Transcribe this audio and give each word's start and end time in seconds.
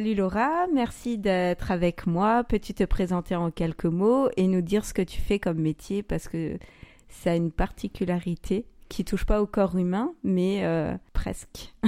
Salut 0.00 0.14
Laura, 0.14 0.66
merci 0.72 1.18
d'être 1.18 1.70
avec 1.70 2.06
moi. 2.06 2.42
Peux-tu 2.42 2.72
te 2.72 2.84
présenter 2.84 3.36
en 3.36 3.50
quelques 3.50 3.84
mots 3.84 4.30
et 4.38 4.46
nous 4.46 4.62
dire 4.62 4.86
ce 4.86 4.94
que 4.94 5.02
tu 5.02 5.20
fais 5.20 5.38
comme 5.38 5.58
métier? 5.58 6.02
Parce 6.02 6.26
que 6.26 6.56
ça 7.10 7.32
a 7.32 7.34
une 7.34 7.52
particularité 7.52 8.64
qui 8.88 9.04
touche 9.04 9.26
pas 9.26 9.42
au 9.42 9.46
corps 9.46 9.76
humain, 9.76 10.14
mais 10.24 10.64
euh, 10.64 10.96
presque. 11.12 11.74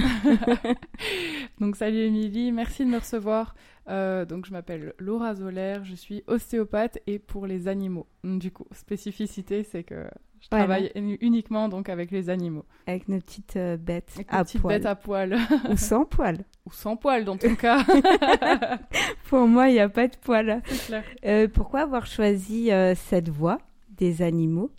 donc 1.59 1.75
salut 1.75 2.01
Émilie, 2.01 2.51
merci 2.51 2.85
de 2.85 2.91
me 2.91 2.99
recevoir. 2.99 3.55
Euh, 3.89 4.25
donc 4.25 4.45
je 4.45 4.51
m'appelle 4.51 4.93
Laura 4.99 5.33
Zoller, 5.33 5.79
je 5.81 5.95
suis 5.95 6.23
ostéopathe 6.27 6.99
et 7.07 7.17
pour 7.17 7.47
les 7.47 7.67
animaux. 7.67 8.05
Du 8.23 8.51
coup, 8.51 8.67
spécificité, 8.73 9.63
c'est 9.63 9.83
que 9.83 10.05
je 10.43 10.49
travaille 10.49 10.91
uniquement 11.21 11.69
donc 11.69 11.87
avec 11.87 12.11
les 12.11 12.29
animaux. 12.29 12.65
Avec 12.85 13.07
nos 13.07 13.19
petites 13.19 13.55
euh, 13.55 13.77
bêtes 13.77 14.11
avec 14.15 14.27
à 14.29 14.43
petites 14.43 14.61
poil. 14.61 14.75
bêtes 14.75 14.85
à 14.85 14.95
poil. 14.95 15.37
Ou 15.71 15.77
sans 15.77 16.03
poil. 16.03 16.39
Ou 16.65 16.71
sans 16.73 16.97
poil 16.97 17.23
dans 17.23 17.37
ton 17.37 17.55
cas. 17.55 17.81
Pour 19.29 19.47
moi, 19.47 19.69
il 19.69 19.73
n'y 19.73 19.79
a 19.79 19.87
pas 19.87 20.09
de 20.09 20.17
poil. 20.17 20.61
Clair. 20.85 21.03
Euh, 21.25 21.47
pourquoi 21.47 21.81
avoir 21.81 22.05
choisi 22.05 22.73
euh, 22.73 22.93
cette 22.93 23.29
voie 23.29 23.59
des 23.97 24.21
animaux? 24.21 24.69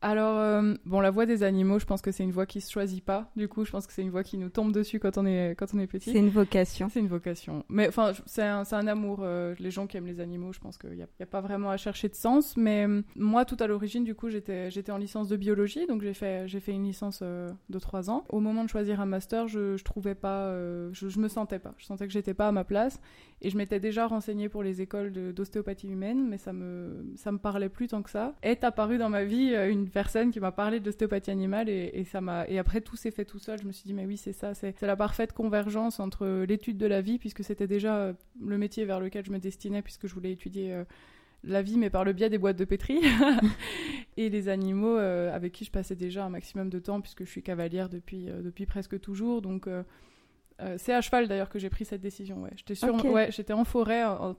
Alors, 0.00 0.38
euh, 0.38 0.74
bon, 0.86 1.00
la 1.00 1.10
voix 1.10 1.26
des 1.26 1.42
animaux, 1.42 1.80
je 1.80 1.84
pense 1.84 2.02
que 2.02 2.12
c'est 2.12 2.22
une 2.22 2.30
voix 2.30 2.46
qui 2.46 2.60
se 2.60 2.70
choisit 2.70 3.04
pas. 3.04 3.30
Du 3.34 3.48
coup, 3.48 3.64
je 3.64 3.72
pense 3.72 3.86
que 3.86 3.92
c'est 3.92 4.02
une 4.02 4.10
voix 4.10 4.22
qui 4.22 4.38
nous 4.38 4.48
tombe 4.48 4.70
dessus 4.72 5.00
quand 5.00 5.18
on 5.18 5.26
est, 5.26 5.56
quand 5.58 5.66
on 5.74 5.78
est 5.80 5.88
petit. 5.88 6.12
C'est 6.12 6.18
une 6.18 6.30
vocation. 6.30 6.88
C'est 6.88 7.00
une 7.00 7.08
vocation. 7.08 7.64
Mais 7.68 7.88
enfin, 7.88 8.12
c'est 8.26 8.44
un, 8.44 8.62
un, 8.70 8.86
amour. 8.86 9.20
Euh, 9.22 9.56
les 9.58 9.72
gens 9.72 9.88
qui 9.88 9.96
aiment 9.96 10.06
les 10.06 10.20
animaux, 10.20 10.52
je 10.52 10.60
pense 10.60 10.78
qu'il 10.78 10.90
n'y 10.90 11.02
a, 11.02 11.08
a, 11.20 11.26
pas 11.26 11.40
vraiment 11.40 11.70
à 11.70 11.76
chercher 11.76 12.08
de 12.08 12.14
sens. 12.14 12.56
Mais 12.56 12.86
euh, 12.86 13.02
moi, 13.16 13.44
tout 13.44 13.56
à 13.58 13.66
l'origine, 13.66 14.04
du 14.04 14.14
coup, 14.14 14.28
j'étais 14.28 14.92
en 14.92 14.98
licence 14.98 15.28
de 15.28 15.36
biologie. 15.36 15.86
Donc, 15.86 16.02
j'ai 16.02 16.14
fait, 16.14 16.48
fait 16.48 16.72
une 16.72 16.84
licence 16.84 17.22
de 17.22 17.78
3 17.78 18.08
ans. 18.08 18.24
Au 18.28 18.38
moment 18.38 18.64
de 18.64 18.70
choisir 18.70 19.00
un 19.00 19.06
master, 19.06 19.48
je, 19.48 19.76
je 19.76 19.84
trouvais 19.84 20.14
pas. 20.14 20.52
Je, 20.92 21.08
je, 21.08 21.18
me 21.18 21.28
sentais 21.28 21.58
pas. 21.58 21.74
Je 21.76 21.86
sentais 21.86 22.06
que 22.06 22.12
j'étais 22.12 22.34
pas 22.34 22.46
à 22.46 22.52
ma 22.52 22.64
place. 22.64 23.00
Et 23.40 23.50
je 23.50 23.56
m'étais 23.56 23.80
déjà 23.80 24.06
renseignée 24.06 24.48
pour 24.48 24.62
les 24.62 24.80
écoles 24.80 25.12
d'ostéopathie 25.32 25.88
humaine, 25.88 26.26
mais 26.28 26.38
ça 26.38 26.52
me, 26.52 27.04
ça 27.16 27.30
me 27.30 27.38
parlait 27.38 27.68
plus 27.68 27.88
tant 27.88 28.02
que 28.02 28.10
ça. 28.10 28.34
Est 28.42 28.64
apparue 28.64 28.98
dans 28.98 29.10
ma 29.10 29.24
vie 29.24 29.54
une 29.54 29.87
personne 29.90 30.30
qui 30.30 30.40
m'a 30.40 30.52
parlé 30.52 30.80
d'ostéopathie 30.80 31.30
animale 31.30 31.68
et, 31.68 31.90
et, 31.94 32.04
ça 32.04 32.20
m'a 32.20 32.46
et 32.48 32.58
après 32.58 32.80
tout 32.80 32.96
s'est 32.96 33.10
fait 33.10 33.24
tout 33.24 33.38
seul 33.38 33.58
je 33.60 33.66
me 33.66 33.72
suis 33.72 33.84
dit 33.84 33.94
mais 33.94 34.06
oui 34.06 34.16
c'est 34.16 34.32
ça 34.32 34.54
c'est 34.54 34.80
la 34.82 34.96
parfaite 34.96 35.32
convergence 35.32 36.00
entre 36.00 36.44
l'étude 36.44 36.78
de 36.78 36.86
la 36.86 37.00
vie 37.00 37.18
puisque 37.18 37.44
c'était 37.44 37.66
déjà 37.66 38.14
le 38.40 38.58
métier 38.58 38.84
vers 38.84 39.00
lequel 39.00 39.24
je 39.24 39.30
me 39.30 39.38
destinais 39.38 39.82
puisque 39.82 40.06
je 40.06 40.14
voulais 40.14 40.32
étudier 40.32 40.72
euh, 40.72 40.84
la 41.44 41.62
vie 41.62 41.78
mais 41.78 41.90
par 41.90 42.04
le 42.04 42.12
biais 42.12 42.30
des 42.30 42.38
boîtes 42.38 42.56
de 42.56 42.64
pétri 42.64 43.00
et 44.16 44.28
les 44.28 44.48
animaux 44.48 44.96
euh, 44.98 45.34
avec 45.34 45.52
qui 45.52 45.64
je 45.64 45.70
passais 45.70 45.96
déjà 45.96 46.24
un 46.24 46.30
maximum 46.30 46.70
de 46.70 46.78
temps 46.78 47.00
puisque 47.00 47.24
je 47.24 47.30
suis 47.30 47.42
cavalière 47.42 47.88
depuis 47.88 48.28
euh, 48.28 48.42
depuis 48.42 48.66
presque 48.66 49.00
toujours 49.00 49.42
donc 49.42 49.68
euh, 50.60 50.76
c'est 50.76 50.92
à 50.92 51.00
cheval 51.00 51.28
d'ailleurs 51.28 51.50
que 51.50 51.58
j'ai 51.58 51.70
pris 51.70 51.84
cette 51.84 52.00
décision. 52.00 52.42
Ouais. 52.42 52.50
J'étais 52.56 52.84
okay. 52.84 53.08
ouais, 53.08 53.30
j'étais 53.30 53.52
en 53.52 53.64
forêt, 53.64 54.04
en, 54.04 54.30
en, 54.30 54.34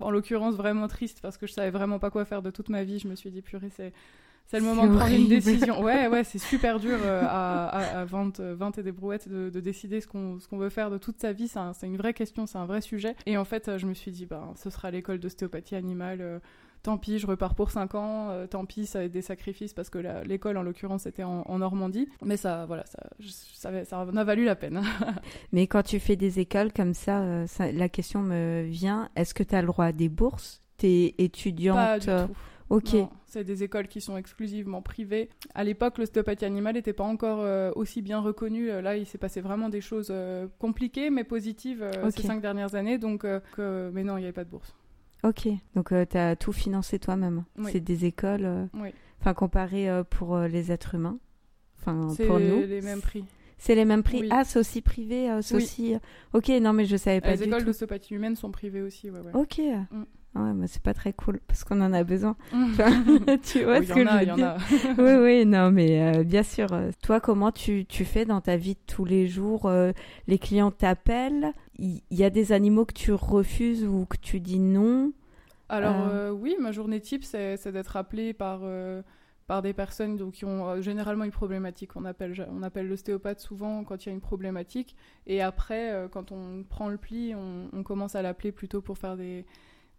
en 0.00 0.10
l'occurrence 0.10 0.56
vraiment 0.56 0.88
triste 0.88 1.20
parce 1.22 1.38
que 1.38 1.46
je 1.46 1.52
savais 1.52 1.70
vraiment 1.70 1.98
pas 1.98 2.10
quoi 2.10 2.24
faire 2.26 2.42
de 2.42 2.50
toute 2.50 2.68
ma 2.68 2.84
vie. 2.84 2.98
Je 2.98 3.08
me 3.08 3.14
suis 3.14 3.30
dit 3.30 3.40
purée, 3.40 3.70
c'est 3.70 3.92
c'est 4.46 4.58
le 4.58 4.64
moment 4.64 4.86
de 4.86 4.96
prendre 4.96 5.14
une 5.14 5.28
décision. 5.28 5.82
Ouais, 5.82 6.06
ouais, 6.06 6.22
c'est 6.22 6.38
super 6.50 6.78
dur 6.78 6.98
euh, 7.02 7.22
à, 7.22 7.66
à, 7.66 8.00
à 8.00 8.04
20, 8.04 8.40
20 8.40 8.78
et 8.78 8.82
des 8.82 8.92
brouettes 8.92 9.28
de, 9.28 9.50
de 9.50 9.60
décider 9.60 10.00
ce 10.00 10.06
qu'on 10.06 10.38
qu'on 10.48 10.58
veut 10.58 10.68
faire 10.68 10.90
de 10.90 10.98
toute 10.98 11.18
sa 11.20 11.32
vie. 11.32 11.48
C'est 11.48 11.58
un, 11.58 11.72
une 11.82 11.96
vraie 11.96 12.14
question, 12.14 12.46
c'est 12.46 12.58
un 12.58 12.66
vrai 12.66 12.80
sujet. 12.80 13.16
Et 13.26 13.36
en 13.38 13.44
fait, 13.44 13.78
je 13.78 13.86
me 13.86 13.94
suis 13.94 14.10
dit, 14.10 14.26
ben, 14.26 14.52
ce 14.56 14.70
sera 14.70 14.90
l'école 14.90 15.18
d'ostéopathie 15.18 15.76
animale. 15.76 16.18
Euh, 16.20 16.38
tant 16.82 16.98
pis, 16.98 17.18
je 17.18 17.26
repars 17.26 17.54
pour 17.54 17.70
5 17.70 17.94
ans. 17.96 18.28
Euh, 18.30 18.46
tant 18.46 18.64
pis, 18.66 18.86
ça 18.86 19.00
va 19.00 19.06
être 19.06 19.12
des 19.12 19.22
sacrifices 19.22 19.72
parce 19.72 19.90
que 19.90 19.98
l'école, 20.24 20.56
en 20.56 20.62
l'occurrence, 20.62 21.06
était 21.06 21.24
en, 21.24 21.42
en, 21.46 21.58
Normandie. 21.58 22.08
Mais 22.22 22.36
ça, 22.36 22.66
voilà, 22.66 22.84
ça, 22.86 23.00
ça, 23.54 23.84
ça 23.84 23.98
en 23.98 24.16
a 24.16 24.24
valu 24.24 24.44
la 24.44 24.54
peine. 24.54 24.82
Mais 25.52 25.66
quand 25.66 25.82
tu 25.82 25.98
fais 25.98 26.16
des 26.16 26.38
écoles 26.38 26.72
comme 26.72 26.94
ça, 26.94 27.22
euh, 27.22 27.46
ça 27.46 27.72
la 27.72 27.88
question 27.88 28.20
me 28.22 28.62
vient 28.62 29.08
est-ce 29.16 29.34
que 29.34 29.42
tu 29.42 29.54
as 29.54 29.62
le 29.62 29.66
droit 29.66 29.86
à 29.86 29.92
des 29.92 30.08
bourses? 30.08 30.62
T'es 30.76 31.14
étudiante 31.18 31.76
Pas 31.76 31.98
du 31.98 32.06
tout. 32.06 32.34
Ok. 32.70 32.96
C'est 33.26 33.44
des 33.44 33.62
écoles 33.62 33.88
qui 33.88 34.00
sont 34.00 34.16
exclusivement 34.16 34.82
privées. 34.82 35.28
À 35.54 35.64
l'époque, 35.64 35.98
l'ostéopathie 35.98 36.44
animale 36.44 36.74
n'était 36.74 36.92
pas 36.92 37.04
encore 37.04 37.40
euh, 37.40 37.70
aussi 37.74 38.02
bien 38.02 38.20
reconnue. 38.20 38.68
Là, 38.68 38.96
il 38.96 39.06
s'est 39.06 39.18
passé 39.18 39.40
vraiment 39.40 39.68
des 39.68 39.80
choses 39.80 40.08
euh, 40.10 40.46
compliquées 40.58 41.10
mais 41.10 41.24
positives 41.24 41.82
euh, 41.82 42.08
okay. 42.08 42.22
ces 42.22 42.26
cinq 42.26 42.40
dernières 42.40 42.74
années. 42.74 42.98
Donc, 42.98 43.22
que... 43.22 43.90
mais 43.92 44.04
non, 44.04 44.16
il 44.16 44.20
n'y 44.20 44.26
avait 44.26 44.32
pas 44.32 44.44
de 44.44 44.50
bourse. 44.50 44.74
Ok. 45.22 45.48
Donc, 45.74 45.92
tu 46.10 46.18
as 46.18 46.36
tout 46.36 46.52
financé 46.52 46.98
toi-même. 46.98 47.44
Oui. 47.58 47.70
C'est 47.72 47.80
des 47.80 48.04
écoles. 48.04 48.68
Oui. 48.74 48.90
Enfin, 49.20 49.34
comparé 49.34 49.88
pour 50.10 50.38
les 50.38 50.70
êtres 50.72 50.94
humains. 50.94 51.18
Enfin, 51.80 52.08
pour 52.26 52.38
nous. 52.38 52.60
C'est 52.60 52.66
les 52.66 52.80
mêmes 52.82 53.00
prix. 53.00 53.24
C'est 53.56 53.74
les 53.74 53.84
mêmes 53.84 54.02
prix. 54.02 54.22
Oui. 54.22 54.28
Ah, 54.30 54.44
c'est 54.44 54.58
aussi 54.58 54.82
privé, 54.82 55.30
c'est 55.40 55.54
oui. 55.54 55.62
aussi. 55.62 55.94
Ok, 56.34 56.48
non, 56.48 56.72
mais 56.72 56.84
je 56.84 56.96
savais 56.96 57.20
pas. 57.20 57.30
Les 57.30 57.38
du 57.38 57.44
écoles 57.44 57.64
d'ostéopathie 57.64 58.14
humaine 58.14 58.36
sont 58.36 58.50
privées 58.50 58.82
aussi. 58.82 59.10
Ouais, 59.10 59.20
ouais. 59.20 59.32
Ok. 59.34 59.58
Mm. 59.90 60.02
Ouais, 60.34 60.52
mais 60.52 60.66
c'est 60.66 60.82
pas 60.82 60.94
très 60.94 61.12
cool 61.12 61.40
parce 61.46 61.64
qu'on 61.64 61.80
en 61.80 61.92
a 61.92 62.02
besoin. 62.04 62.36
tu 62.52 63.64
vois 63.64 63.78
oui, 63.78 63.86
ce 63.86 63.92
que 63.92 64.06
a, 64.06 64.24
je 64.24 64.30
veux 64.30 64.36
dire 64.36 64.56
Oui, 64.98 65.14
oui, 65.22 65.46
non, 65.46 65.70
mais 65.70 66.16
euh, 66.16 66.24
bien 66.24 66.42
sûr. 66.42 66.72
Euh, 66.72 66.90
toi, 67.02 67.20
comment 67.20 67.52
tu, 67.52 67.86
tu 67.86 68.04
fais 68.04 68.24
dans 68.24 68.40
ta 68.40 68.56
vie 68.56 68.74
de 68.74 68.80
tous 68.86 69.04
les 69.04 69.26
jours 69.26 69.66
euh, 69.66 69.92
Les 70.26 70.38
clients 70.38 70.70
t'appellent 70.70 71.52
Il 71.78 72.02
y, 72.10 72.16
y, 72.16 72.24
a 72.24 72.30
des 72.30 72.52
animaux 72.52 72.84
que 72.84 72.94
tu 72.94 73.12
refuses 73.12 73.84
ou 73.84 74.06
que 74.06 74.16
tu 74.16 74.40
dis 74.40 74.58
non? 74.58 75.12
Alors, 75.68 76.08
euh, 76.10 76.30
oui, 76.30 76.56
ma 76.60 76.72
journée 76.72 77.00
type, 77.00 77.24
c'est 77.24 77.68
d'être 77.68 77.96
appelé 77.96 78.32
par 78.32 78.62
par 79.46 79.62
des 79.62 79.72
personnes 79.72 80.16
donc, 80.16 80.34
qui 80.34 80.44
ont 80.44 80.68
euh, 80.68 80.80
généralement 80.80 81.24
une 81.24 81.30
problématique. 81.30 81.96
On 81.96 82.04
appelle, 82.04 82.46
on 82.50 82.62
appelle 82.62 82.88
l'ostéopathe 82.88 83.40
souvent 83.40 83.84
quand 83.84 84.04
il 84.04 84.08
y 84.08 84.12
a 84.12 84.14
une 84.14 84.20
problématique. 84.20 84.96
Et 85.26 85.42
après, 85.42 85.92
euh, 85.92 86.08
quand 86.08 86.32
on 86.32 86.64
prend 86.64 86.88
le 86.88 86.96
pli, 86.96 87.34
on, 87.34 87.68
on 87.72 87.82
commence 87.82 88.14
à 88.14 88.22
l'appeler 88.22 88.52
plutôt 88.52 88.80
pour 88.80 88.98
faire 88.98 89.16
des, 89.16 89.44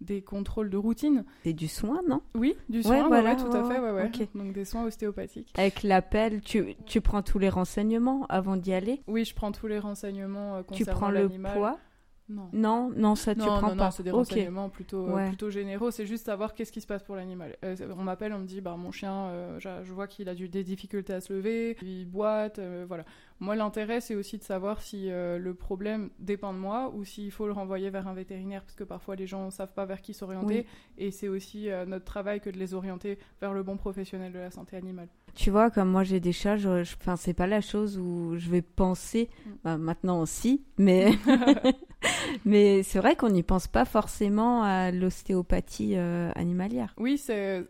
des 0.02 0.22
contrôles 0.22 0.70
de 0.70 0.78
routine. 0.78 1.24
C'est 1.44 1.54
du 1.54 1.68
soin, 1.68 2.02
non? 2.08 2.22
Oui, 2.36 2.56
du 2.70 2.84
soin, 2.84 3.02
ouais, 3.04 3.08
voilà, 3.08 3.32
ouais, 3.32 3.36
tout 3.38 3.52
à 3.56 3.64
fait. 3.64 3.80
Ouais, 3.80 3.92
ouais. 3.92 4.06
Okay. 4.08 4.30
Donc 4.36 4.54
des 4.54 4.66
soins 4.66 4.84
ostéopathiques. 4.84 5.54
Avec 5.58 5.84
l'appel, 5.84 6.42
tu, 6.42 6.76
tu 6.86 7.02
prends 7.02 7.22
tous 7.22 7.40
les 7.40 7.50
renseignements 7.50 8.26
avant 8.28 8.58
d'y 8.58 8.74
aller? 8.74 9.02
Oui, 9.08 9.26
je 9.26 9.34
prends 9.34 9.52
tous 9.52 9.68
les 9.68 9.80
renseignements 9.80 10.56
euh, 10.58 10.62
Tu 10.74 10.80
concernant 10.86 11.00
prends 11.00 11.10
le 11.12 11.22
l'animal. 11.24 11.58
poids? 11.58 11.80
Non. 12.28 12.50
Non, 12.54 12.92
non, 12.96 13.14
ça 13.14 13.36
tu 13.36 13.42
non, 13.42 13.46
prends 13.46 13.62
non, 13.70 13.76
pas. 13.78 13.86
non, 13.86 13.92
c'est 13.92 14.02
des 14.02 14.10
Ok. 14.10 14.18
renseignements 14.30 14.70
plutôt, 14.70 15.08
euh, 15.08 15.14
Ouais. 15.14 15.28
plutôt 15.28 15.52
généraux. 15.52 15.92
C'est 15.92 16.08
juste 16.08 16.26
savoir 16.26 16.56
qu'est-ce 16.56 16.72
qui 16.72 16.82
se 16.82 16.88
passe 16.88 17.04
pour 17.04 17.16
l'animal. 17.16 17.56
Euh, 17.64 17.76
on 17.96 18.02
m'appelle, 18.04 18.34
on 18.34 18.40
me 18.40 18.48
dit, 18.48 18.62
bah, 18.62 18.76
mon 18.78 18.92
chien, 18.92 19.14
euh, 19.28 19.60
je, 19.60 19.94
vois 19.94 20.08
qu'il 20.08 20.28
a 20.28 20.34
du- 20.34 20.50
des 20.50 20.64
difficultés 20.64 21.14
à 21.14 21.22
se 21.22 21.32
lever, 21.32 21.78
il 21.84 22.06
boite, 22.06 22.58
euh, 22.58 22.84
voilà. 22.88 23.06
Moi, 23.40 23.56
l'intérêt, 23.56 24.02
c'est 24.02 24.16
aussi 24.16 24.38
de 24.40 24.44
savoir 24.44 24.82
si 24.82 25.08
le 25.10 25.54
problème 25.54 26.10
dépend 26.20 26.54
de 26.54 26.58
moi 26.58 26.92
ou 26.96 27.04
s'il 27.06 27.32
faut 27.32 27.46
le 27.46 27.54
renvoyer 27.54 27.90
vers 27.92 28.08
un 28.08 28.14
vétérinaire, 28.14 28.64
parce 28.64 28.76
que 28.76 28.84
parfois 28.86 29.16
les 29.16 29.28
gens 29.28 29.46
ne 29.46 29.52
savent 29.52 29.74
pas 29.74 29.86
vers 29.86 30.02
qui 30.02 30.14
s'orienter. 30.14 30.66
Oui. 30.98 31.06
Et 31.06 31.12
c'est 31.12 31.28
aussi 31.28 31.68
notre 31.86 32.06
travail 32.06 32.40
que 32.40 32.50
de 32.50 32.58
les 32.58 32.74
orienter 32.74 33.20
vers 33.42 33.54
le 33.54 33.62
bon 33.62 33.76
professionnel 33.78 34.32
de 34.32 34.40
la 34.40 34.52
santé 34.52 34.78
animale. 34.78 35.10
Tu 35.36 35.52
vois, 35.52 35.70
comme 35.70 35.90
moi 35.90 36.04
j'ai 36.06 36.20
des 36.22 36.32
chats, 36.32 36.56
je, 36.56 36.84
je- 36.84 36.96
c'est 37.18 37.34
pas 37.34 37.46
la 37.48 37.60
chose 37.62 37.98
où 37.98 38.36
je 38.38 38.50
vais 38.50 38.62
penser, 38.62 39.30
Mm. 39.46 39.50
bah, 39.66 39.78
maintenant 39.78 40.22
aussi, 40.22 40.64
mais, 40.78 41.12
mais 42.46 42.84
c'est 42.84 43.00
vrai 43.00 43.16
qu'on 43.16 43.30
n'y 43.30 43.44
pense 43.44 43.68
pas 43.68 43.86
forcément 43.86 44.64
à 44.64 44.92
l'ostéopathie 44.92 45.96
euh, 45.98 46.32
animalière. 46.36 46.94
Oui, 46.98 47.18
c'est 47.18 47.66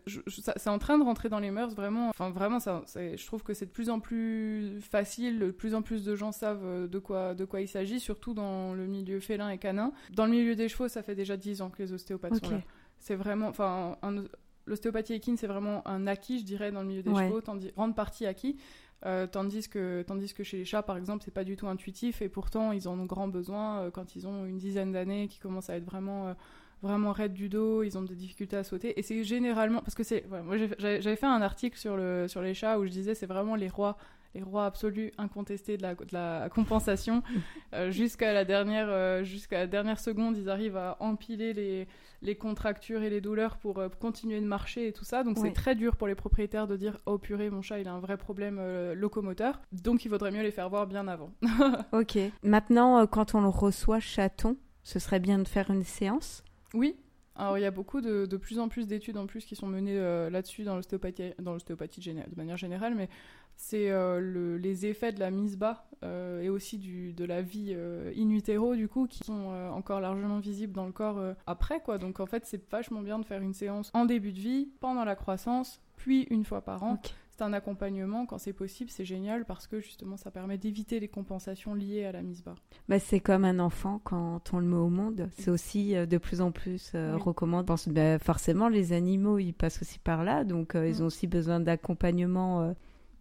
en 0.66 0.78
train 0.78 0.98
de 0.98 1.02
rentrer 1.04 1.28
dans 1.28 1.38
les 1.40 1.50
mœurs, 1.50 1.74
vraiment. 1.74 2.10
Enfin, 2.10 2.30
vraiment, 2.30 2.60
ça, 2.60 2.82
je 2.94 3.26
trouve 3.26 3.42
que 3.42 3.54
c'est 3.54 3.66
de 3.66 3.70
plus 3.70 3.90
en 3.90 3.98
plus 4.00 4.80
facile, 4.80 5.38
de 5.38 5.50
plus 5.50 5.74
en 5.74 5.82
plus 5.82 6.04
de 6.04 6.14
gens 6.14 6.32
savent 6.32 6.64
euh, 6.64 6.86
de 6.86 6.98
quoi, 6.98 7.34
de 7.34 7.44
quoi 7.44 7.60
il 7.60 7.68
s'agit, 7.68 8.00
surtout 8.00 8.34
dans 8.34 8.74
le 8.74 8.86
milieu 8.86 9.20
félin 9.20 9.50
et 9.50 9.58
canin. 9.58 9.92
Dans 10.12 10.24
le 10.26 10.30
milieu 10.30 10.54
des 10.54 10.68
chevaux, 10.68 10.88
ça 10.88 11.02
fait 11.02 11.14
déjà 11.14 11.36
10 11.36 11.62
ans 11.62 11.70
que 11.70 11.82
les 11.82 11.92
ostéopathes 11.92 12.34
Ok. 12.36 12.44
sont 12.44 12.50
là. 12.52 12.60
C'est 12.98 13.16
vraiment, 13.16 13.48
enfin, 13.48 13.96
un- 14.02 14.24
l'ostéopathie 14.66 15.14
équine, 15.14 15.36
c'est 15.36 15.46
vraiment 15.46 15.86
un 15.88 16.06
acquis, 16.06 16.38
je 16.40 16.44
dirais, 16.44 16.70
dans 16.72 16.80
le 16.82 16.86
milieu 16.88 17.02
des 17.02 17.10
Ouais. 17.10 17.26
chevaux, 17.28 17.40
tandis, 17.40 17.72
grande 17.76 17.94
partie 17.96 18.26
acquis. 18.26 18.56
Euh, 19.04 19.26
tandis, 19.26 19.68
que, 19.68 20.02
tandis 20.02 20.32
que 20.32 20.42
chez 20.42 20.56
les 20.56 20.64
chats, 20.64 20.82
par 20.82 20.96
exemple, 20.96 21.22
c'est 21.24 21.34
pas 21.34 21.44
du 21.44 21.54
tout 21.56 21.68
intuitif 21.68 22.22
et 22.22 22.28
pourtant 22.30 22.72
ils 22.72 22.88
en 22.88 22.98
ont 22.98 23.04
grand 23.04 23.28
besoin 23.28 23.80
euh, 23.82 23.90
quand 23.90 24.16
ils 24.16 24.26
ont 24.26 24.46
une 24.46 24.56
dizaine 24.56 24.90
d'années, 24.92 25.28
qui 25.28 25.38
commencent 25.38 25.68
à 25.68 25.76
être 25.76 25.84
vraiment, 25.84 26.28
euh, 26.28 26.34
vraiment 26.82 27.12
raides 27.12 27.34
du 27.34 27.48
dos, 27.50 27.82
ils 27.82 27.98
ont 27.98 28.02
des 28.02 28.14
difficultés 28.14 28.56
à 28.56 28.64
sauter. 28.64 28.98
Et 28.98 29.02
c'est 29.02 29.22
généralement. 29.22 29.80
Parce 29.80 29.94
que 29.94 30.02
c'est. 30.02 30.24
moi 30.44 30.56
j'avais 30.78 31.16
fait 31.16 31.26
un 31.26 31.42
article 31.42 31.78
sur, 31.78 31.96
le, 31.96 32.26
sur 32.26 32.40
les 32.40 32.54
chats 32.54 32.78
où 32.78 32.86
je 32.86 32.90
disais 32.90 33.14
c'est 33.14 33.26
vraiment 33.26 33.54
les 33.54 33.68
rois. 33.68 33.98
Les 34.36 34.42
rois 34.42 34.66
absolus, 34.66 35.12
incontestés 35.16 35.78
de 35.78 35.82
la, 35.82 35.94
de 35.94 36.12
la 36.12 36.50
compensation. 36.50 37.22
Euh, 37.74 37.90
jusqu'à 37.90 38.32
la 38.32 38.44
dernière, 38.44 38.86
euh, 38.88 39.22
jusqu'à 39.24 39.58
la 39.58 39.66
dernière 39.66 39.98
seconde, 39.98 40.36
ils 40.38 40.48
arrivent 40.48 40.76
à 40.76 40.96
empiler 41.00 41.52
les, 41.52 41.88
les 42.22 42.36
contractures 42.36 43.02
et 43.02 43.10
les 43.10 43.20
douleurs 43.20 43.56
pour 43.56 43.78
euh, 43.78 43.88
continuer 43.88 44.40
de 44.40 44.46
marcher 44.46 44.88
et 44.88 44.92
tout 44.92 45.04
ça. 45.04 45.24
Donc 45.24 45.36
c'est 45.36 45.52
très 45.52 45.74
dur 45.74 45.96
pour 45.96 46.06
les 46.06 46.14
propriétaires 46.14 46.66
de 46.66 46.76
dire 46.76 46.96
oh 47.06 47.18
purée 47.18 47.50
mon 47.50 47.62
chat 47.62 47.80
il 47.80 47.88
a 47.88 47.92
un 47.92 47.98
vrai 47.98 48.16
problème 48.16 48.60
locomoteur. 48.94 49.60
Donc 49.72 50.04
il 50.04 50.08
vaudrait 50.08 50.30
mieux 50.30 50.42
les 50.42 50.52
faire 50.52 50.70
voir 50.70 50.86
bien 50.86 51.08
avant. 51.08 51.32
Ok. 51.92 52.18
Maintenant, 52.42 53.06
quand 53.06 53.34
on 53.34 53.40
le 53.40 53.48
reçoit 53.48 54.00
chaton, 54.00 54.56
ce 54.82 54.98
serait 54.98 55.20
bien 55.20 55.38
de 55.38 55.48
faire 55.48 55.70
une 55.70 55.84
séance? 55.84 56.44
Oui. 56.72 56.96
Alors 57.38 57.58
il 57.58 57.62
y 57.62 57.66
a 57.66 57.70
beaucoup 57.70 58.00
de, 58.00 58.26
de 58.26 58.36
plus 58.36 58.58
en 58.58 58.68
plus 58.68 58.86
d'études 58.86 59.16
en 59.18 59.26
plus 59.26 59.44
qui 59.44 59.56
sont 59.56 59.66
menées 59.66 59.98
euh, 59.98 60.30
là-dessus 60.30 60.64
dans 60.64 60.74
l'ostéopathie, 60.76 61.32
dans 61.40 61.52
l'ostéopathie 61.52 62.00
de 62.00 62.36
manière 62.36 62.56
générale, 62.56 62.94
mais 62.94 63.08
c'est 63.56 63.90
euh, 63.90 64.20
le- 64.20 64.58
les 64.58 64.86
effets 64.86 65.12
de 65.12 65.20
la 65.20 65.30
mise 65.30 65.56
bas 65.56 65.88
euh, 66.02 66.40
et 66.42 66.48
aussi 66.48 66.78
du, 66.78 67.12
de 67.12 67.24
la 67.24 67.42
vie 67.42 67.74
in 67.74 68.30
utero 68.30 68.74
du 68.74 68.88
coup 68.88 69.06
qui 69.06 69.22
sont 69.24 69.48
encore 69.72 70.00
largement 70.00 70.38
visibles 70.38 70.72
dans 70.72 70.86
le 70.86 70.92
corps 70.92 71.20
après 71.46 71.80
quoi. 71.80 71.98
Donc 71.98 72.20
en 72.20 72.26
fait 72.26 72.44
c'est 72.46 72.68
vachement 72.70 73.02
bien 73.02 73.18
de 73.18 73.24
faire 73.24 73.42
une 73.42 73.54
séance 73.54 73.90
en 73.94 74.04
début 74.06 74.32
de 74.32 74.40
vie, 74.40 74.68
pendant 74.80 75.04
la 75.04 75.14
croissance, 75.16 75.80
puis 75.96 76.22
une 76.30 76.44
fois 76.44 76.62
par 76.62 76.82
an. 76.82 76.98
C'est 77.38 77.44
un 77.44 77.52
accompagnement 77.52 78.24
quand 78.24 78.38
c'est 78.38 78.54
possible, 78.54 78.88
c'est 78.90 79.04
génial 79.04 79.44
parce 79.44 79.66
que 79.66 79.78
justement 79.78 80.16
ça 80.16 80.30
permet 80.30 80.56
d'éviter 80.56 81.00
les 81.00 81.08
compensations 81.08 81.74
liées 81.74 82.06
à 82.06 82.12
la 82.12 82.22
mise 82.22 82.42
bas. 82.42 82.54
Bah, 82.88 82.98
c'est 82.98 83.20
comme 83.20 83.44
un 83.44 83.58
enfant 83.58 84.00
quand 84.04 84.40
on 84.54 84.58
le 84.58 84.64
met 84.64 84.76
au 84.76 84.88
monde. 84.88 85.28
C'est 85.36 85.50
aussi 85.50 85.94
euh, 85.96 86.06
de 86.06 86.16
plus 86.16 86.40
en 86.40 86.50
plus 86.50 86.92
euh, 86.94 87.14
Oui. 87.14 87.20
recommandé. 87.20 87.66
Pense, 87.66 87.88
bah, 87.88 88.18
forcément, 88.18 88.68
les 88.68 88.94
animaux, 88.94 89.38
ils 89.38 89.52
passent 89.52 89.82
aussi 89.82 89.98
par 89.98 90.24
là, 90.24 90.44
donc 90.44 90.74
euh, 90.74 90.88
ils 90.88 91.00
Mm. 91.00 91.02
ont 91.02 91.06
aussi 91.06 91.26
besoin 91.26 91.60
d'accompagnement. 91.60 92.62
euh, 92.62 92.72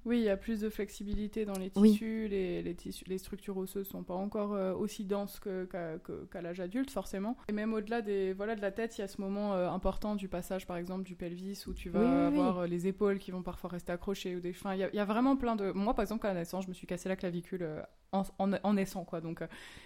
Oui, 0.05 0.19
il 0.19 0.23
y 0.23 0.29
a 0.29 0.37
plus 0.37 0.59
de 0.61 0.69
flexibilité 0.69 1.45
dans 1.45 1.57
les 1.57 1.71
Oui. 1.75 1.91
tissus, 1.91 2.27
les, 2.27 2.61
les 2.61 2.75
tissus, 2.75 3.05
les 3.07 3.17
structures 3.17 3.57
osseuses 3.57 3.87
sont 3.87 4.03
pas 4.03 4.13
encore 4.13 4.53
euh, 4.53 4.73
aussi 4.73 5.03
denses 5.05 5.39
qu'à 5.39 5.97
qu'à 6.31 6.41
l'âge 6.41 6.59
adulte 6.59 6.91
forcément. 6.91 7.35
Et 7.49 7.51
même 7.51 7.73
au-delà 7.73 8.01
des 8.01 8.33
voilà 8.33 8.55
de 8.55 8.61
la 8.61 8.71
tête, 8.71 8.97
il 8.97 9.01
y 9.01 9.03
a 9.03 9.07
ce 9.07 9.19
moment 9.19 9.53
euh, 9.55 9.67
important 9.69 10.15
du 10.15 10.27
passage 10.27 10.67
par 10.67 10.77
exemple 10.77 11.03
du 11.03 11.15
pelvis 11.15 11.63
où 11.67 11.73
tu 11.73 11.89
vas 11.89 11.99
Oui, 11.99 12.05
oui, 12.05 12.11
oui. 12.11 12.25
avoir 12.27 12.59
euh, 12.59 12.67
les 12.67 12.87
épaules 12.87 13.17
qui 13.19 13.31
vont 13.31 13.41
parfois 13.41 13.69
rester 13.71 13.91
accrochées 13.91 14.35
ou 14.35 14.39
des 14.39 14.49
il 14.73 14.77
y, 14.79 14.83
a- 14.83 14.89
il 14.93 14.95
y 14.95 14.99
a 14.99 15.05
vraiment 15.05 15.35
plein 15.35 15.55
de 15.55 15.71
moi 15.71 15.93
par 15.93 16.03
exemple 16.03 16.25
à 16.27 16.33
la 16.33 16.39
naissance, 16.41 16.63
je 16.65 16.69
me 16.69 16.73
suis 16.73 16.87
cassé 16.87 17.09
la 17.09 17.15
clavicule 17.15 17.67
en, 18.11 18.23
en, 18.39 18.51
en 18.63 18.73
naissant 18.73 19.03
quoi. 19.03 19.21
Donc 19.21 19.41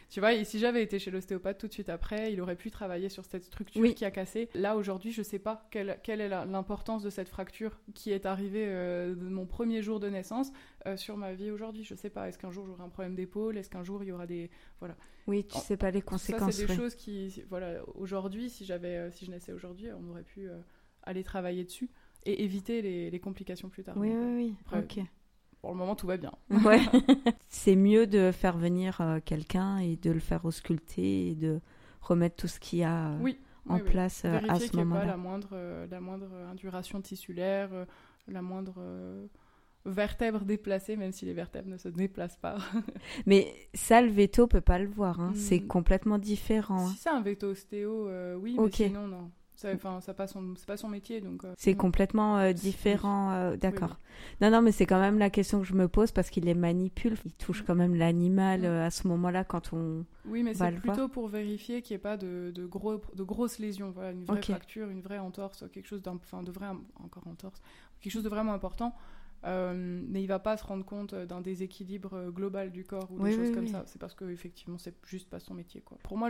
tu 0.10 0.20
vois, 0.20 0.34
et 0.34 0.44
si 0.44 0.60
j'avais 0.60 0.84
été 0.84 1.00
chez 1.00 1.12
l'ostéopathe 1.12 1.58
tout 1.58 1.68
de 1.68 1.72
suite 1.74 1.90
après, 1.90 2.34
il 2.34 2.42
aurait 2.42 2.56
pu 2.56 2.70
travailler 2.72 3.10
sur 3.10 3.26
cette 3.26 3.44
structure 3.46 3.94
qui 3.96 4.06
a 4.06 4.12
cassé. 4.12 4.50
Là 4.54 4.76
aujourd'hui, 4.76 5.12
je 5.12 5.22
sais 5.24 5.40
pas 5.40 5.68
quelle, 5.72 5.98
quelle 6.04 6.22
est 6.22 6.30
l'importance 6.30 7.04
de 7.04 7.10
cette 7.10 7.30
fracture 7.30 7.80
qui 7.94 8.12
est 8.12 8.26
arrivée 8.26 8.66
euh, 8.68 9.16
de 9.16 9.30
mon 9.30 9.46
premier 9.46 9.82
jour 9.82 10.00
de 10.00 10.09
naissance 10.10 10.52
euh, 10.86 10.98
sur 10.98 11.18
ma 11.18 11.34
vie 11.34 11.52
aujourd'hui. 11.52 11.84
Je 11.84 11.96
sais 11.96 12.10
pas. 12.10 12.28
Est-ce 12.30 12.38
qu'un 12.38 12.52
jour 12.52 12.66
j'aurai 12.66 12.84
un 12.84 12.90
problème 12.90 13.16
d'épaule? 13.16 13.58
Est-ce 13.58 13.70
qu'un 13.70 13.84
jour 13.84 14.04
il 14.04 14.08
y 14.08 14.12
aura 14.12 14.28
des 14.28 14.50
Oui, 15.28 15.44
tu 15.46 15.56
Oh, 15.58 15.62
sais 15.66 15.78
pas 15.78 15.92
les 15.92 16.00
ça 16.00 16.06
conséquences. 16.06 16.56
c'est 16.56 16.66
des 16.66 16.72
ouais. 16.72 16.78
choses 16.78 16.96
qui 16.96 17.44
voilà 17.50 17.82
aujourd'hui 17.96 18.50
si 18.50 18.66
j'avais 18.66 18.96
euh, 18.98 19.12
si 19.12 19.26
je 19.26 19.32
naissais 19.32 19.54
aujourd'hui, 19.54 19.90
on 19.92 20.10
aurait 20.10 20.24
pu 20.24 20.48
euh, 20.50 20.60
aller 21.04 21.24
travailler 21.24 21.64
dessus 21.64 21.90
et 22.26 22.44
éviter 22.44 22.82
les, 22.82 23.10
les 23.10 23.20
complications 23.20 23.70
plus 23.70 23.84
tard. 23.84 23.96
Oui, 23.98 24.10
oui, 24.14 24.36
oui. 24.36 24.56
après, 24.66 24.80
Ok. 24.80 25.06
Pour 25.62 25.72
le 25.72 25.78
moment 25.78 25.96
tout 25.96 26.08
va 26.08 26.18
bien. 26.18 26.32
Ouais. 26.50 26.80
c'est 27.50 27.76
mieux 27.76 28.08
de 28.08 28.32
faire 28.32 28.58
venir 28.58 29.02
euh, 29.02 29.20
quelqu'un 29.24 29.78
et 29.80 29.98
de 29.98 30.12
le 30.12 30.20
faire 30.20 30.46
ausculter 30.46 31.30
et 31.32 31.36
de 31.36 31.60
remettre 32.02 32.38
tout 32.38 32.48
ce 32.48 32.60
qu'il 32.62 32.80
y 32.80 32.84
a 32.84 33.10
euh, 33.12 33.18
Oui. 33.20 33.38
en 33.68 33.76
oui, 33.76 33.84
place 33.84 34.24
à 34.24 34.40
ce 34.58 34.72
pas 34.72 34.78
moment-là. 34.78 35.06
la 35.06 35.18
moindre, 35.18 35.50
euh, 35.54 35.86
la 35.92 36.00
moindre 36.00 36.34
induration 36.50 37.02
tissulaire, 37.02 37.70
la 38.30 38.42
moindre 38.42 38.76
euh, 39.86 39.92
vertèbre 39.92 40.42
déplacée, 40.46 40.96
même 40.96 41.12
si 41.12 41.26
les 41.26 41.34
vertèbres 41.34 41.70
ne 41.70 41.78
se 41.78 41.90
déplacent 41.90 42.38
pas. 42.38 42.58
Mais 43.26 43.54
ça, 43.74 44.02
le 44.02 44.10
veto 44.10 44.48
peut 44.48 44.62
pas 44.62 44.80
le 44.80 44.88
voir. 44.88 45.20
hein. 45.20 45.32
C'est 45.36 45.60
Hmm. 45.60 45.68
complètement 45.68 46.18
différent. 46.18 46.88
hein. 46.88 46.92
Si 46.92 46.98
c'est 46.98 47.10
un 47.10 47.22
veto 47.22 47.48
ostéo, 47.52 48.08
euh, 48.08 48.36
oui, 48.36 48.56
Ok. 48.58 48.80
mais 48.80 48.88
sinon, 48.88 49.08
non. 49.08 49.32
Enfin, 49.74 50.00
ça 50.00 50.14
pas 50.14 50.26
son, 50.26 50.54
c'est 50.56 50.66
pas 50.66 50.78
son 50.78 50.88
métier, 50.88 51.20
donc. 51.20 51.44
euh, 51.44 51.52
C'est 51.58 51.76
complètement 51.76 52.38
euh, 52.38 52.54
différent. 52.54 53.34
euh, 53.34 53.58
D'accord. 53.58 53.90
Oui, 54.00 54.38
Non, 54.40 54.52
non, 54.52 54.62
mais 54.62 54.72
c'est 54.72 54.86
quand 54.86 55.02
même 55.02 55.20
la 55.20 55.30
question 55.30 55.60
que 55.60 55.66
je 55.68 55.74
me 55.74 55.90
pose 55.90 56.14
parce 56.14 56.30
qu'il 56.30 56.46
les 56.46 56.54
manipule. 56.54 57.18
Il 57.26 57.34
touche 57.34 57.64
quand 57.64 57.76
même 57.76 57.94
l'animal 57.94 58.62
Mm. 58.62 58.66
euh, 58.66 58.86
à 58.86 58.90
ce 58.90 59.06
moment-là 59.10 59.44
quand 59.44 59.74
on. 59.74 60.06
Oui, 60.24 60.44
mais 60.44 60.54
c'est 60.54 60.72
plutôt 60.80 60.96
voir. 60.96 61.10
pour 61.10 61.28
vérifier 61.28 61.82
qu'il 61.82 61.94
n'y 61.96 62.00
ait 62.00 62.02
pas 62.02 62.16
de, 62.16 62.54
de, 62.56 62.66
gros, 62.66 63.02
de 63.14 63.24
grosses 63.24 63.60
lésions. 63.60 63.92
Voilà, 63.92 64.12
une 64.14 64.24
vraie 64.24 64.42
fracture, 64.42 64.90
une 64.90 65.02
vraie 65.02 65.20
entorse, 65.20 65.66
quelque 65.74 65.88
chose 65.88 66.02
d'un, 66.02 66.16
enfin, 66.16 66.42
de 66.42 66.52
vrai, 66.52 66.68
encore 67.04 67.28
entorse, 67.28 67.62
quelque 68.00 68.14
chose 68.14 68.24
de 68.24 68.30
vraiment 68.30 68.54
important. 68.54 68.96
Euh, 69.46 70.02
mais 70.08 70.22
il 70.22 70.28
va 70.28 70.40
pas 70.40 70.58
se 70.58 70.64
rendre 70.66 70.84
compte 70.86 71.16
d'un 71.16 71.40
déséquilibre 71.42 72.14
euh, 72.14 72.30
global 72.32 72.72
du 72.72 72.84
corps 72.84 73.10
ou 73.12 73.22
Oui, 73.22 73.30
des 73.32 73.36
choses 73.38 73.52
comme 73.56 73.66
oui. 73.66 73.72
ça. 73.72 73.84
C'est 73.86 74.00
parce 74.00 74.14
que 74.14 74.26
effectivement, 74.30 74.78
c'est 74.78 74.94
juste 75.06 75.30
pas 75.30 75.40
son 75.40 75.54
métier. 75.54 75.82
Quoi. 75.82 75.98
Pour 76.04 76.18
moi, 76.18 76.30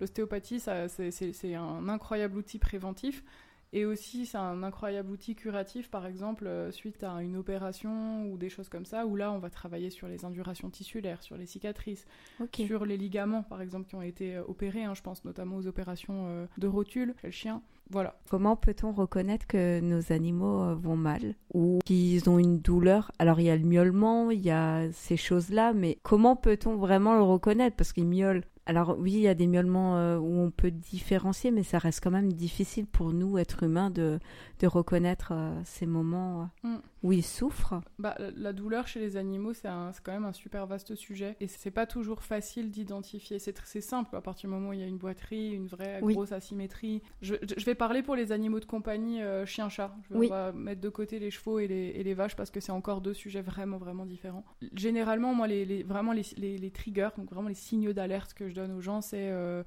l'ostéopathie, 0.00 0.60
c'est 0.60 1.54
un 1.54 1.88
incroyable 1.88 2.36
outil 2.38 2.58
préventif. 2.58 3.24
Et 3.72 3.84
aussi, 3.84 4.24
c'est 4.24 4.38
un 4.38 4.62
incroyable 4.62 5.10
outil 5.10 5.34
curatif, 5.34 5.90
par 5.90 6.06
exemple, 6.06 6.46
euh, 6.46 6.70
suite 6.70 7.04
à 7.04 7.20
une 7.22 7.36
opération 7.36 8.24
ou 8.26 8.38
des 8.38 8.48
choses 8.48 8.70
comme 8.70 8.86
ça, 8.86 9.04
où 9.04 9.14
là, 9.14 9.30
on 9.30 9.38
va 9.38 9.50
travailler 9.50 9.90
sur 9.90 10.08
les 10.08 10.24
indurations 10.24 10.70
tissulaires, 10.70 11.22
sur 11.22 11.36
les 11.36 11.44
cicatrices, 11.44 12.06
sur 12.54 12.86
les 12.86 12.96
ligaments, 12.96 13.42
par 13.42 13.60
exemple, 13.60 13.86
qui 13.86 13.94
ont 13.94 14.02
été 14.02 14.36
euh, 14.36 14.42
opérés. 14.48 14.84
hein, 14.84 14.94
je 14.94 15.02
pense 15.02 15.24
notamment 15.24 15.56
aux 15.56 15.66
opérations 15.66 16.26
euh, 16.28 16.46
de 16.56 16.66
rotule 16.66 17.14
chez 17.20 17.26
le 17.26 17.32
chien. 17.32 17.62
Voilà. 17.90 18.18
Comment 18.28 18.56
peut-on 18.56 18.92
reconnaître 18.92 19.46
que 19.46 19.80
nos 19.80 20.12
animaux 20.12 20.74
vont 20.76 20.96
mal 20.96 21.34
ou 21.54 21.78
qu'ils 21.86 22.28
ont 22.28 22.38
une 22.38 22.58
douleur? 22.58 23.10
Alors 23.18 23.40
il 23.40 23.44
y 23.44 23.50
a 23.50 23.56
le 23.56 23.64
miaulement, 23.64 24.30
il 24.30 24.40
y 24.40 24.50
a 24.50 24.92
ces 24.92 25.16
choses-là, 25.16 25.72
mais 25.72 25.96
comment 26.02 26.36
peut-on 26.36 26.76
vraiment 26.76 27.14
le 27.14 27.22
reconnaître? 27.22 27.76
Parce 27.76 27.94
qu'ils 27.94 28.06
miaulent. 28.06 28.44
Alors 28.68 28.96
oui, 28.98 29.12
il 29.12 29.20
y 29.20 29.28
a 29.28 29.34
des 29.34 29.46
miaulements 29.46 29.96
euh, 29.96 30.18
où 30.18 30.40
on 30.40 30.50
peut 30.50 30.70
différencier, 30.70 31.50
mais 31.50 31.62
ça 31.62 31.78
reste 31.78 32.04
quand 32.04 32.10
même 32.10 32.34
difficile 32.34 32.86
pour 32.86 33.14
nous, 33.14 33.38
êtres 33.38 33.62
humains, 33.62 33.88
de, 33.88 34.20
reconnaître 34.62 35.32
euh, 35.32 35.58
ces 35.64 35.86
moments 35.86 36.42
euh, 36.42 36.68
Mm. 36.68 36.76
Où 37.02 37.12
ils 37.12 37.22
souffrent. 37.24 37.80
Bah, 37.98 38.16
la- 38.36 38.52
douleur 38.52 38.86
chez 38.88 38.98
les 38.98 39.16
animaux, 39.16 39.54
c'est 39.54 39.68
quand 40.02 40.12
même 40.12 40.24
un 40.24 40.32
super 40.32 40.66
vaste 40.66 40.94
sujet. 40.96 41.36
Et 41.40 41.46
c'est 41.46 41.70
pas 41.70 41.86
toujours 41.86 42.22
facile 42.22 42.70
d'identifier. 42.70 43.38
C'est 43.38 43.80
simple 43.80 44.16
à 44.16 44.20
partir 44.20 44.48
du 44.48 44.54
moment 44.54 44.70
où 44.70 44.72
il 44.72 44.80
y 44.80 44.82
a 44.82 44.86
une 44.86 44.98
boiterie, 44.98 45.50
une 45.50 45.66
vraie 45.68 46.00
Oui. 46.02 46.14
grosse 46.14 46.32
asymétrie. 46.32 47.02
Je, 47.22 47.36
je 47.56 47.64
vais 47.64 47.74
parler 47.76 48.02
pour 48.02 48.16
les 48.16 48.32
animaux 48.32 48.58
de 48.60 48.64
compagnie 48.64 49.22
euh, 49.22 49.46
chien-chat. 49.46 49.94
Je 50.08 50.14
vais- 50.14 50.18
Oui. 50.20 50.26
On 50.26 50.30
va 50.30 50.52
mettre 50.52 50.80
de 50.80 50.88
côté 50.88 51.18
les 51.18 51.30
chevaux 51.30 51.58
et 51.60 51.68
les, 51.68 51.88
et 51.94 52.02
les 52.02 52.14
vaches 52.14 52.34
parce 52.36 52.50
que 52.50 52.58
c'est 52.60 52.72
encore 52.72 53.00
deux 53.00 53.14
sujets 53.14 53.42
vraiment, 53.42 53.78
vraiment 53.78 54.04
différents. 54.06 54.44
Généralement, 54.74 55.34
moi, 55.34 55.46
les, 55.46 55.64
les- 55.64 55.82
vraiment 55.84 56.12
les, 56.12 56.22
les- 56.36 56.58
les 56.58 56.70
triggers, 56.70 57.10
donc 57.16 57.30
vraiment 57.30 57.48
les 57.48 57.54
signaux 57.54 57.92
d'alerte 57.92 58.34
que 58.34 58.48
je 58.48 58.54
donne 58.54 58.72
aux 58.72 58.80
gens, 58.80 59.00
c'est 59.00 59.30
euh, 59.30 59.62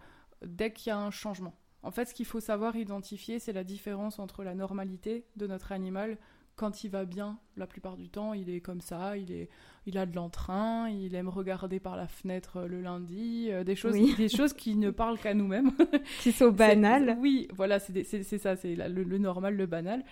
dès 0.45 0.73
qu'il 0.73 0.89
y 0.89 0.93
a 0.93 0.97
un 0.99 1.11
changement. 1.11 1.55
En 1.83 1.91
fait, 1.91 2.05
ce 2.05 2.13
qu'il 2.13 2.25
faut 2.27 2.39
savoir 2.39 2.75
identifier, 2.75 3.39
c'est 3.39 3.53
la 3.53 3.63
différence 3.63 4.19
entre 4.19 4.43
la 4.43 4.53
normalité 4.53 5.25
de 5.37 5.47
notre 5.47 5.71
animal 5.71 6.17
quand 6.61 6.83
il 6.83 6.91
va 6.91 7.05
bien, 7.05 7.39
la 7.57 7.65
plupart 7.65 7.97
du 7.97 8.07
temps, 8.07 8.33
il 8.35 8.47
est 8.51 8.59
comme 8.61 8.81
ça, 8.81 9.17
il, 9.17 9.31
est, 9.31 9.49
il 9.87 9.97
a 9.97 10.05
de 10.05 10.15
l'entrain, 10.15 10.87
il 10.89 11.15
aime 11.15 11.27
regarder 11.27 11.79
par 11.79 11.97
la 11.97 12.07
fenêtre 12.07 12.57
euh, 12.57 12.67
le 12.67 12.81
lundi, 12.81 13.47
euh, 13.49 13.63
des, 13.63 13.75
choses, 13.75 13.95
des 14.15 14.29
choses 14.29 14.53
qui 14.53 14.75
ne 14.75 14.91
parlent 14.91 15.17
qu'à 15.17 15.33
nous-mêmes. 15.33 15.71
qui 16.19 16.31
sont 16.31 16.51
banales. 16.51 17.17
Oui, 17.19 17.47
voilà, 17.55 17.79
c'est 17.79 18.03
ça, 18.37 18.55
c'est 18.55 18.75
le, 18.75 19.01
le, 19.01 19.17
normal, 19.17 19.55
le 19.55 19.65
banal 19.65 20.03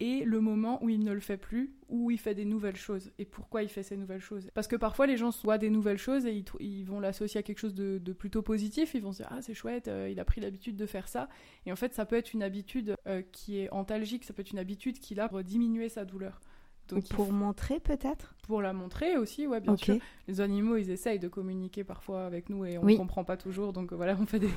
et 0.00 0.24
le 0.24 0.40
moment 0.40 0.82
où 0.82 0.88
il 0.88 1.04
ne 1.04 1.12
le 1.12 1.20
fait 1.20 1.36
plus, 1.36 1.72
où 1.88 2.10
il 2.10 2.18
fait 2.18 2.34
des 2.34 2.44
nouvelles 2.44 2.76
choses. 2.76 3.12
Et 3.18 3.24
pourquoi 3.24 3.62
il 3.62 3.68
fait 3.68 3.82
ces 3.82 3.96
nouvelles 3.96 4.20
choses? 4.20 4.50
Parce 4.54 4.66
que 4.66 4.76
parfois 4.76 5.06
les 5.06 5.16
gens 5.16 5.30
voient 5.42 5.58
des 5.58 5.70
nouvelles 5.70 5.98
choses 5.98 6.26
et 6.26 6.44
ils, 6.60 6.84
vont 6.84 7.00
l'associer 7.00 7.38
à 7.38 7.42
quelque 7.42 7.58
chose 7.58 7.74
de, 7.74 8.12
plutôt 8.12 8.42
positif, 8.42 8.94
ils 8.94 9.02
vont 9.02 9.12
se 9.12 9.18
dire 9.18 9.28
ah 9.30 9.40
c'est 9.42 9.54
chouette, 9.54 9.88
euh, 9.88 10.08
il 10.10 10.18
a 10.18 10.24
pris 10.24 10.40
l'habitude 10.40 10.76
de 10.76 10.86
faire 10.86 11.08
ça. 11.08 11.28
Et 11.66 11.72
en 11.72 11.76
fait 11.76 11.94
ça 11.94 12.04
peut 12.06 12.16
être 12.16 12.32
une 12.32 12.42
habitude 12.42 12.94
euh, 13.06 13.22
qui 13.32 13.58
est 13.58 13.70
antalgique, 13.70 14.24
ça 14.24 14.32
peut 14.32 14.42
être 14.42 14.50
une 14.50 14.58
habitude 14.58 14.98
qui 14.98 15.14
l'a 15.14 15.28
pour 15.28 15.42
diminuer 15.42 15.88
sa 15.88 16.04
douleur. 16.04 16.40
Donc, 16.88 17.08
pour 17.08 17.32
montrer 17.32 17.80
peut-être? 17.80 18.34
Pour 18.46 18.60
la 18.60 18.74
montrer 18.74 19.16
aussi, 19.16 19.46
ouais, 19.46 19.60
bien 19.60 19.76
sûr. 19.76 19.96
Les 20.28 20.40
animaux, 20.40 20.76
ils 20.76 20.90
essayent 20.90 21.18
de 21.18 21.28
communiquer 21.28 21.82
parfois 21.82 22.26
avec 22.26 22.50
nous 22.50 22.64
et 22.66 22.76
on 22.76 22.84
ne 22.84 22.96
comprend 22.96 23.24
pas 23.24 23.36
toujours. 23.36 23.72
Donc 23.72 23.92
voilà, 23.92 24.16
on 24.20 24.26
fait 24.26 24.38
des... 24.38 24.50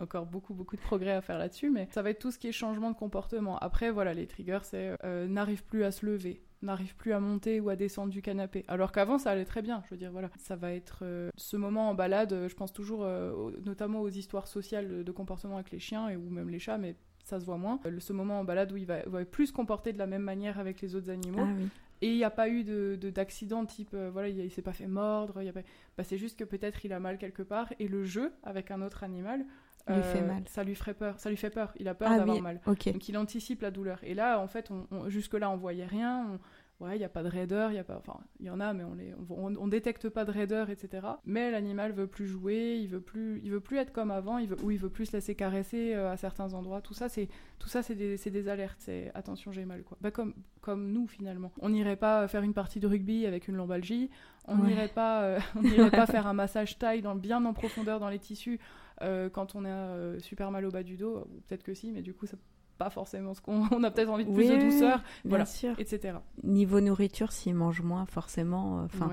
encore 0.00 0.26
beaucoup, 0.26 0.54
beaucoup 0.54 0.76
de 0.76 0.80
progrès 0.80 1.12
à 1.12 1.20
faire 1.20 1.38
là-dessus. 1.38 1.70
Mais 1.70 1.88
ça 1.90 2.02
va 2.02 2.10
être 2.10 2.18
tout 2.18 2.30
ce 2.30 2.38
qui 2.38 2.48
est 2.48 2.52
changement 2.52 2.90
de 2.90 2.96
comportement. 2.96 3.58
Après, 3.58 3.90
voilà, 3.90 4.14
les 4.14 4.26
triggers, 4.26 4.60
c'est 4.62 4.96
euh, 5.04 5.26
n'arrive 5.26 5.64
plus 5.64 5.84
à 5.84 5.92
se 5.92 6.06
lever, 6.06 6.42
n'arrive 6.62 6.96
plus 6.96 7.12
à 7.12 7.20
monter 7.20 7.60
ou 7.60 7.68
à 7.68 7.76
descendre 7.76 8.10
du 8.10 8.22
canapé. 8.22 8.64
Alors 8.68 8.90
qu'avant, 8.90 9.18
ça 9.18 9.30
allait 9.30 9.44
très 9.44 9.60
bien. 9.60 9.82
Je 9.84 9.90
veux 9.90 9.98
dire, 9.98 10.12
voilà, 10.12 10.30
ça 10.38 10.56
va 10.56 10.72
être 10.72 11.00
euh, 11.02 11.30
ce 11.36 11.56
moment 11.58 11.90
en 11.90 11.94
balade. 11.94 12.48
Je 12.48 12.54
pense 12.54 12.72
toujours, 12.72 13.04
euh, 13.04 13.50
notamment 13.64 14.00
aux 14.00 14.08
histoires 14.08 14.48
sociales 14.48 15.04
de 15.04 15.12
comportement 15.12 15.56
avec 15.56 15.70
les 15.72 15.78
chiens 15.78 16.08
et, 16.08 16.16
ou 16.16 16.30
même 16.30 16.48
les 16.48 16.58
chats, 16.58 16.78
mais 16.78 16.96
ça 17.30 17.40
se 17.40 17.46
voit 17.46 17.56
moins. 17.56 17.80
Euh, 17.86 17.98
ce 17.98 18.12
moment 18.12 18.40
en 18.40 18.44
balade 18.44 18.72
où 18.72 18.76
il 18.76 18.86
va, 18.86 19.00
plus 19.24 19.48
se 19.48 19.52
comporter 19.52 19.92
de 19.92 19.98
la 19.98 20.06
même 20.06 20.22
manière 20.22 20.58
avec 20.58 20.80
les 20.80 20.94
autres 20.94 21.10
animaux. 21.10 21.42
Ah 21.42 21.64
et 22.02 22.08
il 22.08 22.16
n'y 22.16 22.24
a 22.24 22.30
pas 22.30 22.48
eu 22.48 22.64
de, 22.64 22.96
d'accident 23.10 23.66
type, 23.66 23.90
euh, 23.92 24.08
voilà, 24.10 24.28
il, 24.28 24.42
ne 24.42 24.48
s'est 24.48 24.62
pas 24.62 24.72
fait 24.72 24.86
mordre, 24.86 25.42
y 25.42 25.52
bah, 25.52 26.02
c'est 26.02 26.16
juste 26.16 26.38
que 26.38 26.44
peut-être 26.44 26.84
il 26.86 26.94
a 26.94 27.00
mal 27.00 27.18
quelque 27.18 27.42
part. 27.42 27.72
Et 27.78 27.88
le 27.88 28.04
jeu 28.04 28.32
avec 28.42 28.70
un 28.70 28.80
autre 28.80 29.04
animal, 29.04 29.44
lui 29.88 30.02
fait 30.02 30.22
euh, 30.22 30.26
mal. 30.26 30.42
ça 30.46 30.64
lui 30.64 30.74
ferait 30.74 30.94
peur, 30.94 31.18
ça 31.18 31.28
lui 31.28 31.36
fait 31.36 31.50
peur, 31.50 31.72
il 31.78 31.88
a 31.88 31.94
peur 31.94 32.08
ah 32.10 32.18
d'avoir 32.18 32.40
mal. 32.40 32.60
Donc 32.66 33.08
il 33.08 33.18
anticipe 33.18 33.62
la 33.62 33.70
douleur. 33.70 33.98
Et 34.02 34.14
là, 34.14 34.40
en 34.40 34.46
fait, 34.46 34.70
on, 34.70 35.08
jusque-là, 35.10 35.50
on 35.50 35.56
voyait 35.56 35.86
rien, 35.86 36.38
ouais, 36.80 36.96
il 36.96 36.98
n'y 36.98 37.04
a 37.04 37.08
pas 37.08 37.22
de 37.22 37.28
raideur, 37.28 37.70
il 37.70 37.76
y 37.76 37.78
a 37.78 37.84
pas, 37.84 37.96
enfin, 37.98 38.18
il 38.40 38.46
y 38.46 38.50
en 38.50 38.58
a, 38.58 38.72
mais 38.72 38.84
on 38.84 38.94
les, 38.94 39.14
on, 39.28 39.68
détecte 39.68 40.08
pas 40.08 40.24
de 40.24 40.32
raideur, 40.32 40.70
etc. 40.70 41.06
Mais 41.24 41.50
l'animal 41.50 41.92
veut 41.92 42.06
plus 42.06 42.26
jouer, 42.26 42.78
il 42.80 42.88
veut 42.88 43.00
plus, 43.00 43.40
il 43.44 43.50
veut 43.50 43.60
plus 43.60 43.78
être 43.78 43.92
comme 43.92 44.10
avant, 44.10 44.38
il 44.38 44.48
veut, 44.48 44.56
ou 44.62 44.70
il 44.70 44.78
veut 44.78 44.88
plus 44.88 45.06
se 45.06 45.12
laisser 45.12 45.34
caresser 45.34 45.94
euh, 45.94 46.10
à 46.10 46.16
certains 46.16 46.54
endroits. 46.54 46.80
Tout 46.80 46.94
ça, 46.94 47.08
c'est, 47.08 47.28
tout 47.58 47.68
ça, 47.68 47.82
c'est 47.82 47.94
des, 47.94 48.16
des, 48.16 48.48
alertes. 48.48 48.78
C'est 48.80 49.12
attention, 49.14 49.52
j'ai 49.52 49.64
mal, 49.64 49.82
quoi. 49.82 49.98
Bah, 50.00 50.10
comme, 50.10 50.34
comme 50.60 50.90
nous 50.90 51.06
finalement. 51.06 51.52
On 51.60 51.68
n'irait 51.68 51.96
pas 51.96 52.26
faire 52.28 52.42
une 52.42 52.54
partie 52.54 52.80
de 52.80 52.86
rugby 52.86 53.26
avec 53.26 53.48
une 53.48 53.56
lombalgie. 53.56 54.10
On 54.46 54.56
n'irait 54.56 54.88
pas, 54.88 55.22
euh, 55.22 55.40
on 55.56 55.62
n'irait 55.62 55.90
pas 55.90 56.06
faire 56.06 56.26
un 56.26 56.34
massage 56.34 56.78
taille 56.78 57.02
dans, 57.02 57.14
bien 57.14 57.44
en 57.44 57.52
profondeur 57.52 58.00
dans 58.00 58.08
les 58.08 58.18
tissus 58.18 58.58
euh, 59.02 59.28
quand 59.28 59.54
on 59.54 59.64
a 59.64 60.18
super 60.18 60.50
mal 60.50 60.64
au 60.64 60.70
bas 60.70 60.82
du 60.82 60.96
dos. 60.96 61.26
Peut-être 61.46 61.62
que 61.62 61.74
si, 61.74 61.92
mais 61.92 62.02
du 62.02 62.14
coup, 62.14 62.26
ça 62.26 62.36
pas 62.80 62.88
forcément 62.88 63.34
ce 63.34 63.42
qu'on 63.42 63.68
on 63.72 63.84
a 63.84 63.90
peut-être 63.90 64.08
envie 64.08 64.24
de 64.24 64.32
plus 64.32 64.48
de 64.48 64.56
douceur, 64.56 65.02
voilà, 65.26 65.44
sûr. 65.44 65.78
etc. 65.78 66.14
Niveau 66.42 66.80
nourriture, 66.80 67.30
s'ils 67.30 67.54
mangent 67.54 67.82
moins, 67.82 68.06
forcément, 68.06 68.80
euh, 68.80 68.84
enfin, 68.86 69.10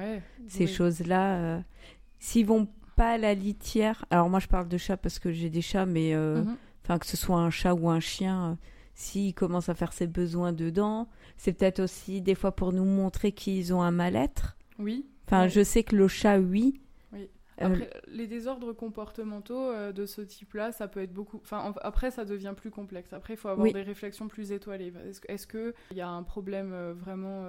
ces 0.47 0.67
choses-là, 0.67 1.35
euh, 1.35 1.59
s'ils 2.17 2.45
vont 2.45 2.69
pas 2.95 3.11
à 3.11 3.17
la 3.17 3.33
litière, 3.33 4.05
alors 4.09 4.29
moi 4.29 4.39
je 4.39 4.47
parle 4.47 4.69
de 4.69 4.77
chat 4.77 4.95
parce 4.95 5.19
que 5.19 5.33
j'ai 5.33 5.49
des 5.49 5.61
chats, 5.61 5.85
mais 5.85 6.15
euh, 6.15 6.43
mhm. 6.43 6.55
enfin 6.83 6.97
que 6.97 7.05
ce 7.05 7.17
soit 7.17 7.37
un 7.37 7.49
chat 7.49 7.73
ou 7.73 7.89
un 7.89 7.99
chien, 7.99 8.57
s'ils 8.95 9.33
commencent 9.33 9.69
à 9.69 9.75
faire 9.75 9.91
ses 9.91 10.07
besoins 10.07 10.53
dedans, 10.53 11.09
c'est 11.35 11.51
peut-être 11.51 11.81
aussi 11.81 12.21
des 12.21 12.35
fois 12.35 12.53
pour 12.53 12.71
nous 12.71 12.85
montrer 12.85 13.33
qu'ils 13.33 13.73
ont 13.73 13.81
un 13.81 13.91
mal-être. 13.91 14.57
Oui. 14.79 15.05
Enfin, 15.25 15.49
je 15.49 15.61
sais 15.61 15.83
que 15.83 15.97
le 15.97 16.07
chat, 16.07 16.39
oui, 16.39 16.79
euh, 17.61 17.75
les 18.07 18.27
désordres 18.27 18.73
comportementaux 18.73 19.71
euh, 19.71 19.91
de 19.91 20.05
ce 20.05 20.21
type-là, 20.21 20.71
ça 20.71 20.87
peut 20.87 21.01
être 21.01 21.13
beaucoup. 21.13 21.37
Enfin, 21.37 21.73
après, 21.81 22.11
ça 22.11 22.25
devient 22.25 22.53
plus 22.55 22.71
complexe. 22.71 23.13
Après, 23.13 23.33
il 23.33 23.37
faut 23.37 23.49
avoir 23.49 23.71
des 23.71 23.81
réflexions 23.81 24.27
plus 24.27 24.51
étoilées. 24.51 24.93
Est-ce 25.27 25.47
qu'il 25.47 25.73
y 25.91 26.01
a 26.01 26.09
un 26.09 26.23
problème 26.23 26.71
euh, 26.73 26.93
vraiment 26.93 27.45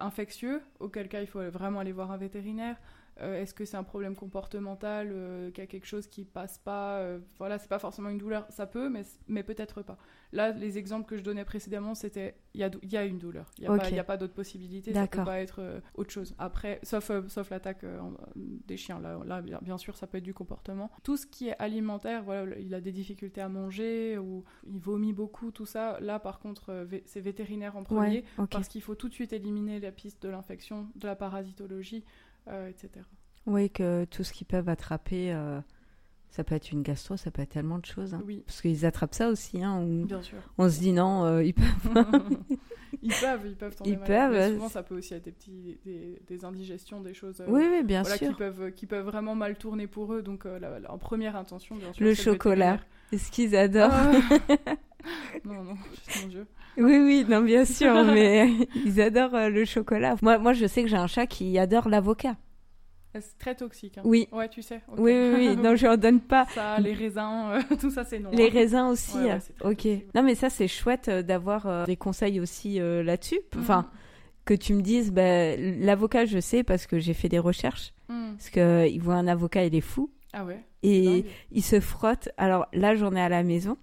infectieux, 0.00 0.60
auquel 0.78 1.08
cas 1.08 1.20
il 1.20 1.26
faut 1.26 1.42
vraiment 1.50 1.80
aller 1.80 1.92
voir 1.92 2.10
un 2.10 2.16
vétérinaire? 2.16 2.76
Euh, 3.20 3.42
est-ce 3.42 3.52
que 3.52 3.64
c'est 3.64 3.76
un 3.76 3.82
problème 3.82 4.14
comportemental, 4.14 5.10
euh, 5.12 5.50
qu'il 5.50 5.62
y 5.62 5.66
a 5.66 5.66
quelque 5.66 5.86
chose 5.86 6.06
qui 6.06 6.24
passe 6.24 6.58
pas 6.58 6.98
euh, 6.98 7.18
Voilà, 7.38 7.58
c'est 7.58 7.68
pas 7.68 7.78
forcément 7.78 8.08
une 8.08 8.18
douleur, 8.18 8.46
ça 8.50 8.66
peut, 8.66 8.88
mais, 8.88 9.02
mais 9.28 9.42
peut-être 9.42 9.82
pas. 9.82 9.98
Là, 10.32 10.52
les 10.52 10.78
exemples 10.78 11.06
que 11.06 11.16
je 11.16 11.22
donnais 11.22 11.44
précédemment, 11.44 11.94
c'était 11.94 12.36
il 12.54 12.60
y 12.60 12.64
a, 12.64 12.70
y 12.82 12.96
a, 12.96 13.04
une 13.04 13.18
douleur, 13.18 13.50
il 13.58 13.68
n'y 13.68 13.98
a, 13.98 14.04
pas 14.04 14.16
d'autres 14.16 14.32
possibilités, 14.32 14.92
ça 14.92 15.06
peut 15.06 15.24
pas 15.24 15.40
être 15.40 15.82
autre 15.94 16.10
chose. 16.10 16.34
Après, 16.38 16.78
sauf, 16.82 17.10
sauf 17.28 17.50
l'attaque 17.50 17.84
des 18.36 18.76
chiens, 18.76 19.00
là, 19.00 19.18
là, 19.24 19.42
bien 19.42 19.76
sûr, 19.76 19.96
ça 19.96 20.06
peut 20.06 20.18
être 20.18 20.24
du 20.24 20.34
comportement. 20.34 20.90
Tout 21.02 21.16
ce 21.16 21.26
qui 21.26 21.48
est 21.48 21.56
alimentaire, 21.58 22.22
voilà, 22.22 22.58
il 22.58 22.74
a 22.74 22.80
des 22.80 22.92
difficultés 22.92 23.40
à 23.40 23.48
manger 23.48 24.18
ou 24.18 24.44
il 24.66 24.78
vomit 24.78 25.12
beaucoup, 25.12 25.50
tout 25.50 25.66
ça. 25.66 25.98
Là, 26.00 26.20
par 26.20 26.38
contre, 26.38 26.86
c'est 27.06 27.20
vétérinaire 27.20 27.76
en 27.76 27.82
premier, 27.82 28.24
parce 28.50 28.68
qu'il 28.68 28.82
faut 28.82 28.94
tout 28.94 29.08
de 29.08 29.14
suite 29.14 29.32
éliminer 29.32 29.80
la 29.80 29.92
piste 29.92 30.22
de 30.22 30.28
l'infection, 30.28 30.88
de 30.94 31.06
la 31.06 31.16
parasitologie. 31.16 32.04
Euh, 32.50 32.68
etc. 32.68 33.04
Oui, 33.46 33.70
que 33.70 34.04
tout 34.04 34.24
ce 34.24 34.32
qu'ils 34.32 34.46
peuvent 34.46 34.68
attraper, 34.68 35.32
euh, 35.32 35.60
ça 36.28 36.44
peut 36.44 36.54
être 36.54 36.70
une 36.72 36.82
gastro, 36.82 37.16
ça 37.16 37.30
peut 37.30 37.42
être 37.42 37.50
tellement 37.50 37.78
de 37.78 37.86
choses. 37.86 38.14
Hein. 38.14 38.22
Oui. 38.26 38.42
Parce 38.46 38.60
qu'ils 38.60 38.84
attrapent 38.84 39.14
ça 39.14 39.28
aussi. 39.28 39.62
Hein, 39.62 39.84
Bien 40.04 40.22
sûr. 40.22 40.38
On 40.58 40.68
se 40.68 40.78
dit 40.78 40.92
non, 40.92 41.24
euh, 41.24 41.42
ils 41.42 41.54
peuvent. 41.54 41.64
ils 43.02 43.14
peuvent, 43.14 43.46
ils 43.46 43.56
peuvent 43.56 43.74
tomber 43.74 43.90
ils 43.90 43.98
Peuvent, 43.98 44.52
souvent, 44.54 44.68
ça 44.68 44.82
peut 44.82 44.96
aussi 44.96 45.14
être 45.14 45.24
des, 45.24 45.32
petits, 45.32 45.78
des, 45.84 46.44
indigestions, 46.44 47.00
des 47.00 47.14
choses 47.14 47.42
oui, 47.48 47.66
oui, 47.70 47.82
bien 47.82 48.04
sûr. 48.04 48.18
Qui, 48.18 48.34
peuvent, 48.34 48.72
qui 48.72 48.86
peuvent 48.86 49.06
vraiment 49.06 49.34
mal 49.34 49.56
tourner 49.56 49.86
pour 49.86 50.12
eux. 50.12 50.22
Donc, 50.22 50.46
en 50.46 50.98
première 50.98 51.36
intention, 51.36 51.76
bien 51.76 51.92
sûr. 51.92 52.04
Le 52.04 52.14
chocolat. 52.14 52.78
Est-ce 53.12 53.30
qu'ils 53.30 53.56
adorent? 53.56 53.90
Ah. 53.92 54.74
Non, 55.44 55.64
non, 55.64 55.74
mon 56.20 56.28
Dieu. 56.28 56.46
Oui, 56.76 56.98
oui, 56.98 57.26
non, 57.28 57.42
bien 57.42 57.64
sûr, 57.66 58.04
mais 58.04 58.50
ils 58.84 59.00
adorent 59.00 59.50
le 59.50 59.64
chocolat. 59.64 60.16
Moi, 60.22 60.38
moi, 60.38 60.52
je 60.52 60.66
sais 60.66 60.82
que 60.82 60.88
j'ai 60.88 60.96
un 60.96 61.06
chat 61.06 61.26
qui 61.26 61.58
adore 61.58 61.88
l'avocat. 61.88 62.36
C'est 63.14 63.38
très 63.38 63.54
toxique. 63.56 63.98
Hein. 63.98 64.02
Oui. 64.04 64.28
Ouais, 64.30 64.48
tu 64.48 64.62
sais. 64.62 64.82
Oui, 64.96 65.12
oui, 65.12 65.32
oui. 65.34 65.56
Non, 65.56 65.74
je 65.74 65.86
n'en 65.86 65.96
donne 65.96 66.20
pas. 66.20 66.46
Ça, 66.54 66.78
les 66.78 66.92
raisins, 66.92 67.50
euh, 67.50 67.76
tout 67.80 67.90
ça, 67.90 68.04
c'est 68.04 68.20
non. 68.20 68.30
Les 68.30 68.46
hein. 68.46 68.50
raisins 68.52 68.86
aussi. 68.86 69.18
ok. 69.64 69.86
Non, 70.14 70.22
mais 70.22 70.36
ça, 70.36 70.48
c'est 70.48 70.68
chouette 70.68 71.08
euh, 71.08 71.22
d'avoir 71.22 71.66
euh, 71.66 71.84
des 71.86 71.96
conseils 71.96 72.38
aussi 72.38 72.78
là-dessus. 72.78 73.40
Mhm. 73.54 73.60
Enfin, 73.60 73.90
que 74.44 74.54
tu 74.54 74.74
me 74.74 74.82
dises, 74.82 75.12
bah, 75.12 75.56
l'avocat, 75.56 76.24
je 76.24 76.38
sais 76.38 76.62
parce 76.62 76.86
que 76.86 77.00
j'ai 77.00 77.14
fait 77.14 77.28
des 77.28 77.40
recherches. 77.40 77.92
Mhm. 78.08 78.36
Parce 78.36 78.50
qu'il 78.50 79.02
voit 79.02 79.14
un 79.14 79.26
avocat, 79.26 79.64
il 79.64 79.74
est 79.74 79.80
fou. 79.80 80.10
Ah 80.32 80.44
ouais. 80.44 80.64
Et 80.84 81.24
il 81.50 81.62
se 81.62 81.80
frotte. 81.80 82.28
Alors 82.36 82.68
là, 82.72 82.94
j'en 82.94 83.14
ai 83.16 83.20
à 83.20 83.28
la 83.28 83.42
maison. 83.42 83.76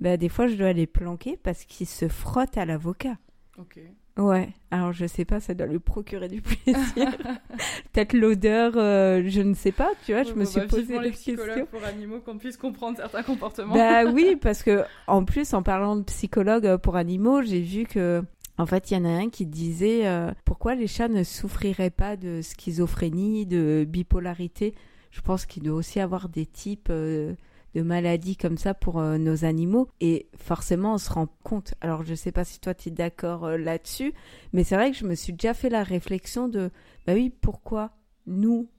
Bah, 0.00 0.16
des 0.16 0.28
fois, 0.28 0.46
je 0.46 0.56
dois 0.56 0.72
les 0.72 0.86
planquer 0.86 1.38
parce 1.42 1.64
qu'il 1.64 1.86
se 1.86 2.08
frotte 2.08 2.56
à 2.58 2.64
l'avocat. 2.64 3.16
Ok. 3.58 3.80
Ouais, 4.18 4.48
alors 4.70 4.92
je 4.92 5.06
sais 5.06 5.26
pas, 5.26 5.40
ça 5.40 5.52
doit 5.52 5.66
lui 5.66 5.78
procurer 5.78 6.28
du 6.28 6.40
plaisir. 6.42 6.84
Peut-être 7.92 8.14
l'odeur, 8.14 8.72
euh, 8.76 9.22
je 9.26 9.42
ne 9.42 9.52
sais 9.52 9.72
pas, 9.72 9.90
tu 10.04 10.12
vois, 10.12 10.22
je 10.22 10.32
me 10.32 10.46
suis 10.46 10.60
bah, 10.60 10.66
posé 10.68 10.98
des 10.98 11.10
questions. 11.10 11.66
pour 11.70 11.84
animaux 11.84 12.20
qu'on 12.20 12.38
puisse 12.38 12.56
comprendre 12.56 12.96
certains 12.96 13.22
comportements. 13.22 13.74
Bah 13.74 14.04
oui, 14.10 14.36
parce 14.40 14.62
que 14.62 14.84
en 15.06 15.24
plus, 15.24 15.52
en 15.52 15.62
parlant 15.62 15.96
de 15.96 16.02
psychologue 16.04 16.78
pour 16.78 16.96
animaux, 16.96 17.42
j'ai 17.42 17.60
vu 17.60 17.84
que 17.84 18.22
en 18.58 18.64
fait, 18.64 18.90
il 18.90 18.94
y 18.94 18.96
en 18.96 19.04
a 19.04 19.10
un 19.10 19.28
qui 19.28 19.44
disait 19.44 20.06
euh, 20.06 20.32
pourquoi 20.46 20.74
les 20.74 20.86
chats 20.86 21.08
ne 21.08 21.22
souffriraient 21.22 21.90
pas 21.90 22.16
de 22.16 22.40
schizophrénie, 22.40 23.44
de 23.44 23.84
bipolarité? 23.86 24.74
Je 25.10 25.20
pense 25.20 25.44
qu'il 25.44 25.62
doit 25.62 25.76
aussi 25.76 26.00
avoir 26.00 26.30
des 26.30 26.46
types 26.46 26.88
euh, 26.90 27.34
de 27.76 27.82
maladies 27.82 28.38
comme 28.38 28.56
ça 28.56 28.72
pour 28.72 28.98
euh, 28.98 29.18
nos 29.18 29.44
animaux. 29.44 29.88
Et 30.00 30.28
forcément, 30.38 30.94
on 30.94 30.98
se 30.98 31.12
rend 31.12 31.28
compte. 31.42 31.74
Alors, 31.82 32.04
je 32.04 32.14
sais 32.14 32.32
pas 32.32 32.44
si 32.44 32.58
toi, 32.58 32.72
tu 32.72 32.88
es 32.88 32.92
d'accord 32.92 33.44
euh, 33.44 33.58
là-dessus, 33.58 34.14
mais 34.54 34.64
c'est 34.64 34.76
vrai 34.76 34.90
que 34.90 34.96
je 34.96 35.04
me 35.04 35.14
suis 35.14 35.34
déjà 35.34 35.52
fait 35.52 35.68
la 35.68 35.82
réflexion 35.82 36.48
de, 36.48 36.70
bah 37.06 37.12
oui, 37.12 37.30
pourquoi 37.30 37.92
nous, 38.26 38.70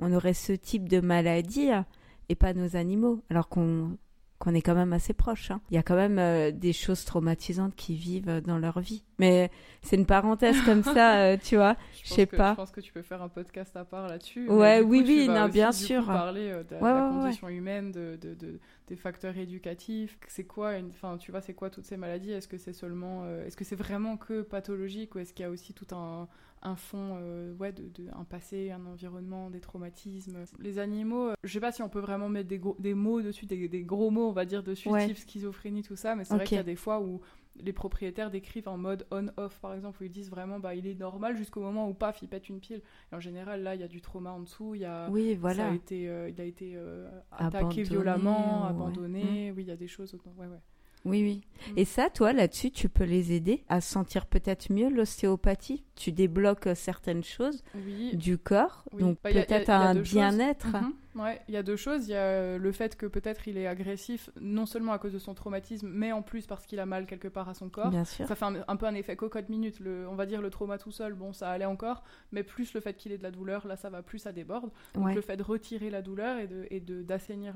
on 0.00 0.12
aurait 0.12 0.34
ce 0.34 0.52
type 0.52 0.88
de 0.88 1.00
maladie 1.00 1.68
et 2.28 2.34
pas 2.34 2.52
nos 2.52 2.74
animaux, 2.74 3.22
alors 3.30 3.48
qu'on 3.48 3.96
qu'on 4.40 4.54
est 4.54 4.62
quand 4.62 4.74
même 4.74 4.94
assez 4.94 5.12
proche. 5.12 5.50
Hein. 5.50 5.60
Il 5.70 5.74
y 5.74 5.78
a 5.78 5.82
quand 5.82 5.94
même 5.94 6.18
euh, 6.18 6.50
des 6.50 6.72
choses 6.72 7.04
traumatisantes 7.04 7.76
qui 7.76 7.94
vivent 7.94 8.30
euh, 8.30 8.40
dans 8.40 8.56
leur 8.56 8.80
vie. 8.80 9.04
Mais 9.18 9.50
c'est 9.82 9.96
une 9.96 10.06
parenthèse 10.06 10.58
comme 10.62 10.82
ça, 10.82 11.18
euh, 11.20 11.36
tu 11.36 11.56
vois. 11.56 11.76
Je 12.02 12.08
sais 12.08 12.24
pas. 12.24 12.52
Je 12.52 12.56
pense 12.56 12.70
que 12.70 12.80
tu 12.80 12.90
peux 12.90 13.02
faire 13.02 13.20
un 13.20 13.28
podcast 13.28 13.76
à 13.76 13.84
part 13.84 14.08
là-dessus. 14.08 14.48
Ouais, 14.48 14.80
oui, 14.80 15.04
oui, 15.06 15.28
non, 15.28 15.48
bien 15.48 15.72
sûr. 15.72 16.06
parler 16.06 16.48
de, 16.70 16.74
la 16.82 17.10
condition 17.10 17.50
humaine, 17.50 17.92
de, 17.92 18.18
de, 18.18 18.58
des 18.88 18.96
facteurs 18.96 19.36
éducatifs. 19.36 20.18
C'est 20.26 20.44
quoi, 20.44 20.72
enfin, 20.88 21.18
tu 21.18 21.32
vois, 21.32 21.42
c'est 21.42 21.54
quoi 21.54 21.68
toutes 21.68 21.84
ces 21.84 21.98
maladies? 21.98 22.32
Est-ce 22.32 22.48
que 22.48 22.56
c'est 22.56 22.72
seulement, 22.72 23.28
est-ce 23.46 23.58
que 23.58 23.64
c'est 23.64 23.76
vraiment 23.76 24.16
que 24.16 24.40
pathologique 24.40 25.14
ou 25.16 25.18
est-ce 25.18 25.34
qu'il 25.34 25.42
y 25.42 25.46
a 25.46 25.50
aussi 25.50 25.74
tout 25.74 25.94
un 25.94 26.28
un 26.62 26.76
fond, 26.76 27.16
euh, 27.20 27.54
ouais, 27.56 27.72
de, 27.72 27.82
un 28.12 28.24
passé, 28.24 28.70
un 28.70 28.84
environnement, 28.86 29.50
des 29.50 29.60
traumatismes. 29.60 30.44
Les 30.58 30.78
animaux, 30.78 31.30
euh, 31.30 31.34
je 31.42 31.52
sais 31.52 31.60
pas 31.60 31.72
si 31.72 31.82
on 31.82 31.88
peut 31.88 32.00
vraiment 32.00 32.28
mettre 32.28 32.48
des, 32.48 32.60
des 32.78 32.94
mots 32.94 33.22
dessus, 33.22 33.46
des, 33.46 33.68
gros 33.82 34.10
mots, 34.10 34.28
on 34.28 34.32
va 34.32 34.44
dire, 34.44 34.62
dessus, 34.62 34.90
type 35.06 35.16
schizophrénie, 35.16 35.82
tout 35.82 35.96
ça, 35.96 36.14
mais 36.14 36.24
c'est 36.24 36.34
vrai 36.34 36.44
qu'il 36.44 36.56
y 36.56 36.60
a 36.60 36.64
des 36.64 36.76
fois 36.76 37.00
où 37.00 37.20
les 37.56 37.72
propriétaires 37.72 38.30
décrivent 38.30 38.68
en 38.68 38.76
mode 38.76 39.06
on-off, 39.10 39.58
par 39.60 39.74
exemple, 39.74 40.02
où 40.02 40.04
ils 40.04 40.10
disent 40.10 40.30
vraiment, 40.30 40.60
bah, 40.60 40.74
il 40.74 40.86
est 40.86 40.94
normal 40.94 41.36
jusqu'au 41.36 41.60
moment 41.60 41.88
où, 41.88 41.94
paf, 41.94 42.22
il 42.22 42.28
pète 42.28 42.48
une 42.48 42.60
pile. 42.60 42.82
Et 43.12 43.14
en 43.14 43.20
général, 43.20 43.62
là, 43.62 43.74
il 43.74 43.80
y 43.80 43.84
a 43.84 43.88
du 43.88 44.00
trauma 44.00 44.30
en 44.30 44.40
dessous, 44.40 44.74
il 44.74 44.82
y 44.82 44.84
a... 44.84 45.08
Oui, 45.10 45.34
voilà. 45.34 45.64
Ça 45.64 45.70
a 45.70 45.74
été, 45.74 46.08
euh, 46.08 46.28
il 46.28 46.40
a 46.40 46.44
été 46.44 46.72
euh, 46.76 47.08
attaqué 47.32 47.82
violemment, 47.82 48.64
abandonné. 48.66 49.50
Mmh. 49.50 49.54
Oui, 49.56 49.62
il 49.62 49.68
y 49.68 49.72
a 49.72 49.76
des 49.76 49.88
choses. 49.88 50.14
Ouais, 50.36 50.46
ouais. 50.46 50.60
Oui, 51.04 51.22
oui. 51.22 51.40
Mm. 51.72 51.78
Et 51.78 51.84
ça, 51.84 52.10
toi, 52.10 52.32
là-dessus, 52.32 52.70
tu 52.70 52.88
peux 52.88 53.04
les 53.04 53.32
aider 53.32 53.62
à 53.68 53.80
sentir 53.80 54.26
peut-être 54.26 54.70
mieux 54.72 54.88
l'ostéopathie? 54.90 55.82
Tu 55.96 56.12
débloques 56.12 56.66
euh, 56.66 56.74
certaines 56.74 57.24
choses 57.24 57.62
Oui. 57.74 58.16
du 58.16 58.38
corps, 58.38 58.84
Oui. 58.92 59.00
donc 59.00 59.18
Bah, 59.24 59.30
peut-être 59.32 59.70
un 59.70 59.94
bien-être. 59.94 60.66
Mhm. 60.68 60.92
Ouais, 61.16 61.40
il 61.48 61.54
y 61.54 61.56
a 61.56 61.62
deux 61.62 61.76
choses. 61.76 62.06
Il 62.08 62.12
y 62.12 62.14
a 62.14 62.18
euh, 62.20 62.58
le 62.58 62.70
fait 62.72 62.96
que 62.96 63.06
peut-être 63.06 63.48
il 63.48 63.58
est 63.58 63.66
agressif, 63.66 64.30
non 64.40 64.64
seulement 64.64 64.92
à 64.92 64.98
cause 64.98 65.12
de 65.12 65.18
son 65.18 65.34
traumatisme, 65.34 65.88
mais 65.92 66.12
en 66.12 66.22
plus 66.22 66.46
parce 66.46 66.66
qu'il 66.66 66.78
a 66.78 66.86
mal 66.86 67.06
quelque 67.06 67.26
part 67.28 67.48
à 67.48 67.54
son 67.54 67.68
corps. 67.68 67.90
Bien 67.90 68.04
sûr. 68.04 68.26
Ça 68.28 68.34
fait 68.36 68.44
un, 68.44 68.64
un 68.68 68.76
peu 68.76 68.86
un 68.86 68.94
effet 68.94 69.16
cocotte 69.16 69.48
minute. 69.48 69.80
Le, 69.80 70.06
on 70.08 70.14
va 70.14 70.26
dire 70.26 70.40
le 70.40 70.50
trauma 70.50 70.78
tout 70.78 70.92
seul, 70.92 71.14
bon, 71.14 71.32
ça 71.32 71.50
allait 71.50 71.64
encore, 71.64 72.04
mais 72.32 72.42
plus 72.44 72.72
le 72.74 72.80
fait 72.80 72.94
qu'il 72.94 73.10
ait 73.12 73.18
de 73.18 73.22
la 73.24 73.30
douleur, 73.32 73.66
là, 73.66 73.76
ça 73.76 73.90
va 73.90 74.02
plus, 74.02 74.18
ça 74.20 74.32
déborde. 74.32 74.70
Donc 74.94 75.06
Ouais. 75.06 75.14
le 75.14 75.20
fait 75.20 75.36
de 75.36 75.42
retirer 75.42 75.90
la 75.90 76.02
douleur 76.02 76.38
et 76.38 76.46
de 76.46 76.66
et 76.70 76.78
de- 76.80 77.02
d'assainir 77.02 77.54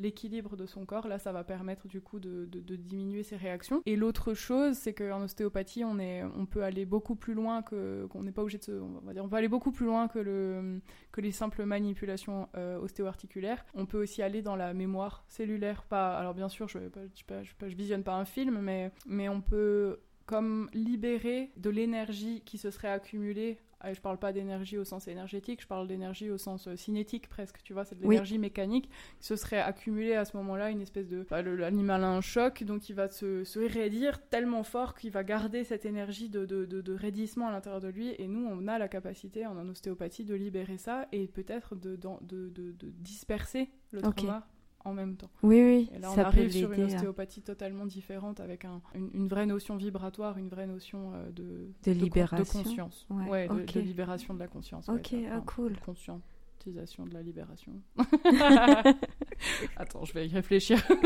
l'équilibre 0.00 0.56
de 0.56 0.66
son 0.66 0.84
corps, 0.86 1.06
là, 1.08 1.18
ça 1.18 1.32
va 1.32 1.44
permettre 1.44 1.86
du 1.88 2.00
coup 2.00 2.20
de, 2.20 2.46
de- 2.46 2.60
de 2.60 2.76
diminuer 2.76 3.22
ses 3.22 3.36
réactions. 3.36 3.82
Et 3.86 3.96
l'autre 3.96 4.34
chose, 4.34 4.76
c'est 4.76 4.94
qu'en 4.94 5.22
ostéopathie, 5.22 5.84
on 5.84 5.98
est, 5.98 6.22
on 6.36 6.46
peut 6.46 6.62
aller 6.62 6.84
beaucoup 6.84 7.16
plus 7.16 7.34
loin 7.34 7.62
que 7.62 8.06
qu'on 8.06 8.22
n'est 8.22 8.32
pas 8.32 8.42
obligé 8.42 8.58
de 8.58 8.64
se, 8.64 8.72
on 8.72 9.00
va 9.04 9.12
dire, 9.12 9.24
on 9.24 9.28
peut 9.28 9.36
aller 9.36 9.48
beaucoup 9.48 9.72
plus 9.72 9.86
loin 9.86 10.08
que 10.08 10.18
le 10.18 10.80
que 11.12 11.20
les 11.20 11.32
simples 11.32 11.64
manipulations 11.64 12.48
euh, 12.56 12.78
ostéo-articulaires. 12.94 13.64
On 13.74 13.86
peut 13.86 14.00
aussi 14.00 14.22
aller 14.22 14.42
dans 14.42 14.56
la 14.56 14.74
mémoire 14.74 15.24
cellulaire. 15.28 15.82
Pas, 15.84 16.16
alors 16.16 16.34
bien 16.34 16.48
sûr, 16.48 16.68
je 16.68 16.78
ne 16.78 17.74
visionne 17.74 18.04
pas 18.04 18.14
un 18.14 18.24
film, 18.24 18.60
mais, 18.60 18.92
mais 19.06 19.28
on 19.28 19.40
peut 19.40 20.00
comme 20.26 20.70
libérer 20.72 21.50
de 21.56 21.70
l'énergie 21.70 22.42
qui 22.44 22.58
se 22.58 22.70
serait 22.70 22.88
accumulée. 22.88 23.58
Ah, 23.86 23.92
Je 23.92 24.00
parle 24.00 24.18
pas 24.18 24.32
d'énergie 24.32 24.78
au 24.78 24.84
sens 24.84 25.08
énergétique, 25.08 25.60
je 25.62 25.66
parle 25.66 25.86
d'énergie 25.86 26.30
au 26.30 26.38
sens 26.38 26.68
euh, 26.68 26.76
cinétique 26.76 27.28
presque, 27.28 27.62
tu 27.62 27.72
vois, 27.74 27.84
c'est 27.84 27.94
de 27.98 28.00
Oui. 28.04 28.14
l'énergie 28.14 28.38
mécanique 28.38 28.88
qui 29.20 29.26
se 29.26 29.36
serait 29.36 29.60
accumulée 29.60 30.14
à 30.14 30.24
ce 30.24 30.36
moment-là, 30.38 30.70
une 30.70 30.80
espèce 30.80 31.06
de... 31.08 31.26
bah, 31.28 31.42
L'animal 31.42 32.02
a 32.02 32.08
un 32.08 32.20
choc, 32.22 32.64
donc 32.64 32.88
il 32.88 32.94
va 32.94 33.08
se, 33.10 33.44
se 33.44 33.58
raidir 33.60 34.26
tellement 34.28 34.62
fort 34.62 34.94
qu'il 34.94 35.10
va 35.10 35.22
garder 35.22 35.64
cette 35.64 35.84
énergie 35.84 36.28
de, 36.30 36.46
de, 36.46 36.64
de- 36.64 36.80
de 36.80 36.94
raidissement 36.94 37.48
à 37.48 37.52
l'intérieur 37.52 37.80
de 37.82 37.88
lui, 37.88 38.14
et 38.18 38.26
nous, 38.26 38.46
on 38.46 38.66
a 38.68 38.78
la 38.78 38.88
capacité 38.88 39.46
en 39.46 39.68
ostéopathie 39.68 40.24
de 40.24 40.34
libérer 40.34 40.78
ça, 40.78 41.06
et 41.12 41.26
peut-être 41.28 41.74
de, 41.76 41.96
d'en- 41.96 42.20
de, 42.22 42.48
de, 42.48 42.72
de 42.72 42.88
disperser 42.90 43.68
le 43.92 44.00
trauma 44.00 44.46
en 44.84 44.92
même 44.92 45.16
temps. 45.16 45.30
Oui, 45.42 45.62
oui. 45.62 45.90
Et 45.94 45.98
là, 45.98 46.10
on 46.10 46.14
ça 46.14 46.26
arrive 46.26 46.50
sur 46.52 46.72
une 46.72 46.82
à- 46.82 46.86
ostéopathie 46.86 47.40
totalement 47.42 47.86
différente 47.86 48.40
avec 48.40 48.64
un- 48.64 48.80
une, 48.94 49.08
une 49.14 49.28
vraie 49.28 49.46
notion 49.46 49.76
vibratoire, 49.76 50.36
une 50.38 50.48
vraie 50.48 50.66
notion 50.66 51.12
euh, 51.14 51.30
de, 51.30 51.68
De 51.84 51.92
libération. 51.92 52.60
de 52.60 52.64
conscience. 52.64 53.06
Ouais, 53.10 53.48
de, 53.48 53.52
ok. 53.54 53.74
de 53.74 53.80
libération 53.80 54.34
de 54.34 54.38
la 54.38 54.46
conscience. 54.48 54.88
Ok, 54.88 55.10
ouais, 55.12 55.26
ah, 55.32 55.40
cool. 55.46 55.74
Conscientisation 55.84 57.06
de 57.06 57.14
la 57.14 57.22
libération. 57.22 57.72
Attends, 59.76 60.04
je 60.04 60.12
vais 60.12 60.26
y 60.26 60.32
réfléchir. 60.32 60.82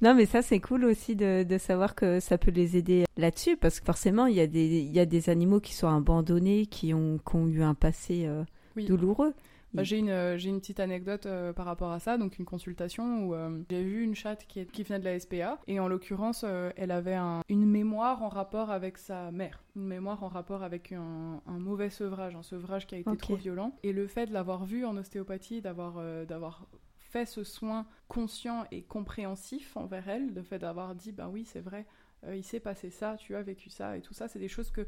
Non, 0.00 0.14
mais 0.14 0.26
ça, 0.26 0.42
c'est 0.42 0.60
cool 0.60 0.84
aussi 0.84 1.16
de, 1.16 1.42
de 1.42 1.58
savoir 1.58 1.96
que 1.96 2.20
ça 2.20 2.38
peut 2.38 2.52
les 2.52 2.76
aider 2.76 3.04
là-dessus, 3.16 3.56
parce 3.56 3.80
que 3.80 3.84
forcément, 3.86 4.26
il 4.26 4.36
y, 4.36 4.40
a 4.40 4.46
des- 4.46 4.78
il 4.78 4.92
y 4.92 5.00
a 5.00 5.06
des 5.06 5.28
animaux 5.28 5.58
qui 5.58 5.74
sont 5.74 5.88
abandonnés, 5.88 6.66
qui 6.66 6.94
ont, 6.94 7.18
qui 7.18 7.34
ont 7.34 7.48
eu 7.48 7.62
un 7.64 7.74
passé 7.74 8.24
euh, 8.26 8.44
Oui. 8.76 8.84
douloureux. 8.84 9.34
Bah, 9.78 9.82
j'ai 9.84 9.98
une, 9.98 10.10
euh, 10.10 10.36
j'ai 10.38 10.48
une 10.50 10.60
petite 10.60 10.80
anecdote 10.80 11.26
euh, 11.26 11.52
par 11.52 11.66
rapport 11.66 11.90
à 11.92 11.98
ça, 12.00 12.18
donc 12.18 12.38
une 12.38 12.44
consultation 12.44 13.24
où 13.26 13.34
euh, 13.34 13.62
j'ai 13.70 13.82
vu 13.82 14.02
une 14.02 14.14
chatte 14.14 14.46
qui, 14.46 14.60
est- 14.60 14.70
qui 14.70 14.82
venait 14.82 14.98
de 14.98 15.04
la 15.04 15.18
SPA, 15.18 15.58
et 15.66 15.80
en 15.80 15.88
l'occurrence, 15.88 16.44
euh, 16.46 16.70
elle 16.76 16.90
avait 16.90 17.14
un- 17.14 17.42
une 17.48 17.64
mémoire 17.64 18.22
en 18.22 18.28
rapport 18.28 18.70
avec 18.70 18.98
sa 18.98 19.30
mère, 19.30 19.62
une 19.76 19.86
mémoire 19.86 20.22
en 20.24 20.28
rapport 20.28 20.62
avec 20.62 20.92
un, 20.92 21.40
un 21.46 21.58
mauvais 21.58 21.90
sevrage, 21.90 22.34
un 22.36 22.42
sevrage 22.42 22.86
qui 22.86 22.94
a 22.94 22.98
été 22.98 23.10
trop 23.16 23.34
violent, 23.40 23.72
et 23.82 23.92
le 23.92 24.06
fait 24.06 24.26
de 24.26 24.32
l'avoir 24.32 24.64
vu 24.64 24.84
en 24.84 24.96
ostéopathie, 24.96 25.60
d'avoir 25.60 25.94
d'avoir 26.26 26.66
fait 26.98 27.24
ce 27.24 27.42
soin 27.42 27.86
conscient 28.08 28.66
et 28.70 28.82
compréhensif 28.82 29.76
envers 29.76 30.08
elle, 30.08 30.34
le 30.34 30.42
fait 30.42 30.58
d'avoir 30.58 30.94
dit, 30.94 31.10
bah 31.12 31.28
oui, 31.32 31.44
c'est 31.46 31.60
vrai, 31.60 31.86
il 32.30 32.42
s'est 32.44 32.60
passé 32.60 32.90
ça, 32.90 33.16
tu 33.16 33.34
as 33.36 33.42
vécu 33.42 33.70
ça, 33.70 33.96
et 33.96 34.02
tout 34.02 34.12
ça, 34.12 34.28
c'est 34.28 34.38
des 34.40 34.48
choses 34.48 34.70
que 34.70 34.86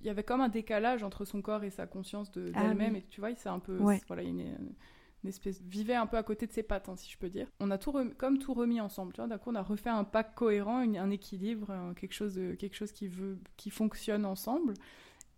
il 0.00 0.06
y 0.06 0.10
avait 0.10 0.22
comme 0.24 0.40
un 0.40 0.48
décalage 0.48 1.02
entre 1.02 1.24
son 1.24 1.42
corps 1.42 1.64
et 1.64 1.70
sa 1.70 1.86
conscience 1.86 2.30
de- 2.30 2.50
Ah 2.54 2.62
d'elle-même 2.68 2.94
oui. 2.94 2.98
et 3.00 3.06
tu 3.10 3.20
vois 3.20 3.34
c'est 3.34 3.48
un 3.48 3.58
peu 3.58 3.78
Ouais. 3.78 4.00
voilà 4.08 4.22
une, 4.22 4.40
une 5.24 5.28
espèce 5.28 5.60
vivait 5.62 5.94
un 5.94 6.06
peu 6.06 6.16
à 6.16 6.22
côté 6.22 6.46
de 6.46 6.52
ses 6.52 6.62
pattes 6.62 6.88
hein, 6.88 6.96
si 6.96 7.10
je 7.10 7.18
peux 7.18 7.28
dire 7.28 7.46
on 7.60 7.70
a 7.70 7.78
tout 7.78 7.92
rem- 7.92 8.14
comme 8.14 8.38
tout 8.38 8.54
remis 8.54 8.80
ensemble 8.80 9.12
tu 9.12 9.20
vois 9.20 9.28
d'un 9.28 9.38
coup 9.38 9.50
on 9.50 9.54
a 9.54 9.62
refait 9.62 9.90
un 9.90 10.04
pack 10.04 10.34
cohérent 10.34 10.82
une- 10.82 10.96
un 10.96 11.10
équilibre 11.10 11.92
quelque 11.96 12.14
chose 12.14 12.34
de 12.34 12.54
quelque 12.54 12.74
chose 12.74 12.92
qui 12.92 13.06
veut 13.08 13.38
qui 13.56 13.70
fonctionne 13.70 14.24
ensemble 14.24 14.74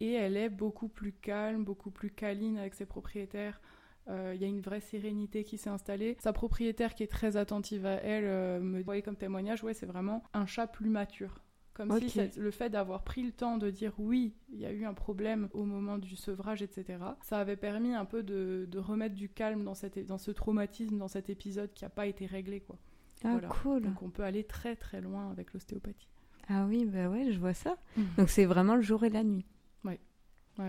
et 0.01 0.12
elle 0.12 0.37
est 0.37 0.49
beaucoup 0.49 0.88
plus 0.88 1.12
calme 1.12 1.64
beaucoup 1.64 1.90
plus 1.90 2.11
câline 2.11 2.59
avec 2.59 2.75
ses 2.75 2.87
propriétaires 2.87 3.61
Euh, 4.07 4.33
il 4.35 4.43
y 4.43 4.45
a 4.45 4.49
une 4.49 4.61
vraie 4.61 4.83
sérénité 4.83 5.45
qui 5.45 5.57
s'est 5.57 5.71
installée. 5.71 6.19
Sa 6.21 6.35
propriétaire 6.35 6.95
qui 6.95 7.03
est 7.05 7.11
très 7.11 7.38
attentive 7.38 7.87
à 7.87 7.95
elle 8.03 8.27
euh, 8.27 8.61
me 8.61 8.83
voyait 8.83 9.01
comme 9.01 9.17
témoignage, 9.17 9.64
ouais, 9.64 9.73
c'est 9.73 9.87
vraiment 9.87 10.23
un 10.35 10.45
chat 10.45 10.67
plus 10.67 10.90
mature. 10.90 11.40
Comme 11.75 11.91
si 12.09 12.21
le 12.39 12.51
fait 12.53 12.71
d'avoir 12.71 13.03
pris 13.03 13.23
le 13.25 13.33
temps 13.33 13.59
de 13.59 13.69
dire 13.69 13.93
oui, 13.99 14.33
il 14.53 14.61
y 14.61 14.65
a 14.67 14.73
eu 14.73 14.85
un 14.85 14.95
problème 14.95 15.49
au 15.53 15.65
moment 15.65 15.99
du 15.99 16.15
sevrage, 16.17 16.63
etc., 16.63 16.99
ça 17.23 17.39
avait 17.41 17.57
permis 17.57 17.95
un 17.95 18.05
peu 18.05 18.23
de, 18.23 18.67
de 18.71 18.79
remettre 18.79 19.15
du 19.17 19.29
calme 19.29 19.65
dans, 19.65 19.75
cette, 19.75 19.99
dans 20.07 20.19
ce 20.19 20.31
traumatisme, 20.31 20.97
dans 20.99 21.09
cet 21.09 21.31
épisode 21.31 21.73
qui 21.75 21.85
n'a 21.85 21.91
pas 21.91 22.07
été 22.07 22.27
réglé. 22.27 22.61
Quoi. 22.61 22.79
Ah, 23.25 23.33
Voilà. 23.33 23.49
cool. 23.49 23.83
Donc 23.83 24.03
on 24.03 24.11
peut 24.11 24.23
aller 24.23 24.45
très 24.45 24.77
très 24.77 25.01
loin 25.01 25.31
avec 25.31 25.53
l'ostéopathie. 25.53 26.09
Ah 26.49 26.65
oui, 26.69 26.85
bah 26.85 27.09
ouais, 27.09 27.33
je 27.33 27.39
vois 27.41 27.55
ça. 27.55 27.77
Mhm. 27.97 28.07
Donc 28.19 28.29
c'est 28.31 28.45
vraiment 28.45 28.77
le 28.77 28.83
jour 28.83 29.03
et 29.05 29.11
la 29.11 29.25
nuit. 29.25 29.45
Ouais, 29.85 29.99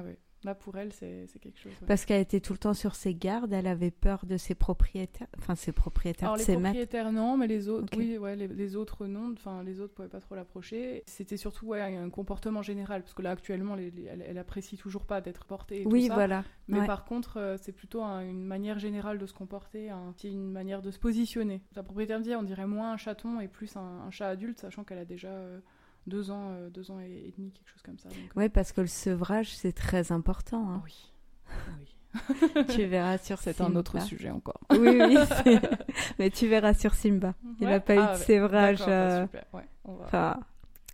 ouais. 0.01 0.17
Là 0.45 0.55
pour 0.55 0.77
elle, 0.77 0.93
c'est 0.93 1.27
quelque 1.41 1.59
chose. 1.59 1.71
ouais. 1.81 1.87
Parce 1.87 2.05
qu'elle 2.05 2.21
était 2.21 2.39
tout 2.39 2.53
le 2.53 2.59
temps 2.59 2.73
sur 2.73 2.95
ses 2.95 3.13
gardes, 3.13 3.51
elle 3.51 3.67
avait 3.67 3.91
peur 3.91 4.25
de 4.25 4.37
ses 4.37 4.55
propriétaires, 4.55 5.27
enfin 5.39 5.55
ses 5.55 5.71
propriétaires, 5.71 6.27
Alors 6.29 6.35
de 6.35 6.39
les 6.39 6.45
ses 6.45 6.53
propriétaires 6.57 7.11
non, 7.11 7.35
mais 7.35 7.47
les 7.47 7.67
autres, 7.67 7.91
oui, 7.97 8.17
ouais, 8.17 8.35
les, 8.35 8.47
les 8.47 8.75
autres 8.75 9.07
non. 9.07 9.33
Enfin, 9.33 9.63
les 9.63 9.79
autres 9.81 9.93
pouvaient 9.93 10.07
pas 10.07 10.19
trop 10.21 10.35
l'approcher. 10.35 11.03
C'était 11.07 11.37
surtout 11.37 11.65
ouais, 11.67 11.81
un 11.81 12.09
comportement 12.09 12.61
général, 12.61 13.01
parce 13.01 13.13
que 13.13 13.21
là 13.23 13.31
actuellement, 13.31 13.75
les- 13.75 13.91
les- 13.91 14.03
elle, 14.05 14.23
elle 14.27 14.37
apprécie 14.37 14.77
toujours 14.77 15.05
pas 15.05 15.19
d'être 15.21 15.45
portée. 15.45 15.81
Et 15.81 15.85
Oui, 15.87 16.03
tout 16.03 16.07
ça. 16.09 16.13
voilà. 16.13 16.43
Mais 16.67 16.79
Ouais. 16.81 16.85
par 16.87 17.05
contre, 17.05 17.37
euh, 17.37 17.57
c'est 17.59 17.71
plutôt 17.73 18.01
un- 18.03 18.21
une 18.21 18.45
manière 18.45 18.77
générale 18.79 19.17
de 19.17 19.25
se 19.25 19.33
comporter, 19.33 19.89
une 20.23 20.51
manière 20.51 20.81
de 20.81 20.91
se 20.91 20.99
positionner. 20.99 21.61
La 21.75 21.83
propriétaire 21.83 22.19
me 22.19 22.23
dit, 22.23 22.35
on 22.35 22.43
dirait 22.43 22.67
moins 22.67 22.91
un 22.93 22.97
chaton 22.97 23.39
et 23.39 23.47
plus 23.47 23.75
un, 23.75 23.81
un 24.07 24.11
chat 24.11 24.27
adulte, 24.27 24.59
sachant 24.59 24.83
qu'elle 24.83 24.99
a 24.99 25.05
déjà 25.05 25.29
euh, 25.29 25.59
deux 26.07 26.31
ans, 26.31 26.49
euh, 26.51 26.69
deux 26.69 26.91
ans 26.91 26.99
et, 26.99 27.05
et 27.27 27.33
demi, 27.37 27.51
quelque 27.51 27.69
chose 27.69 27.81
comme 27.83 27.97
ça. 27.97 28.09
Donc, 28.09 28.17
euh, 28.17 28.39
Ouais, 28.39 28.49
parce 28.49 28.71
que 28.71 28.81
le 28.81 28.87
sevrage, 28.87 29.55
c'est 29.55 29.71
très 29.73 30.11
important. 30.11 30.69
hein. 30.69 30.81
oui. 30.85 31.11
oui. 31.79 31.85
tu 32.69 32.85
verras 32.85 33.17
sur 33.17 33.39
C'est 33.39 33.59
un 33.59 33.75
autre 33.75 34.01
sujet 34.01 34.29
encore. 34.29 34.61
Oui, 34.71 35.01
oui. 35.01 35.17
Mais 36.19 36.29
tu 36.29 36.47
verras 36.47 36.73
sur 36.73 36.93
Simba. 36.93 37.33
Il 37.59 37.65
n'a 37.67 37.73
Ouais. 37.73 37.79
pas 37.81 37.95
eu 37.95 37.99
Ah, 37.99 38.13
de 38.13 38.19
ouais. 38.19 38.23
sévrage. 38.23 38.77
D'accord, 38.79 38.87
bah, 38.87 38.93
euh, 38.93 39.23
super. 39.25 39.45
Ouais, 39.53 39.67
on 39.83 39.93
va- 39.95 40.05
Enfin. 40.05 40.39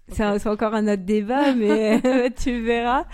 C'est 0.09 0.47
encore 0.47 0.73
un 0.73 0.87
autre 0.87 1.03
débat, 1.03 1.53
mais 1.55 2.01
tu 2.31 2.61
verras. 2.61 3.05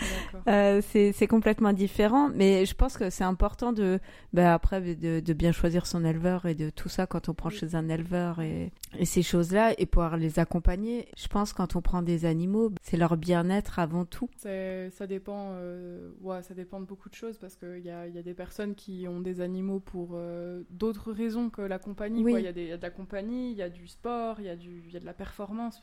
Euh, 0.48 0.82
c'est 0.82 1.28
complètement 1.28 1.74
différent, 1.74 2.30
mais 2.34 2.66
je 2.66 2.74
pense 2.74 2.98
que 2.98 3.10
c'est 3.10 3.24
important 3.24 3.74
de, 3.74 4.00
bah, 4.34 4.54
après, 4.54 4.82
de, 4.96 5.20
de 5.20 5.34
bien 5.34 5.52
choisir 5.52 5.86
son 5.86 6.04
éleveur 6.06 6.46
et 6.46 6.56
de 6.56 6.70
tout 6.70 6.90
ça 6.90 7.06
quand 7.06 7.30
on 7.30 7.34
prend 7.34 7.50
Oui. 7.50 7.56
chez 7.56 7.76
un 7.76 7.88
éleveur 7.90 8.40
et, 8.42 8.72
et 8.98 9.06
ces 9.06 9.22
choses-là 9.22 9.74
et 9.78 9.86
pouvoir 9.86 10.18
les 10.18 10.40
accompagner. 10.40 11.08
Je 11.18 11.28
pense 11.28 11.54
quand 11.54 11.76
on 11.76 11.82
prend 11.82 12.02
des 12.02 12.26
animaux, 12.26 12.72
c'est 12.82 12.98
leur 12.98 13.16
bien-être 13.18 13.80
avant 13.80 14.06
tout. 14.06 14.30
Ça 14.38 15.06
dépend, 15.08 15.52
euh, 15.54 16.10
ouais, 16.22 16.42
ça 16.42 16.54
dépend 16.54 16.80
de 16.80 16.86
beaucoup 16.86 17.10
de 17.10 17.16
choses 17.16 17.38
parce 17.38 17.56
qu'il 17.56 17.80
y 17.84 17.90
a, 17.90 18.08
y 18.08 18.18
a 18.18 18.24
des 18.24 18.34
personnes 18.34 18.74
qui 18.76 19.06
ont 19.08 19.20
des 19.22 19.42
animaux 19.42 19.80
pour 19.80 20.12
euh, 20.14 20.64
d'autres 20.72 21.12
raisons 21.12 21.50
que 21.50 21.62
la 21.62 21.78
compagnie. 21.80 22.24
Oui. 22.24 22.36
Il 22.38 22.44
y, 22.44 22.48
a 22.48 22.54
des- 22.54 22.64
il 22.64 22.70
y 22.70 22.72
a 22.74 22.78
de 22.78 22.82
la 22.82 22.90
compagnie, 22.90 23.52
il 23.52 23.58
y 23.58 23.62
a 23.62 23.70
du 23.70 23.88
sport, 23.88 24.38
il 24.40 24.46
y 24.46 24.48
y 24.48 24.96
a 24.98 25.00
de 25.00 25.06
la 25.06 25.14
performance. 25.14 25.82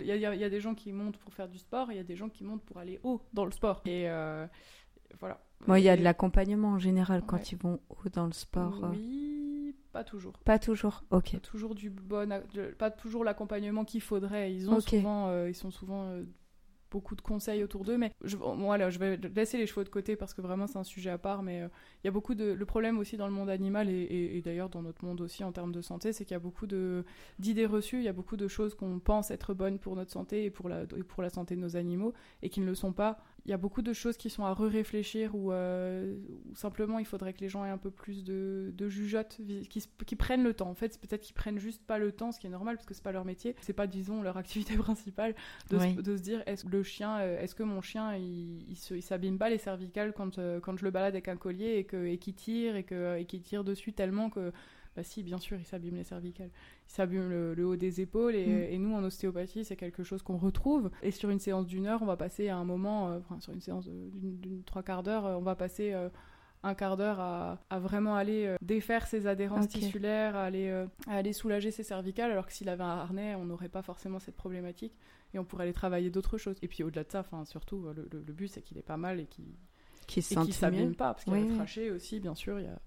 Il 0.00 0.06
y, 0.06 0.12
a, 0.12 0.16
y 0.16 0.41
a- 0.41 0.41
y 0.42 0.44
a 0.44 0.50
des 0.50 0.60
gens 0.60 0.74
qui 0.74 0.92
montent 0.92 1.16
pour 1.16 1.32
faire 1.32 1.48
du 1.48 1.58
sport 1.58 1.90
il 1.90 1.96
y 1.96 2.00
a 2.00 2.04
des 2.04 2.16
gens 2.16 2.28
qui 2.28 2.44
montent 2.44 2.62
pour 2.64 2.78
aller 2.78 3.00
haut 3.02 3.20
dans 3.32 3.44
le 3.44 3.50
sport. 3.52 3.80
Et 3.86 4.08
euh, 4.10 4.46
voilà. 5.20 5.40
Moi, 5.66 5.78
il 5.78 5.84
y 5.84 5.88
a 5.88 5.96
de 5.96 6.02
l'accompagnement 6.02 6.68
en 6.70 6.78
général 6.78 7.22
quand 7.26 7.36
Ouais. 7.36 7.42
ils 7.52 7.58
vont 7.58 7.80
haut 7.88 8.08
dans 8.12 8.26
le 8.26 8.32
sport. 8.32 8.84
euh. 8.84 8.88
Oui, 8.90 9.74
pas 9.92 10.02
toujours. 10.04 10.32
Pas 10.44 10.58
toujours. 10.58 11.04
Ok. 11.10 11.32
Pas 11.32 11.38
toujours 11.38 11.74
du 11.74 11.88
bon, 11.90 12.28
pas 12.78 12.90
toujours 12.90 13.24
l'accompagnement 13.24 13.84
qu'il 13.84 14.00
faudrait. 14.00 14.52
Ils 14.52 14.68
ont 14.70 14.80
souvent, 14.80 15.28
euh, 15.28 15.48
ils 15.48 15.54
sont 15.54 15.70
souvent 15.70 16.04
euh, 16.06 16.24
beaucoup 16.92 17.16
de 17.16 17.22
conseils 17.22 17.64
autour 17.64 17.84
d'eux, 17.84 17.96
mais 17.96 18.12
je, 18.22 18.36
je 18.36 18.98
vais 18.98 19.16
laisser 19.34 19.56
les 19.56 19.66
chevaux 19.66 19.82
de 19.82 19.88
côté 19.88 20.14
parce 20.14 20.34
que 20.34 20.42
vraiment 20.42 20.66
c'est 20.66 20.78
un 20.78 20.84
sujet 20.84 21.10
à 21.10 21.18
part. 21.18 21.42
Mais 21.42 21.62
euh, 21.62 21.68
il 22.02 22.06
y 22.06 22.08
a 22.08 22.10
beaucoup 22.10 22.34
de, 22.34 22.52
le 22.52 22.66
problème 22.66 22.98
aussi 22.98 23.16
dans 23.16 23.26
le 23.26 23.32
monde 23.32 23.48
animal 23.48 23.88
et, 23.88 24.42
d'ailleurs 24.44 24.68
dans 24.68 24.82
notre 24.82 25.04
monde 25.04 25.20
aussi 25.20 25.42
en 25.42 25.52
termes 25.52 25.72
de 25.72 25.80
santé, 25.80 26.12
c'est 26.12 26.24
qu'il 26.24 26.34
y 26.34 26.36
a 26.36 26.40
beaucoup 26.40 26.66
d'idées 27.38 27.66
reçues, 27.66 27.98
il 27.98 28.04
y 28.04 28.08
a 28.08 28.12
beaucoup 28.12 28.36
de 28.36 28.46
choses 28.46 28.74
qu'on 28.74 28.98
pense 28.98 29.30
être 29.30 29.54
bonnes 29.54 29.78
pour 29.78 29.96
notre 29.96 30.12
santé 30.12 30.44
et 30.44 30.50
pour 30.50 30.68
la 30.68 30.82
et 30.82 31.02
pour 31.02 31.22
la 31.22 31.30
santé 31.30 31.56
de 31.56 31.60
nos 31.60 31.76
animaux 31.76 32.12
et 32.42 32.50
qui 32.50 32.60
ne 32.60 32.66
le 32.66 32.74
sont 32.74 32.92
pas. 32.92 33.18
Il 33.44 33.50
y 33.50 33.54
a 33.54 33.56
beaucoup 33.56 33.82
de 33.82 33.92
choses 33.92 34.16
qui 34.16 34.30
sont 34.30 34.44
à 34.44 34.54
re-réfléchir 34.54 35.34
ou, 35.34 35.52
euh, 35.52 36.16
simplement 36.54 36.98
il 37.00 37.04
faudrait 37.04 37.32
que 37.32 37.40
les 37.40 37.48
gens 37.48 37.64
aient 37.64 37.70
un 37.70 37.78
peu 37.78 37.90
plus 37.90 38.22
de, 38.22 38.72
de 38.76 38.88
jugeote, 38.88 39.40
qui, 39.68 40.16
prennent 40.16 40.44
le 40.44 40.54
temps. 40.54 40.68
En 40.68 40.74
fait, 40.74 40.98
peut-être 41.00 41.22
qu'ils 41.22 41.34
prennent 41.34 41.58
juste 41.58 41.82
pas 41.84 41.98
le 41.98 42.12
temps, 42.12 42.30
ce 42.30 42.38
qui 42.38 42.46
est 42.46 42.50
normal 42.50 42.76
parce 42.76 42.86
que 42.86 42.94
c'est 42.94 43.02
pas 43.02 43.12
leur 43.12 43.24
métier, 43.24 43.56
c'est 43.60 43.72
pas 43.72 43.88
disons 43.88 44.22
leur 44.22 44.36
activité 44.36 44.76
principale 44.76 45.34
de, 45.70 45.78
se, 45.78 46.00
de 46.00 46.16
se, 46.16 46.22
dire 46.22 46.42
est-ce 46.46 46.64
que 46.64 46.70
le 46.70 46.82
chien, 46.84 47.18
euh, 47.18 47.40
est-ce 47.40 47.54
que 47.54 47.64
mon 47.64 47.80
chien 47.80 48.16
il, 48.16 48.64
il 48.70 49.02
s'abîme 49.02 49.38
pas 49.38 49.50
les 49.50 49.58
cervicales 49.58 50.12
quand, 50.12 50.38
euh, 50.38 50.60
quand 50.60 50.76
je 50.76 50.84
le 50.84 50.92
balade 50.92 51.14
avec 51.14 51.26
un 51.26 51.36
collier 51.36 51.78
et 51.78 51.84
que 51.84 52.06
et 52.06 52.18
qu'il 52.18 52.34
tire 52.34 52.76
et 52.76 52.84
que 52.84 53.18
et 53.18 53.24
qu'il 53.24 53.42
tire 53.42 53.64
dessus 53.64 53.92
tellement 53.92 54.30
que 54.30 54.52
bah 54.94 55.02
si, 55.02 55.22
bien 55.22 55.38
sûr, 55.38 55.58
il 55.58 55.64
s'abîme 55.64 55.96
les 55.96 56.04
cervicales. 56.04 56.50
Il 56.88 56.92
s'abîme 56.92 57.28
le, 57.30 57.66
haut 57.66 57.76
des 57.76 58.00
épaules. 58.00 58.34
Et, 58.34 58.46
mm. 58.46 58.72
et 58.72 58.78
nous, 58.78 58.94
en 58.94 59.02
ostéopathie, 59.02 59.64
c'est 59.64 59.76
quelque 59.76 60.02
chose 60.02 60.22
qu'on 60.22 60.36
retrouve. 60.36 60.90
Et 61.02 61.10
sur 61.10 61.30
une 61.30 61.38
séance 61.38 61.66
d'une 61.66 61.86
heure, 61.86 62.02
on 62.02 62.06
va 62.06 62.16
passer 62.16 62.48
à 62.48 62.56
un 62.56 62.64
moment, 62.64 63.08
euh, 63.08 63.18
enfin, 63.18 63.40
sur 63.40 63.52
une 63.52 63.60
séance 63.60 63.86
d'une 63.86 64.62
trois 64.64 64.82
quarts 64.82 65.02
d'heure, 65.02 65.24
euh, 65.24 65.36
on 65.36 65.42
va 65.42 65.54
passer 65.54 65.94
euh, 65.94 66.10
un 66.62 66.74
quart 66.74 66.98
d'heure 66.98 67.20
à, 67.20 67.58
à, 67.70 67.78
vraiment 67.78 68.16
aller 68.16 68.54
défaire 68.60 69.06
ses 69.06 69.26
adhérences 69.26 69.68
tissulaires, 69.68 70.36
à 70.36 70.44
aller, 70.44 70.70
à 71.08 71.16
aller 71.16 71.32
soulager 71.32 71.70
ses 71.70 71.82
cervicales, 71.82 72.30
alors 72.30 72.46
que 72.46 72.52
s'il 72.52 72.68
avait 72.68 72.84
un 72.84 72.98
harnais, 72.98 73.34
on 73.34 73.46
n'aurait 73.46 73.70
pas 73.70 73.82
forcément 73.82 74.20
cette 74.20 74.36
problématique 74.36 74.94
et 75.34 75.40
on 75.40 75.44
pourrait 75.44 75.64
aller 75.64 75.72
travailler 75.72 76.10
d'autres 76.10 76.38
choses. 76.38 76.56
Et 76.62 76.68
puis 76.68 76.84
au-delà 76.84 77.02
de 77.02 77.10
ça, 77.10 77.24
surtout, 77.46 77.86
le, 77.96 78.08
le, 78.12 78.32
but, 78.32 78.46
c'est 78.46 78.62
qu'il 78.62 78.78
est 78.78 78.82
pas 78.82 78.96
mal 78.96 79.18
et 79.18 79.26
qu'il 79.26 79.46
ne 80.16 80.52
s'abîme 80.52 80.94
pas, 80.94 81.14
parce 81.14 81.24
qu'il 81.24 81.32
oui, 81.32 81.58
a 81.58 81.64
oui. 81.64 81.90
aussi, 81.90 82.20
bien 82.20 82.36
sûr, 82.36 82.60
il 82.60 82.66
y 82.66 82.68
a 82.68 82.78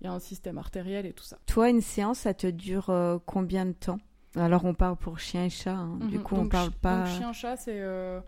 il 0.00 0.04
y 0.04 0.06
a 0.08 0.12
un 0.12 0.18
système 0.18 0.58
artériel 0.58 1.06
et 1.06 1.12
tout 1.12 1.24
ça. 1.24 1.38
Toi, 1.46 1.70
une 1.70 1.80
séance, 1.80 2.20
ça 2.20 2.34
te 2.34 2.46
dure 2.46 2.90
euh, 2.90 3.18
combien 3.24 3.66
de 3.66 3.72
temps? 3.72 3.98
Alors, 4.34 4.64
on 4.64 4.74
parle 4.74 4.96
pour 4.96 5.18
chien 5.18 5.44
et 5.44 5.50
chat. 5.50 5.74
Hein. 5.74 5.98
Du 6.02 6.18
mhm. 6.18 6.22
coup, 6.22 6.36
on 6.36 6.48
parle 6.48 6.70
pas. 6.70 7.04
Donc, 7.04 7.16
chien, 7.16 7.32
chat, 7.32 7.56
c'est. 7.56 7.80
Euh, 7.80 8.20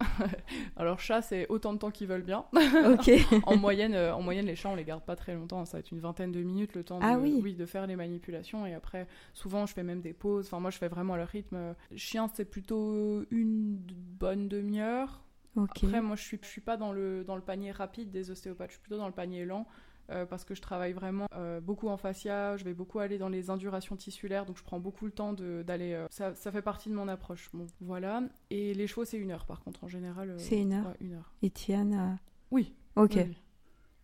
alors, 0.76 0.98
chat, 0.98 1.20
c'est 1.20 1.46
autant 1.48 1.74
de 1.74 1.78
temps 1.78 1.90
qu'ils 1.90 2.08
veulent 2.08 2.22
bien. 2.22 2.46
Ok. 2.86 3.10
en, 3.44 3.56
moyenne, 3.56 3.94
euh, 3.94 4.14
en 4.14 4.22
moyenne, 4.22 4.46
les 4.46 4.56
chats, 4.56 4.70
on 4.70 4.74
les 4.74 4.84
garde 4.84 5.04
pas 5.04 5.16
très 5.16 5.34
longtemps. 5.34 5.64
Ça 5.66 5.76
va 5.76 5.80
être 5.80 5.90
une 5.90 6.00
vingtaine 6.00 6.32
de 6.32 6.42
minutes 6.42 6.74
le 6.74 6.84
temps 6.84 6.98
ah 7.02 7.16
de, 7.16 7.20
oui. 7.20 7.54
de 7.54 7.66
faire 7.66 7.86
les 7.86 7.96
manipulations. 7.96 8.64
Et 8.64 8.72
après, 8.72 9.06
souvent, 9.34 9.66
je 9.66 9.74
fais 9.74 9.82
même 9.82 10.00
des 10.00 10.14
pauses. 10.14 10.46
Enfin, 10.46 10.60
moi, 10.60 10.70
je 10.70 10.78
fais 10.78 10.88
vraiment 10.88 11.14
à 11.14 11.16
leur 11.18 11.28
rythme. 11.28 11.74
Chien, 11.94 12.30
c'est 12.32 12.46
plutôt 12.46 13.24
une 13.30 13.76
bonne 13.76 14.48
demi-heure. 14.48 15.22
Après, 15.56 16.02
moi, 16.02 16.16
je 16.16 16.22
suis, 16.22 16.38
je 16.42 16.48
suis 16.48 16.60
pas 16.60 16.76
dans 16.76 16.92
le, 16.92 17.24
dans 17.24 17.36
le 17.36 17.42
panier 17.42 17.72
rapide 17.72 18.10
des 18.10 18.30
ostéopathes. 18.30 18.70
Je 18.70 18.74
suis 18.74 18.82
plutôt 18.82 18.98
dans 18.98 19.06
le 19.06 19.14
panier 19.14 19.44
lent. 19.44 19.66
Euh, 20.10 20.24
parce 20.24 20.44
que 20.44 20.54
je 20.54 20.62
travaille 20.62 20.92
vraiment 20.92 21.26
euh, 21.34 21.60
beaucoup 21.60 21.88
en 21.88 21.96
fascia, 21.96 22.56
je 22.56 22.64
vais 22.64 22.74
beaucoup 22.74 23.00
aller 23.00 23.18
dans 23.18 23.28
les 23.28 23.50
indurations 23.50 23.96
tissulaires, 23.96 24.46
donc 24.46 24.56
je 24.56 24.62
prends 24.62 24.78
beaucoup 24.78 25.04
le 25.04 25.10
temps 25.10 25.32
d'aller. 25.32 25.94
Euh, 25.94 26.06
ça, 26.10 26.34
ça, 26.34 26.52
fait 26.52 26.62
partie 26.62 26.88
de 26.88 26.94
mon 26.94 27.08
approche. 27.08 27.50
Bon, 27.52 27.66
voilà. 27.80 28.22
Et 28.50 28.72
les 28.74 28.86
chevaux, 28.86 29.04
c'est 29.04 29.16
une 29.16 29.32
heure 29.32 29.46
par 29.46 29.60
contre, 29.60 29.82
en 29.82 29.88
général. 29.88 30.34
c'est 30.38 30.60
une 30.60 30.74
heure. 30.74 30.86
Ouais, 30.86 30.96
une 31.00 31.14
heure. 31.14 31.32
Et 31.42 31.50
Tiane 31.50 32.18
Oui. 32.50 32.74
Ok. 32.94 33.14
Oui, 33.16 33.36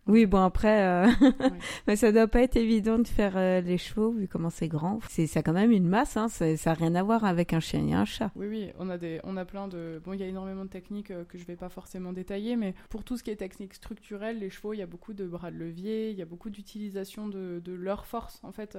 bon 0.05 0.43
après, 0.43 0.83
euh... 0.83 1.07
mais 1.87 1.95
ça 1.95 2.11
doit 2.11 2.27
pas 2.27 2.41
être 2.41 2.57
évident 2.57 2.99
de 2.99 3.07
faire 3.07 3.37
euh, 3.37 3.61
les 3.61 3.77
chevaux 3.77 4.11
vu 4.11 4.27
comment 4.27 4.49
c'est 4.49 4.67
grand. 4.67 4.99
C'est 5.09 5.27
ça 5.27 5.41
quand 5.41 5.53
même 5.53 5.71
une 5.71 5.87
masse, 5.87 6.17
hein. 6.17 6.27
ça 6.27 6.45
n'a 6.45 6.73
rien 6.73 6.95
à 6.95 7.03
voir 7.03 7.23
avec 7.25 7.53
un 7.53 7.59
chien 7.59 7.87
et 7.87 7.93
un 7.93 8.05
chat. 8.05 8.31
Oui, 8.35 8.47
oui, 8.47 8.69
on 8.79 8.89
a 8.89 8.97
des, 8.97 9.19
on 9.23 9.37
a 9.37 9.45
plein 9.45 9.67
de, 9.67 10.01
bon, 10.03 10.13
il 10.13 10.19
y 10.19 10.23
a 10.23 10.27
énormément 10.27 10.65
de 10.65 10.69
techniques 10.69 11.11
euh, 11.11 11.23
que 11.25 11.37
je 11.37 11.45
vais 11.45 11.55
pas 11.55 11.69
forcément 11.69 12.13
détailler, 12.13 12.55
mais 12.55 12.73
pour 12.89 13.03
tout 13.03 13.17
ce 13.17 13.23
qui 13.23 13.31
est 13.31 13.35
technique 13.35 13.73
structurelle, 13.73 14.39
les 14.39 14.49
chevaux, 14.49 14.73
il 14.73 14.77
y 14.77 14.83
a 14.83 14.87
beaucoup 14.87 15.13
de 15.13 15.25
bras 15.25 15.51
de 15.51 15.57
levier, 15.57 16.09
il 16.11 16.17
y 16.17 16.21
a 16.21 16.25
beaucoup 16.25 16.49
d'utilisation 16.49 17.27
de, 17.27 17.61
de, 17.63 17.73
leur 17.73 18.05
force 18.05 18.39
en 18.43 18.51
fait 18.51 18.77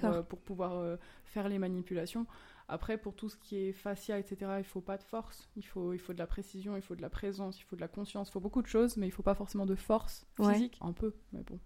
pour, 0.00 0.24
pour, 0.24 0.38
pouvoir 0.38 0.98
faire 1.24 1.48
les 1.48 1.58
manipulations. 1.58 2.26
Après, 2.68 2.98
pour 2.98 3.14
tout 3.14 3.28
ce 3.28 3.36
qui 3.36 3.58
est 3.58 3.72
fascia, 3.72 4.18
etc., 4.18 4.52
il 4.58 4.64
faut 4.64 4.80
pas 4.80 4.96
de 4.96 5.02
force. 5.04 5.48
Il 5.56 5.64
faut, 5.64 5.92
il 5.92 5.98
faut 5.98 6.12
de 6.12 6.18
la 6.18 6.26
précision, 6.26 6.76
il 6.76 6.82
faut 6.82 6.96
de 6.96 7.02
la 7.02 7.10
présence, 7.10 7.60
il 7.60 7.64
faut 7.64 7.76
de 7.76 7.80
la 7.80 7.88
conscience, 7.88 8.28
il 8.28 8.32
faut 8.32 8.40
beaucoup 8.40 8.62
de 8.62 8.66
choses, 8.66 8.96
mais 8.96 9.06
il 9.06 9.12
faut 9.12 9.22
pas 9.22 9.34
forcément 9.34 9.66
de 9.66 9.76
force 9.76 10.26
physique. 10.36 10.78
Un 10.80 10.92
peu, 10.92 11.14
mais 11.32 11.42
bon, 11.42 11.60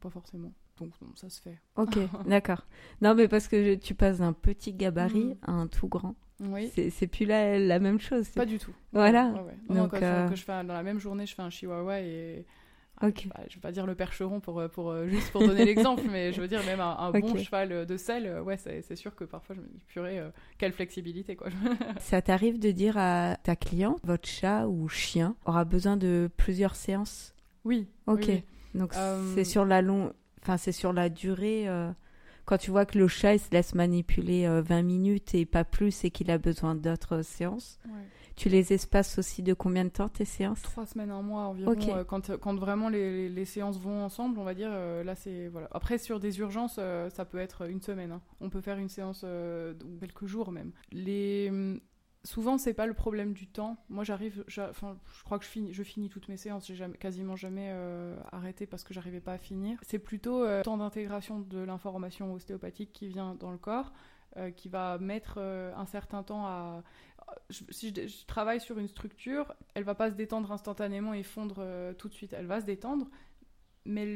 pas 0.00 0.10
forcément. 0.10 0.52
Donc, 0.78 0.92
ça 1.14 1.28
se 1.28 1.40
fait. 1.40 1.60
Ok, 1.76 1.96
d'accord. 2.26 2.66
Non, 3.02 3.14
mais 3.14 3.28
parce 3.28 3.46
que 3.46 3.76
tu 3.76 3.94
passes 3.94 4.18
d'un 4.18 4.32
petit 4.32 4.72
gabarit 4.72 5.34
mm. 5.34 5.38
à 5.42 5.52
un 5.52 5.66
tout 5.68 5.86
grand. 5.86 6.16
Oui. 6.40 6.72
C'est 6.90 7.06
plus 7.06 7.24
la, 7.24 7.58
la 7.60 7.78
même 7.78 8.00
chose. 8.00 8.28
Pas 8.30 8.46
du 8.46 8.58
tout. 8.58 8.72
Voilà. 8.92 9.32
Donc, 9.68 9.94
euh, 9.94 10.28
je 10.34 10.42
fais, 10.42 10.64
dans 10.64 10.72
la 10.72 10.82
même 10.82 10.98
journée, 10.98 11.24
je 11.24 11.34
fais 11.36 11.42
un 11.42 11.50
chihuahua 11.50 12.00
et 12.00 12.44
Okay. 13.02 13.28
Bah, 13.28 13.40
je 13.48 13.54
vais 13.54 13.60
pas 13.60 13.72
dire 13.72 13.84
le 13.84 13.94
percheron 13.94 14.40
pour, 14.40 14.60
euh, 14.60 14.68
pour, 14.68 14.90
euh, 14.90 15.08
juste 15.08 15.30
pour 15.32 15.40
donner 15.40 15.64
l'exemple, 15.64 16.04
mais 16.10 16.32
je 16.32 16.40
veux 16.40 16.48
dire 16.48 16.64
même 16.64 16.80
un, 16.80 17.10
bon 17.20 17.36
cheval 17.36 17.86
de 17.86 17.96
selle, 17.96 18.26
euh, 18.26 18.42
ouais, 18.42 18.56
c'est 18.56 18.96
sûr 18.96 19.14
que 19.14 19.24
parfois 19.24 19.56
je 19.56 19.60
me 19.60 19.66
dis 19.66 19.82
purée, 19.88 20.22
quelle 20.58 20.72
flexibilité 20.72 21.34
quoi. 21.34 21.48
Ça 21.98 22.22
t'arrive 22.22 22.58
de 22.58 22.70
dire 22.70 22.96
à 22.96 23.36
ta 23.42 23.56
cliente, 23.56 23.98
votre 24.04 24.28
chat 24.28 24.68
ou 24.68 24.88
chien 24.88 25.34
aura 25.44 25.64
besoin 25.64 25.96
de 25.96 26.30
plusieurs 26.36 26.76
séances? 26.76 27.34
Oui. 27.64 27.88
Ok. 28.06 28.30
Donc 28.74 28.94
c'est 29.34 29.44
sur 29.44 29.64
la 29.64 29.82
long, 29.82 30.12
enfin 30.40 30.56
c'est 30.56 30.72
sur 30.72 30.92
la 30.92 31.08
durée. 31.08 31.68
Quand 32.44 32.58
tu 32.58 32.70
vois 32.72 32.86
que 32.86 32.98
le 32.98 33.06
chat 33.06 33.34
il 33.34 33.40
se 33.40 33.50
laisse 33.50 33.74
manipuler 33.74 34.48
20 34.62 34.82
minutes 34.82 35.34
et 35.34 35.46
pas 35.46 35.64
plus 35.64 36.04
et 36.04 36.10
qu'il 36.10 36.30
a 36.30 36.38
besoin 36.38 36.74
d'autres 36.74 37.22
séances. 37.22 37.78
Ouais 37.86 37.92
tu 38.36 38.48
les 38.48 38.72
espaces 38.72 39.18
aussi 39.18 39.42
de 39.42 39.54
combien 39.54 39.84
de 39.84 39.90
temps 39.90 40.08
tes 40.08 40.24
séances? 40.24 40.62
Trois 40.62 40.86
semaines, 40.86 41.10
un 41.10 41.22
mois 41.22 41.42
environ. 41.42 41.72
Euh, 41.72 42.04
quand, 42.04 42.36
quand, 42.38 42.54
vraiment 42.54 42.88
les, 42.88 43.28
les, 43.28 43.44
séances 43.44 43.78
vont 43.78 44.04
ensemble, 44.04 44.38
on 44.38 44.44
va 44.44 44.54
dire, 44.54 44.70
euh, 44.72 45.04
là 45.04 45.14
c'est. 45.14 45.48
Voilà. 45.48 45.68
Après, 45.72 45.98
sur 45.98 46.20
des 46.20 46.38
urgences, 46.38 46.76
euh, 46.78 47.10
ça 47.10 47.24
peut 47.24 47.38
être 47.38 47.68
une 47.68 47.80
semaine. 47.80 48.12
Hein. 48.12 48.22
On 48.40 48.50
peut 48.50 48.60
faire 48.60 48.78
une 48.78 48.88
séance 48.88 49.24
ou 49.24 49.98
quelques 50.00 50.26
jours 50.26 50.52
même. 50.52 50.72
Les. 50.90 51.48
Hum, 51.50 51.80
souvent, 52.24 52.56
c'est 52.56 52.74
pas 52.74 52.86
le 52.86 52.94
problème 52.94 53.32
du 53.32 53.46
temps. 53.48 53.76
Moi, 53.88 54.04
j'arrive, 54.04 54.44
enfin, 54.58 54.96
je 55.18 55.24
crois 55.24 55.38
que 55.38 55.44
je 55.44 55.50
finis, 55.50 55.72
je 55.72 55.82
finis 55.82 56.08
toutes 56.08 56.28
mes 56.28 56.36
séances. 56.36 56.66
J'ai 56.66 56.76
jamais, 56.76 56.96
quasiment 56.96 57.36
jamais 57.36 57.74
arrêté 58.30 58.66
parce 58.66 58.84
que 58.84 58.94
j'arrivais 58.94 59.20
pas 59.20 59.32
à 59.32 59.38
finir. 59.38 59.78
C'est 59.82 59.98
plutôt 59.98 60.44
le 60.44 60.62
temps 60.62 60.78
d'intégration 60.78 61.40
de 61.40 61.58
l'information 61.58 62.32
ostéopathique 62.32 62.92
qui 62.92 63.08
vient 63.08 63.34
dans 63.34 63.50
le 63.50 63.58
corps, 63.58 63.92
qui 64.56 64.68
va 64.68 64.98
mettre 64.98 65.38
un 65.38 65.86
certain 65.86 66.22
temps 66.22 66.46
à 66.46 66.82
si 67.50 67.94
je, 67.94 68.26
travaille 68.26 68.60
sur 68.60 68.78
une 68.78 68.88
structure, 68.88 69.54
elle 69.74 69.84
va 69.84 69.94
pas 69.94 70.10
se 70.10 70.14
détendre 70.14 70.52
instantanément 70.52 71.14
et 71.14 71.22
fondre 71.22 71.56
euh, 71.58 71.92
tout 71.94 72.08
de 72.08 72.14
suite. 72.14 72.32
Elle 72.32 72.46
va 72.46 72.60
se 72.60 72.66
détendre, 72.66 73.08
mais 73.84 74.06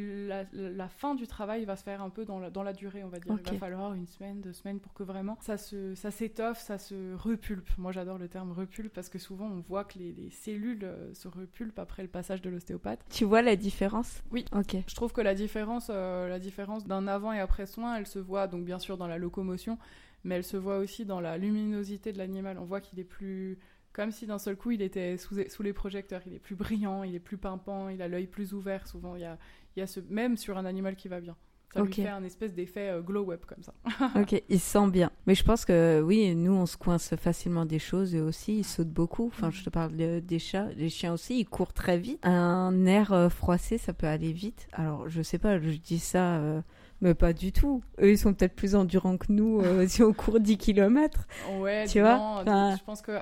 la, 0.53 0.89
fin 0.89 1.15
du 1.15 1.27
travail 1.27 1.65
va 1.65 1.77
se 1.77 1.83
faire 1.83 2.01
un 2.01 2.11
peu 2.11 2.25
dans 2.25 2.39
la, 2.39 2.51
dans 2.51 2.63
la 2.63 2.73
durée, 2.73 3.03
on 3.03 3.09
va 3.09 3.19
dire. 3.19 3.37
Il 3.39 3.53
va 3.53 3.59
falloir 3.59 3.95
une 3.95 4.07
semaine, 4.07 4.41
deux 4.41 4.53
semaines 4.53 4.79
pour 4.79 4.95
que 4.95 5.03
vraiment 5.03 5.37
ça 5.41 5.57
se 5.57 5.95
ça 5.95 6.11
s'étoffe, 6.11 6.61
ça 6.61 6.79
se 6.79 7.15
repulpe. 7.15 7.69
Moi, 7.77 7.91
j'adore 7.91 8.19
le 8.19 8.29
terme 8.29 8.53
repulpe 8.53 8.93
parce 8.93 9.09
que 9.09 9.19
souvent 9.19 9.47
on 9.47 9.61
voit 9.61 9.85
que 9.85 9.99
les, 9.99 10.13
les 10.13 10.31
cellules 10.31 10.85
euh, 10.85 11.13
se 11.15 11.27
repulpent 11.27 11.79
après 11.79 12.03
le 12.03 12.09
passage 12.09 12.43
de 12.43 12.51
l'ostéopathe. 12.51 13.05
Tu 13.11 13.25
vois 13.25 13.43
la 13.43 13.57
différence? 13.57 14.23
Oui. 14.31 14.45
Ok. 14.55 14.77
Je 14.87 14.95
trouve 14.95 15.13
que 15.13 15.21
la 15.21 15.35
différence, 15.35 15.91
euh, 15.91 16.29
la 16.29 16.39
différence 16.39 16.87
d'un 16.87 17.09
avant 17.09 17.33
et 17.33 17.41
après 17.41 17.67
soin, 17.67 17.97
elle 17.97 18.07
se 18.07 18.21
voit 18.21 18.47
donc 18.47 18.65
bien 18.65 18.79
sûr 18.79 18.97
dans 18.97 19.09
la 19.09 19.19
locomotion, 19.19 19.79
mais 20.27 20.35
elle 20.35 20.45
se 20.45 20.57
voit 20.57 20.79
aussi 20.79 21.07
dans 21.07 21.21
la 21.21 21.39
luminosité 21.39 22.13
de 22.13 22.19
l'animal. 22.19 22.59
On 22.59 22.65
voit 22.65 22.81
qu'il 22.81 22.99
est 22.99 23.05
plus. 23.05 23.59
Comme 23.93 24.11
si 24.11 24.27
d'un 24.27 24.39
seul 24.39 24.57
coup 24.57 24.73
il 24.73 24.83
était 24.83 25.17
sous, 25.17 25.37
sous, 25.49 25.63
les 25.63 25.73
projecteurs, 25.73 26.21
il 26.27 26.35
est 26.35 26.39
plus 26.39 26.55
brillant, 26.55 27.03
il 27.03 27.15
est 27.15 27.21
plus 27.21 27.39
pimpant, 27.39 27.89
il 27.89 28.03
a 28.03 28.09
l'œil 28.09 28.27
plus 28.27 28.53
ouvert. 28.53 28.87
Souvent, 28.87 29.15
il 29.15 29.23
y 29.23 29.25
a, 29.25 29.39
il 29.75 29.81
y 29.81 29.83
a 29.83 29.87
ce. 29.87 30.01
Même 30.11 30.37
sur 30.37 30.59
un 30.59 30.67
animal 30.67 30.97
qui 30.97 31.09
va 31.09 31.21
bien. 31.21 31.37
Ça 31.73 31.83
lui 31.83 31.93
fait 31.93 32.09
un 32.09 32.25
espèce 32.25 32.55
d'effet 32.55 32.89
euh, 32.89 33.03
glow 33.03 33.33
up 33.33 33.45
comme 33.47 33.63
ça. 33.63 33.75
ok, 34.21 34.43
il 34.49 34.61
se 34.61 34.71
sent 34.71 34.91
bien. 34.91 35.11
Mais 35.27 35.35
je 35.35 35.45
pense 35.45 35.65
que 35.65 36.01
oui, 36.05 36.35
nous 36.35 36.53
on 36.53 36.67
se 36.67 36.77
coince 36.77 37.15
facilement 37.17 37.67
des 37.67 37.79
choses 37.79 38.15
eux 38.15 38.23
aussi, 38.23 38.59
ils 38.59 38.65
sautent 38.65 38.91
beaucoup. 38.91 39.27
Enfin, 39.27 39.51
je 39.51 39.63
te 39.63 39.71
parle 39.71 39.93
des 39.95 40.39
chats, 40.39 40.69
les 40.77 40.89
chiens 40.89 41.13
aussi, 41.13 41.41
ils 41.41 41.49
courent 41.49 41.73
très 41.73 41.99
vite. 41.99 42.19
Un 42.25 42.87
air 42.87 43.13
euh, 43.13 43.29
froissé, 43.29 43.79
ça 43.79 43.93
peut 43.93 44.07
aller 44.07 44.33
vite. 44.33 44.69
Alors, 44.73 45.09
je 45.09 45.23
sais 45.23 45.39
pas, 45.39 45.59
je 45.59 45.71
dis 45.71 45.99
ça. 45.99 46.37
Euh, 46.37 46.61
mais 47.01 47.15
pas 47.15 47.33
du 47.33 47.53
tout. 47.53 47.83
Eux, 48.01 48.11
ils 48.11 48.19
sont 48.19 48.33
peut-être 48.33 48.55
plus 48.55 48.75
endurants 48.75 49.17
que 49.17 49.31
nous 49.31 49.61
euh, 49.61 49.87
si 49.89 50.03
on 50.03 50.13
court 50.13 50.41
10 50.41 50.59
km. 50.59 51.27
Ouais, 51.59 51.87
tu 51.87 52.01
vois 52.01 52.43
Je 52.47 52.85
pense 52.85 53.03
que 53.03 53.13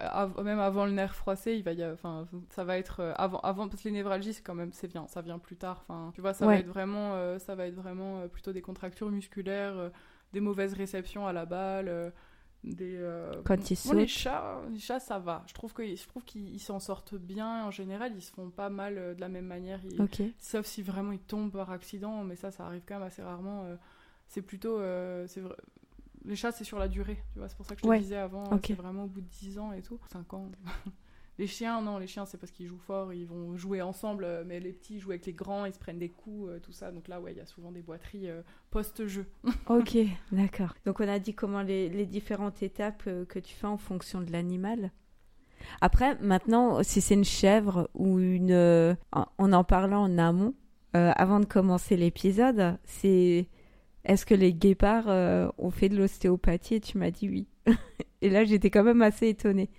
même 0.42 0.60
avant 0.60 0.86
le 0.86 0.92
nerf 0.92 1.14
froissé, 1.14 1.54
il 1.54 1.62
va 1.62 1.72
y 1.72 1.84
ça 2.50 2.64
va 2.64 2.78
être 2.78 3.00
euh, 3.00 3.12
avant, 3.16 3.40
avant 3.40 3.68
parce 3.68 3.82
que 3.82 3.88
les 3.88 3.94
névralgies, 3.94 4.34
c'est 4.34 4.42
quand 4.42 4.54
même, 4.54 4.72
c'est 4.72 4.88
bien, 4.88 5.06
ça 5.08 5.22
vient 5.22 5.38
plus 5.38 5.56
tard. 5.56 5.84
Enfin, 5.88 6.12
tu 6.14 6.20
vois, 6.20 6.34
ça 6.34 6.46
va 6.46 6.56
être 6.56 6.68
vraiment, 6.68 7.14
euh, 7.14 7.38
ça 7.38 7.54
va 7.54 7.66
être 7.66 7.74
vraiment 7.74 8.28
plutôt 8.28 8.52
des 8.52 8.62
contractures 8.62 9.10
musculaires, 9.10 9.90
des 10.32 10.40
mauvaises 10.40 10.74
réceptions 10.74 11.26
à 11.26 11.32
la 11.32 11.46
balle 11.46 12.12
des 12.64 12.96
euh, 12.96 13.30
quand 13.44 13.70
ils 13.70 13.78
les 13.94 14.06
chats 14.06 14.60
les 14.70 14.78
chats 14.78 15.00
ça 15.00 15.18
va. 15.18 15.44
Je 15.46 15.54
trouve 15.54 15.72
que 15.72 15.84
je 15.84 16.06
trouve 16.06 16.24
qu'ils 16.24 16.60
s'en 16.60 16.80
sortent 16.80 17.14
bien 17.14 17.64
en 17.66 17.70
général. 17.70 18.12
Ils 18.16 18.22
se 18.22 18.32
font 18.32 18.50
pas 18.50 18.70
mal 18.70 18.96
euh, 18.96 19.14
de 19.14 19.20
la 19.20 19.28
même 19.28 19.46
manière. 19.46 19.80
Sauf 20.38 20.66
si 20.66 20.82
vraiment 20.82 21.12
ils 21.12 21.20
tombent 21.20 21.52
par 21.52 21.70
accident 21.70 22.24
mais 22.24 22.36
ça 22.36 22.50
ça 22.50 22.66
arrive 22.66 22.82
quand 22.86 22.94
même 22.94 23.06
assez 23.06 23.22
rarement 23.22 23.64
euh. 23.64 23.76
c'est 24.28 24.42
plutôt 24.42 24.78
c'est 25.26 25.40
vrai 25.40 25.56
les 26.24 26.36
chats 26.36 26.52
c'est 26.52 26.64
sur 26.64 26.78
la 26.78 26.88
durée. 26.88 27.22
Tu 27.32 27.38
vois 27.38 27.48
c'est 27.48 27.56
pour 27.56 27.66
ça 27.66 27.76
que 27.76 27.82
je 27.84 27.88
te 27.88 27.98
disais 27.98 28.16
avant 28.16 28.44
c'est 28.62 28.72
vraiment 28.72 29.04
au 29.04 29.08
bout 29.08 29.20
de 29.20 29.28
10 29.28 29.58
ans 29.58 29.72
et 29.72 29.82
tout. 29.82 30.00
5 30.10 30.32
ans 30.34 30.50
Les 31.36 31.48
chiens, 31.48 31.82
non, 31.82 31.98
les 31.98 32.06
chiens, 32.06 32.26
c'est 32.26 32.38
parce 32.38 32.52
qu'ils 32.52 32.68
jouent 32.68 32.78
fort, 32.78 33.12
ils 33.12 33.26
vont 33.26 33.56
jouer 33.56 33.82
ensemble, 33.82 34.24
euh, 34.24 34.44
mais 34.46 34.60
les 34.60 34.72
petits 34.72 35.00
jouent 35.00 35.10
avec 35.10 35.26
les 35.26 35.32
grands, 35.32 35.64
ils 35.64 35.74
se 35.74 35.80
prennent 35.80 35.98
des 35.98 36.08
coups, 36.08 36.48
euh, 36.48 36.60
tout 36.60 36.70
ça. 36.70 36.92
Donc 36.92 37.08
là, 37.08 37.20
ouais, 37.20 37.32
il 37.32 37.38
y 37.38 37.40
a 37.40 37.46
souvent 37.46 37.72
des 37.72 37.82
boiteries 37.82 38.30
euh, 38.30 38.42
post-jeu. 38.70 39.26
ok, 39.68 39.96
d'accord. 40.30 40.74
Donc 40.86 41.00
on 41.00 41.08
a 41.08 41.18
dit 41.18 41.34
comment 41.34 41.62
les, 41.62 42.06
différentes 42.06 42.62
étapes 42.62 43.04
que 43.04 43.38
tu 43.40 43.54
fais 43.54 43.66
en 43.66 43.78
fonction 43.78 44.20
de 44.20 44.30
l'animal. 44.30 44.92
Après, 45.80 46.16
maintenant, 46.20 46.82
si 46.84 47.00
c'est 47.00 47.14
une 47.14 47.24
chèvre 47.24 47.88
ou 47.94 48.20
une... 48.20 48.96
en 49.12 49.52
en 49.52 49.64
parlant 49.64 50.02
en 50.02 50.18
amont, 50.18 50.54
avant 50.92 51.40
de 51.40 51.46
commencer 51.46 51.96
l'épisode, 51.96 52.78
c'est... 52.84 53.48
Est-ce 54.04 54.26
que 54.26 54.34
les 54.34 54.52
guépards 54.52 55.08
ont 55.56 55.70
fait 55.70 55.88
de 55.88 55.96
l'ostéopathie? 55.96 56.74
Et 56.74 56.80
tu 56.80 56.98
m'as 56.98 57.10
dit 57.10 57.28
oui. 57.28 57.48
Et 58.20 58.28
là, 58.28 58.44
j'étais 58.44 58.70
quand 58.70 58.84
même 58.84 59.00
assez 59.00 59.28
étonnée 59.28 59.70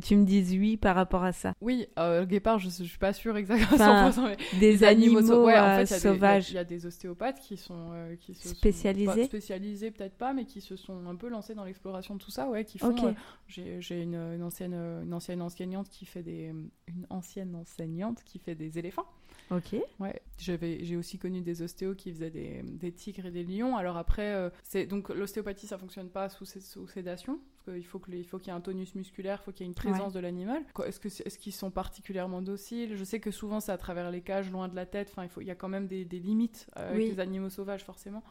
que 0.00 0.06
tu 0.06 0.16
me 0.16 0.24
dises 0.24 0.52
oui 0.52 0.76
par 0.76 0.94
rapport 0.94 1.24
à 1.24 1.32
ça. 1.32 1.54
Oui, 1.60 1.86
euh, 1.98 2.20
le 2.20 2.26
guépard, 2.26 2.58
je, 2.58 2.68
je 2.68 2.84
suis 2.84 2.98
pas 2.98 3.12
sûre 3.12 3.36
exactement 3.36 3.68
Enfin, 3.74 4.10
100%, 4.10 4.28
mais 4.52 4.58
Des 4.60 4.84
animaux, 4.84 5.44
ouais, 5.44 5.58
en 5.58 5.76
fait, 5.76 5.90
il 5.94 5.96
y 5.96 6.00
sauvages. 6.00 6.50
Il 6.50 6.54
y, 6.54 6.58
a 6.58 6.64
des 6.64 6.86
ostéopathes 6.86 7.40
qui 7.40 7.56
sont 7.56 7.90
euh, 7.92 8.16
qui 8.16 8.34
se 8.34 8.48
sont- 8.48 8.54
Spécialisés 8.54 9.24
spécialisés 9.24 9.90
peut-être 9.90 10.16
pas, 10.16 10.32
mais 10.32 10.44
qui 10.44 10.60
se 10.60 10.76
sont 10.76 11.06
un 11.06 11.16
peu 11.16 11.28
lancés 11.28 11.54
dans 11.54 11.64
l'exploration 11.64 12.14
de 12.14 12.20
tout 12.20 12.30
ça, 12.30 12.48
ouais, 12.48 12.64
qui 12.64 12.78
font. 12.78 12.90
Ok. 12.90 13.04
euh, 13.04 13.12
j'ai 13.48 13.80
j'ai 13.80 14.02
une, 14.02 14.14
une 14.14 14.42
ancienne 14.42 14.74
une 14.74 15.14
ancienne 15.14 15.42
enseignante 15.42 15.88
qui 15.88 16.06
fait 16.06 16.22
des 16.22 16.52
une 16.88 17.06
ancienne 17.10 17.54
enseignante 17.56 18.22
qui 18.24 18.38
fait 18.38 18.54
des 18.54 18.78
éléphants. 18.78 19.06
Ok. 19.50 19.76
Ouais, 19.98 20.20
j'avais, 20.38 20.84
j'ai 20.84 20.96
aussi 20.96 21.18
connu 21.18 21.40
des 21.40 21.62
ostéos 21.62 21.94
qui 21.94 22.10
faisaient 22.12 22.30
des, 22.30 22.62
des 22.62 22.92
tigres 22.92 23.26
et 23.26 23.30
des 23.30 23.44
lions. 23.44 23.76
Alors 23.76 23.96
après, 23.96 24.34
euh, 24.34 24.50
c'est 24.62 24.86
donc 24.86 25.08
l'ostéopathie, 25.08 25.66
ça 25.66 25.78
fonctionne 25.78 26.10
pas 26.10 26.28
sous, 26.28 26.44
sous 26.44 26.86
sédation, 26.88 27.38
parce 27.64 27.76
qu'il 27.76 27.86
faut 27.86 27.98
que 27.98 28.10
les- 28.10 28.18
il 28.18 28.24
faut 28.24 28.38
qu'il 28.38 28.48
y 28.48 28.50
ait 28.50 28.54
un 28.56 28.60
tonus 28.60 28.94
musculaire, 28.94 29.38
il 29.40 29.44
faut 29.44 29.52
qu'il 29.52 29.64
y 29.64 29.66
ait 29.66 29.70
une 29.70 29.74
présence 29.74 30.12
de 30.12 30.20
l'animal. 30.20 30.62
Est-ce 30.84 31.00
que 31.00 31.08
est-ce 31.08 31.38
qu'ils 31.38 31.54
sont 31.54 31.70
particulièrement 31.70 32.42
dociles? 32.42 32.96
Je 32.96 33.04
sais 33.04 33.20
que 33.20 33.30
souvent 33.30 33.60
c'est 33.60 33.72
à 33.72 33.78
travers 33.78 34.10
les 34.10 34.20
cages, 34.20 34.50
loin 34.50 34.68
de 34.68 34.76
la 34.76 34.84
tête. 34.86 35.08
Enfin, 35.12 35.22
il 35.22 35.30
faut, 35.30 35.40
il 35.40 35.46
y 35.46 35.50
a 35.50 35.54
quand 35.54 35.68
même 35.68 35.86
des, 35.86 36.04
des 36.04 36.18
limites 36.18 36.68
euh, 36.76 36.90
avec 36.90 37.08
les 37.08 37.20
animaux 37.20 37.48
sauvages, 37.50 37.84
forcément. 37.84 38.22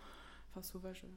Enfin, 0.52 0.62
sauvages. 0.62 1.02
euh, 1.06 1.08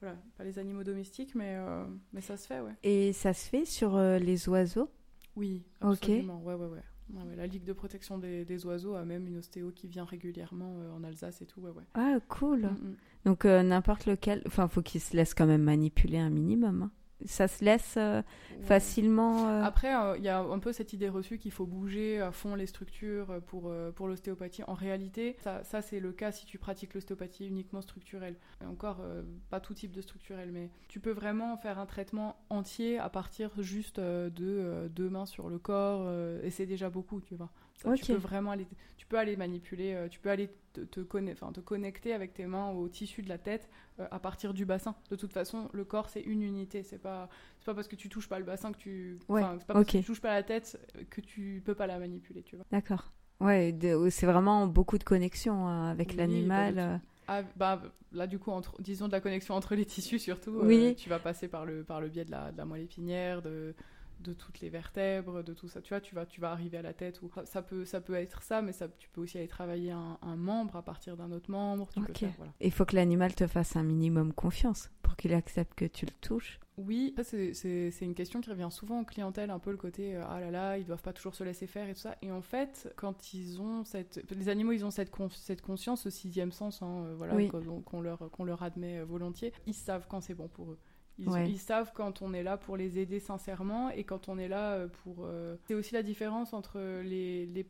voilà, 0.00 0.16
pas 0.36 0.44
les 0.44 0.58
animaux 0.58 0.82
domestiques, 0.84 1.34
mais, 1.34 1.56
euh, 1.56 1.84
mais 2.12 2.20
ça 2.20 2.36
se 2.36 2.46
fait, 2.46 2.60
ouais. 2.60 2.74
Et 2.82 3.12
ça 3.12 3.32
se 3.34 3.48
fait 3.48 3.64
sur 3.64 3.96
euh, 3.96 4.18
les 4.18 4.48
oiseaux? 4.48 4.90
Oui, 5.36 5.62
absolument. 5.80 6.42
Ouais, 6.42 6.54
ouais, 6.54 6.66
ouais. 6.66 6.82
Ouais, 7.14 7.36
La 7.36 7.46
Ligue 7.46 7.64
de 7.64 7.72
protection 7.72 8.18
des, 8.18 8.44
des 8.44 8.66
oiseaux 8.66 8.94
a 8.94 9.04
même 9.04 9.26
une 9.26 9.38
ostéo 9.38 9.70
qui 9.72 9.88
vient 9.88 10.04
régulièrement 10.04 10.76
euh, 10.80 10.92
en 10.92 11.02
Alsace 11.04 11.42
et 11.42 11.46
tout. 11.46 11.60
Ouais, 11.60 11.70
ouais. 11.70 11.84
Ah, 11.94 12.18
cool. 12.28 12.62
Mm, 12.62 12.66
mm. 12.66 12.96
Donc 13.26 13.44
euh, 13.44 13.62
n'importe 13.62 14.06
lequel, 14.06 14.42
enfin 14.46 14.68
faut 14.68 14.82
qu'il 14.82 15.00
se 15.00 15.16
laisse 15.16 15.34
quand 15.34 15.46
même 15.46 15.62
manipuler 15.62 16.18
un 16.18 16.30
minimum. 16.30 16.82
hein. 16.82 16.90
Ça 17.26 17.48
se 17.48 17.64
laisse 17.64 17.94
euh, 17.96 18.22
Ouais. 18.58 18.66
facilement. 18.66 19.48
euh, 19.48 19.62
Après, 19.62 19.94
euh, 19.94 20.16
il 20.18 20.24
y 20.24 20.28
a 20.28 20.40
un 20.40 20.58
peu 20.58 20.72
cette 20.72 20.92
idée 20.92 21.08
reçue 21.08 21.38
qu'il 21.38 21.52
faut 21.52 21.66
bouger 21.66 22.20
à 22.20 22.30
fond 22.32 22.54
les 22.54 22.66
structures 22.66 23.40
pour, 23.46 23.68
euh, 23.68 23.90
pour 23.92 24.08
l'ostéopathie. 24.08 24.62
En 24.66 24.74
réalité, 24.74 25.36
ça, 25.42 25.62
ça, 25.64 25.82
c'est 25.82 26.00
le 26.00 26.12
cas 26.12 26.32
si 26.32 26.46
tu 26.46 26.58
pratiques 26.58 26.94
l'ostéopathie 26.94 27.46
uniquement 27.46 27.80
structurelle. 27.80 28.36
Et 28.62 28.66
encore, 28.66 28.98
euh, 29.02 29.22
pas 29.50 29.60
tout 29.60 29.74
type 29.74 29.92
de 29.92 30.00
structurel, 30.00 30.50
mais 30.52 30.70
tu 30.88 31.00
peux 31.00 31.12
vraiment 31.12 31.56
faire 31.56 31.78
un 31.78 31.86
traitement 31.86 32.36
entier 32.50 32.98
à 32.98 33.08
partir 33.08 33.50
juste 33.62 33.98
euh, 33.98 34.30
de 34.30 34.44
euh, 34.46 34.88
deux 34.88 35.08
mains 35.08 35.26
sur 35.26 35.48
le 35.48 35.58
corps, 35.58 36.02
euh, 36.04 36.40
et 36.42 36.50
c'est 36.50 36.66
déjà 36.66 36.90
beaucoup, 36.90 37.20
tu 37.20 37.34
vois. 37.34 37.50
Ça. 37.74 37.92
Tu 37.94 38.04
peux 38.04 38.14
vraiment 38.18 38.50
aller, 38.50 38.66
tu 38.98 39.06
peux 39.06 39.18
aller 39.18 39.36
manipuler, 39.36 39.94
euh, 39.94 40.08
tu 40.08 40.20
peux 40.20 40.28
aller 40.28 40.50
te, 40.72 40.80
te, 40.82 41.00
conne- 41.00 41.34
te 41.34 41.60
connecter 41.60 42.12
avec 42.12 42.32
tes 42.34 42.46
mains 42.46 42.70
au 42.70 42.88
tissu 42.88 43.22
de 43.22 43.28
la 43.28 43.38
tête 43.38 43.68
euh, 43.98 44.06
à 44.10 44.18
partir 44.18 44.54
du 44.54 44.64
bassin. 44.64 44.94
De 45.10 45.16
toute 45.16 45.32
façon, 45.32 45.68
le 45.72 45.84
corps 45.84 46.08
c'est 46.08 46.20
une 46.22 46.42
unité, 46.42 46.82
c'est 46.82 46.98
pas 46.98 47.28
pas 47.64 47.74
parce 47.74 47.88
que 47.88 47.96
tu 47.96 48.08
touches 48.08 48.28
pas 48.28 48.38
le 48.38 48.44
bassin 48.44 48.72
que 48.72 48.78
tu 48.78 49.18
Ouais, 49.28 49.42
c'est 49.58 49.66
pas 49.66 49.74
parce 49.74 49.84
ok. 49.84 49.92
que 49.92 49.98
tu 49.98 50.04
touches 50.04 50.20
pas 50.20 50.32
la 50.34 50.42
tête 50.42 50.78
euh, 50.96 51.02
que 51.10 51.20
tu 51.20 51.62
peux 51.64 51.74
pas 51.74 51.86
la 51.86 51.98
manipuler, 51.98 52.42
tu 52.42 52.56
vois. 52.56 52.64
D'accord. 52.70 53.12
Ouais, 53.40 53.72
de- 53.72 54.08
c'est 54.10 54.26
vraiment 54.26 54.66
beaucoup 54.66 54.98
de 54.98 55.04
connexion 55.04 55.68
euh, 55.68 55.90
avec 55.90 56.10
Oui, 56.10 56.16
l'animal. 56.16 56.74
bah. 56.74 57.00
Ah, 57.26 57.42
bah, 57.56 57.80
là, 58.12 58.26
du 58.26 58.38
coup, 58.38 58.50
entre, 58.50 58.80
disons 58.82 59.06
de 59.06 59.12
la 59.12 59.20
connexion 59.20 59.54
entre 59.54 59.74
les 59.74 59.84
tissus 59.86 60.18
surtout, 60.18 60.60
euh, 60.60 60.66
Oui. 60.66 60.94
tu 60.96 61.08
vas 61.08 61.18
passer 61.20 61.48
par 61.48 61.64
le, 61.64 61.84
par 61.84 62.00
le 62.00 62.08
biais 62.08 62.24
de 62.24 62.30
la, 62.32 62.50
de 62.52 62.58
la 62.58 62.64
moelle 62.64 62.82
épinière, 62.82 63.40
de, 63.42 63.74
de 64.20 64.32
toutes 64.32 64.60
les 64.60 64.68
vertèbres, 64.68 65.42
de 65.42 65.54
tout 65.54 65.68
ça. 65.68 65.80
Tu 65.80 65.94
vois, 65.94 66.00
tu 66.00 66.14
vas, 66.14 66.26
tu 66.26 66.40
vas 66.40 66.50
arriver 66.52 66.78
à 66.78 66.82
la 66.82 66.92
tête. 66.92 67.20
Ou, 67.22 67.30
ça, 67.44 67.62
peut, 67.62 67.84
ça 67.84 68.00
peut 68.00 68.14
être 68.14 68.42
ça, 68.42 68.62
mais 68.62 68.72
ça, 68.72 68.88
tu 68.98 69.08
peux 69.08 69.20
aussi 69.20 69.38
aller 69.38 69.48
travailler 69.48 69.90
un, 69.92 70.18
un 70.22 70.36
membre 70.36 70.76
à 70.76 70.82
partir 70.82 71.16
d'un 71.16 71.32
autre 71.32 71.50
membre. 71.50 71.88
Tu 71.94 72.02
faire, 72.14 72.32
voilà. 72.36 72.52
Il 72.60 72.72
faut 72.72 72.84
que 72.84 72.96
l'animal 72.96 73.34
te 73.34 73.46
fasse 73.46 73.76
un 73.76 73.82
minimum 73.82 74.32
confiance 74.32 74.90
pour 75.02 75.16
qu'il 75.16 75.32
accepte 75.34 75.74
que 75.74 75.84
tu 75.86 76.06
le 76.06 76.12
touches. 76.20 76.60
Oui, 76.76 77.12
ça, 77.16 77.24
c'est- 77.24 77.90
une 78.00 78.14
question 78.14 78.40
qui 78.40 78.48
revient 78.48 78.68
souvent 78.70 79.00
en 79.00 79.04
clientèle, 79.04 79.50
un 79.50 79.58
peu 79.58 79.70
le 79.70 79.76
côté 79.76 80.16
euh, 80.16 80.22
ah 80.26 80.40
là 80.40 80.50
là, 80.50 80.78
ils 80.78 80.86
doivent 80.86 81.02
pas 81.02 81.12
toujours 81.12 81.34
se 81.34 81.44
laisser 81.44 81.66
faire 81.66 81.86
et 81.88 81.92
tout 81.92 82.00
ça. 82.00 82.16
Et 82.22 82.32
en 82.32 82.40
fait, 82.40 82.90
quand 82.96 83.34
ils 83.34 83.60
ont 83.60 83.84
cette. 83.84 84.24
Les 84.34 84.48
animaux, 84.48 84.72
ils 84.72 84.84
ont 84.86 84.90
cette, 84.90 85.10
con- 85.10 85.28
cette 85.28 85.60
conscience, 85.60 86.02
ce 86.02 86.10
sixième 86.10 86.52
sens, 86.52 86.80
hein, 86.80 87.04
euh, 87.04 87.14
voilà, 87.16 87.34
Oui. 87.34 87.48
qu'on 87.48 87.82
qu'on 87.82 88.00
leur, 88.00 88.30
qu'on 88.30 88.44
leur 88.44 88.62
admet 88.62 88.98
euh, 89.00 89.04
volontiers, 89.04 89.52
ils 89.66 89.74
savent 89.74 90.06
quand 90.08 90.22
c'est 90.22 90.32
bon 90.34 90.48
pour 90.48 90.72
eux. 90.72 90.78
Ils, 91.18 91.28
Ouais. 91.28 91.50
ils 91.50 91.58
savent 91.58 91.92
quand 91.94 92.22
on 92.22 92.32
est 92.32 92.42
là 92.42 92.56
pour 92.56 92.76
les 92.76 92.98
aider 92.98 93.20
sincèrement 93.20 93.90
et 93.90 94.04
quand 94.04 94.28
on 94.28 94.38
est 94.38 94.48
là 94.48 94.72
euh, 94.72 94.88
pour. 94.88 95.24
euh, 95.26 95.56
C'est 95.68 95.74
aussi 95.74 95.92
la 95.94 96.02
différence 96.02 96.52
entre 96.54 96.78
les, 97.02 97.46
les 97.46 97.66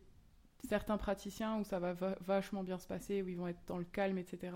certains 0.68 0.98
praticiens 0.98 1.59
où 1.59 1.64
ça 1.64 1.79
va 1.81 1.92
va- 1.94 2.16
vachement 2.20 2.62
bien 2.62 2.79
se 2.79 2.87
passer, 2.87 3.22
où 3.22 3.29
ils 3.29 3.37
vont 3.37 3.48
être 3.48 3.61
dans 3.66 3.79
le 3.79 3.85
calme, 3.85 4.18
etc. 4.18 4.53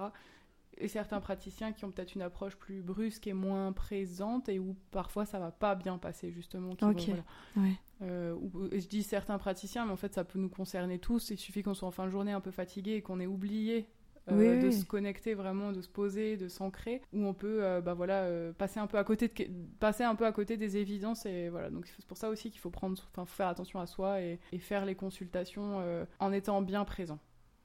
Et 0.77 0.89
certains 0.89 1.21
praticiens 1.21 1.73
qui 1.73 1.85
ont 1.85 1.91
peut-être 1.93 2.15
une 2.15 2.23
approche 2.23 2.57
plus 2.57 2.83
brusque 2.83 3.27
et 3.29 3.33
moins 3.33 3.73
présente 3.73 4.49
et 4.49 4.59
où 4.59 4.77
parfois 4.91 5.25
ça 5.25 5.39
va 5.39 5.51
pas 5.53 5.75
bien 5.77 5.99
passer 5.99 6.31
justement. 6.33 6.75
qui 6.75 6.85
Ok. 6.85 6.97
vont, 6.99 7.05
voilà. 7.07 7.69
Ouais. 7.69 7.75
Euh, 8.03 8.37
je 8.73 8.87
dis 8.89 9.03
certains 9.05 9.39
praticiens, 9.39 9.87
mais 9.87 9.93
en 9.93 9.97
fait 9.97 10.13
ça 10.15 10.25
peut 10.25 10.39
nous 10.39 10.49
concerner 10.49 10.99
tous. 10.99 11.31
Il 11.31 11.39
suffit 11.39 11.63
qu'on 11.63 11.75
soit 11.75 11.87
en 11.89 11.93
fin 11.93 12.05
de 12.07 12.11
journée 12.11 12.33
un 12.33 12.41
peu 12.41 12.51
fatigué 12.51 12.93
et 12.95 13.03
qu'on 13.03 13.21
ait 13.21 13.27
oublié 13.27 13.89
Oui, 14.31 14.47
de 14.61 14.67
oui. 14.69 14.73
se 14.73 14.85
connecter 14.87 15.35
vraiment, 15.35 15.73
de 15.73 15.83
se 15.83 15.89
poser, 15.89 16.37
de 16.37 16.49
s'ancrer, 16.49 17.03
où 17.13 17.27
on 17.27 17.35
peut 17.35 17.63
euh, 17.63 17.81
bah 17.81 17.93
voilà, 17.95 18.23
euh, 18.23 18.53
passer, 18.53 18.81
un 18.81 18.87
peu 18.87 18.97
à 18.97 19.05
côté 19.05 19.29
de, 19.29 19.45
passer 19.81 20.03
un 20.05 20.15
peu 20.15 20.25
à 20.25 20.33
côté 20.33 20.57
des 20.57 20.77
évidences. 20.79 21.27
Et 21.27 21.51
voilà. 21.51 21.69
Donc 21.71 21.87
c'est 21.87 22.07
pour 22.07 22.17
ça 22.17 22.31
aussi 22.31 22.51
qu'il 22.51 22.61
faut 22.61 22.71
prendre, 22.71 22.97
faut 23.15 23.25
faire 23.27 23.49
attention 23.49 23.81
à 23.81 23.87
soi 23.87 24.21
et, 24.23 24.41
et 24.53 24.59
faire 24.59 24.87
les 24.87 24.95
consultations 24.95 25.81
euh, 25.81 26.05
en 26.21 26.33
étant 26.33 26.63
bien 26.63 26.85
présent. 26.85 27.19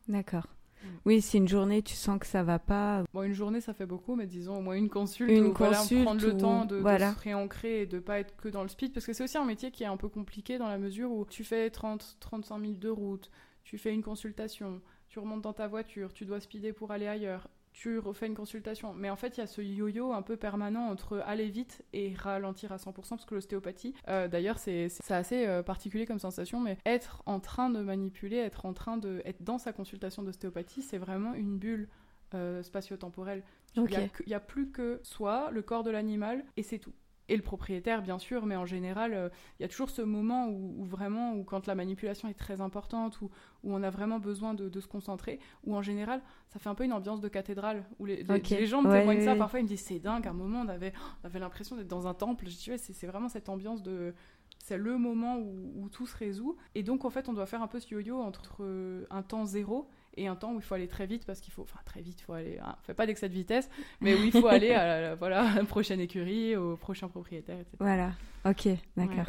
D'accord. 0.09 0.47
Mm. 0.83 0.87
Oui, 1.05 1.21
si 1.21 1.37
une 1.37 1.47
journée 1.47 1.81
tu 1.81 1.93
sens 1.93 2.19
que 2.19 2.25
ça 2.25 2.43
va 2.43 2.59
pas. 2.59 3.03
Bon, 3.13 3.23
une 3.23 3.33
journée, 3.33 3.61
ça 3.61 3.73
fait 3.73 3.85
beaucoup, 3.85 4.15
mais 4.15 4.27
disons 4.27 4.57
au 4.57 4.61
moins 4.61 4.75
une 4.75 4.89
consulte. 4.89 5.31
Une 5.31 5.47
où, 5.47 5.53
voilà, 5.53 5.77
consulte 5.77 6.03
prendre 6.03 6.21
le 6.21 6.33
ou- 6.33 6.37
temps 6.37 6.65
de, 6.65 6.75
de 6.75 6.81
voilà. 6.81 7.13
se 7.13 7.19
réancrer 7.19 7.81
et 7.81 7.85
de 7.85 7.99
pas 7.99 8.19
être 8.19 8.35
que 8.37 8.49
dans 8.49 8.63
le 8.63 8.69
speed. 8.69 8.93
Parce 8.93 9.05
que 9.05 9.13
c'est 9.13 9.23
aussi 9.23 9.37
un 9.37 9.45
métier 9.45 9.71
qui 9.71 9.83
est 9.83 9.87
un 9.87 9.97
peu 9.97 10.09
compliqué 10.09 10.57
dans 10.57 10.67
la 10.67 10.77
mesure 10.77 11.11
où 11.11 11.25
tu 11.25 11.43
fais 11.43 11.69
30, 11.69 12.17
35 12.19 12.59
000 12.59 12.73
de 12.73 12.89
route, 12.89 13.29
tu 13.63 13.77
fais 13.77 13.93
une 13.93 14.01
consultation, 14.03 14.81
tu 15.09 15.19
remontes 15.19 15.41
dans 15.41 15.53
ta 15.53 15.67
voiture, 15.67 16.13
tu 16.13 16.25
dois 16.25 16.39
speeder 16.39 16.73
pour 16.73 16.91
aller 16.91 17.07
ailleurs, 17.07 17.47
tu 17.73 17.97
refais 17.97 18.27
une 18.27 18.35
consultation. 18.35 18.93
Mais 18.93 19.09
en 19.09 19.15
fait, 19.15 19.37
il 19.37 19.41
y 19.41 19.43
a 19.43 19.47
ce 19.47 19.61
yo-yo 19.61 20.11
un 20.11 20.21
peu 20.21 20.37
permanent 20.37 20.87
entre 20.87 21.19
aller 21.25 21.49
vite 21.49 21.83
et 21.93 22.13
ralentir 22.13 22.71
à 22.71 22.77
100%, 22.77 22.93
parce 22.93 23.25
que 23.25 23.35
l'ostéopathie, 23.35 23.93
euh, 24.07 24.27
d'ailleurs, 24.27 24.59
c'est 24.59 24.89
assez 25.09 25.47
euh, 25.47 25.63
particulier 25.63 26.05
comme 26.05 26.19
sensation, 26.19 26.59
mais 26.59 26.77
être 26.85 27.23
en 27.25 27.39
train 27.39 27.69
de 27.69 27.79
manipuler, 27.79 28.37
être 28.37 28.65
en 28.65 28.73
train 28.73 28.97
de 28.97 29.21
être 29.25 29.43
dans 29.43 29.57
sa 29.57 29.73
consultation 29.73 30.23
d'ostéopathie, 30.23 30.81
c'est 30.81 30.97
vraiment 30.97 31.33
une 31.33 31.57
bulle 31.57 31.89
euh, 32.33 32.61
spatio-temporelle. 32.61 33.43
Il 33.75 33.83
n'y 33.83 34.33
a, 34.33 34.37
a 34.37 34.39
plus 34.39 34.71
que 34.71 34.99
soi, 35.03 35.49
le 35.51 35.61
corps 35.61 35.83
de 35.83 35.91
l'animal, 35.91 36.43
et 36.57 36.63
c'est 36.63 36.79
tout. 36.79 36.93
Et 37.29 37.37
le 37.37 37.43
propriétaire, 37.43 38.01
bien 38.01 38.17
sûr, 38.19 38.45
mais 38.45 38.55
en 38.57 38.65
général, 38.65 39.13
euh, 39.13 39.29
il 39.59 39.61
y 39.63 39.65
a 39.65 39.69
toujours 39.69 39.89
ce 39.89 40.01
moment 40.01 40.47
où, 40.49 40.75
où 40.79 40.83
vraiment, 40.83 41.33
où 41.35 41.43
quand 41.43 41.67
la 41.67 41.75
manipulation 41.75 42.27
est 42.27 42.33
très 42.33 42.59
importante, 42.59 43.21
où, 43.21 43.29
où 43.63 43.73
on 43.73 43.83
a 43.83 43.89
vraiment 43.91 44.19
besoin 44.19 44.53
de, 44.55 44.67
de 44.67 44.79
se 44.81 44.87
concentrer, 44.87 45.39
où 45.63 45.75
en 45.75 45.81
général, 45.81 46.21
ça 46.47 46.59
fait 46.59 46.69
un 46.69 46.75
peu 46.75 46.83
une 46.83 46.91
ambiance 46.93 47.21
de 47.21 47.27
cathédrale, 47.27 47.85
où 47.99 48.05
les, 48.05 48.23
les- 48.23 48.65
gens 48.65 48.81
me 48.81 48.89
Ouais, 48.89 48.99
témoignent 48.99 49.19
ouais, 49.19 49.25
ça, 49.25 49.33
ouais. 49.33 49.37
parfois 49.37 49.59
ils 49.59 49.63
me 49.63 49.67
disent 49.67 49.81
c'est 49.85 49.99
dingue, 49.99 50.25
à 50.27 50.31
un 50.31 50.33
moment 50.33 50.61
on 50.61 50.67
avait, 50.67 50.91
on 51.23 51.27
avait 51.27 51.39
l'impression 51.39 51.75
d'être 51.75 51.87
dans 51.87 52.07
un 52.07 52.13
temple, 52.15 52.45
je 52.49 52.57
dis 52.57 52.77
c'est 52.77 53.07
vraiment 53.07 53.29
cette 53.29 53.47
ambiance 53.47 53.83
de... 53.83 54.13
C'est 54.57 54.77
le 54.77 54.97
moment 54.97 55.37
où, 55.37 55.71
où 55.83 55.89
tout 55.89 56.05
se 56.05 56.17
résout. 56.17 56.57
Et 56.75 56.83
donc, 56.83 57.05
en 57.05 57.09
fait, 57.09 57.29
on 57.29 57.33
doit 57.33 57.45
faire 57.45 57.61
un 57.63 57.67
peu 57.67 57.79
ce 57.79 57.89
yo-yo 57.93 58.19
entre 58.19 58.57
euh, 58.61 59.05
un 59.09 59.21
temps 59.21 59.45
zéro 59.45 59.87
et 60.19 60.27
un 60.27 60.36
temps 60.36 60.53
où 60.53 60.58
il 60.58 60.62
faut 60.62 60.75
aller 60.75 60.88
très 60.88 61.05
vite 61.05 61.25
parce 61.25 61.39
qu'il 61.39 61.53
faut, 61.53 61.62
enfin 61.62 61.79
très 61.86 62.01
vite, 62.01 62.19
il 62.19 62.23
faut 62.23 62.34
aller, 62.34 62.60
hein, 62.60 62.75
fait 62.84 62.93
pas 62.93 63.05
d'excès 63.05 63.29
de 63.29 63.34
vitesse, 63.34 63.69
mais 64.01 64.13
où 64.15 64.23
il 64.23 64.32
faut 64.32 64.47
aller 64.47 64.71
à 64.71 65.01
la, 65.01 65.15
voilà, 65.15 65.45
prochaine 65.67 66.01
écurie, 66.01 66.55
au 66.55 66.75
prochain 66.75 67.08
propriétaire, 67.08 67.60
etc. 67.60 67.77
Voilà. 67.79 68.12
Ok, 68.45 68.67
d'accord. 68.95 69.25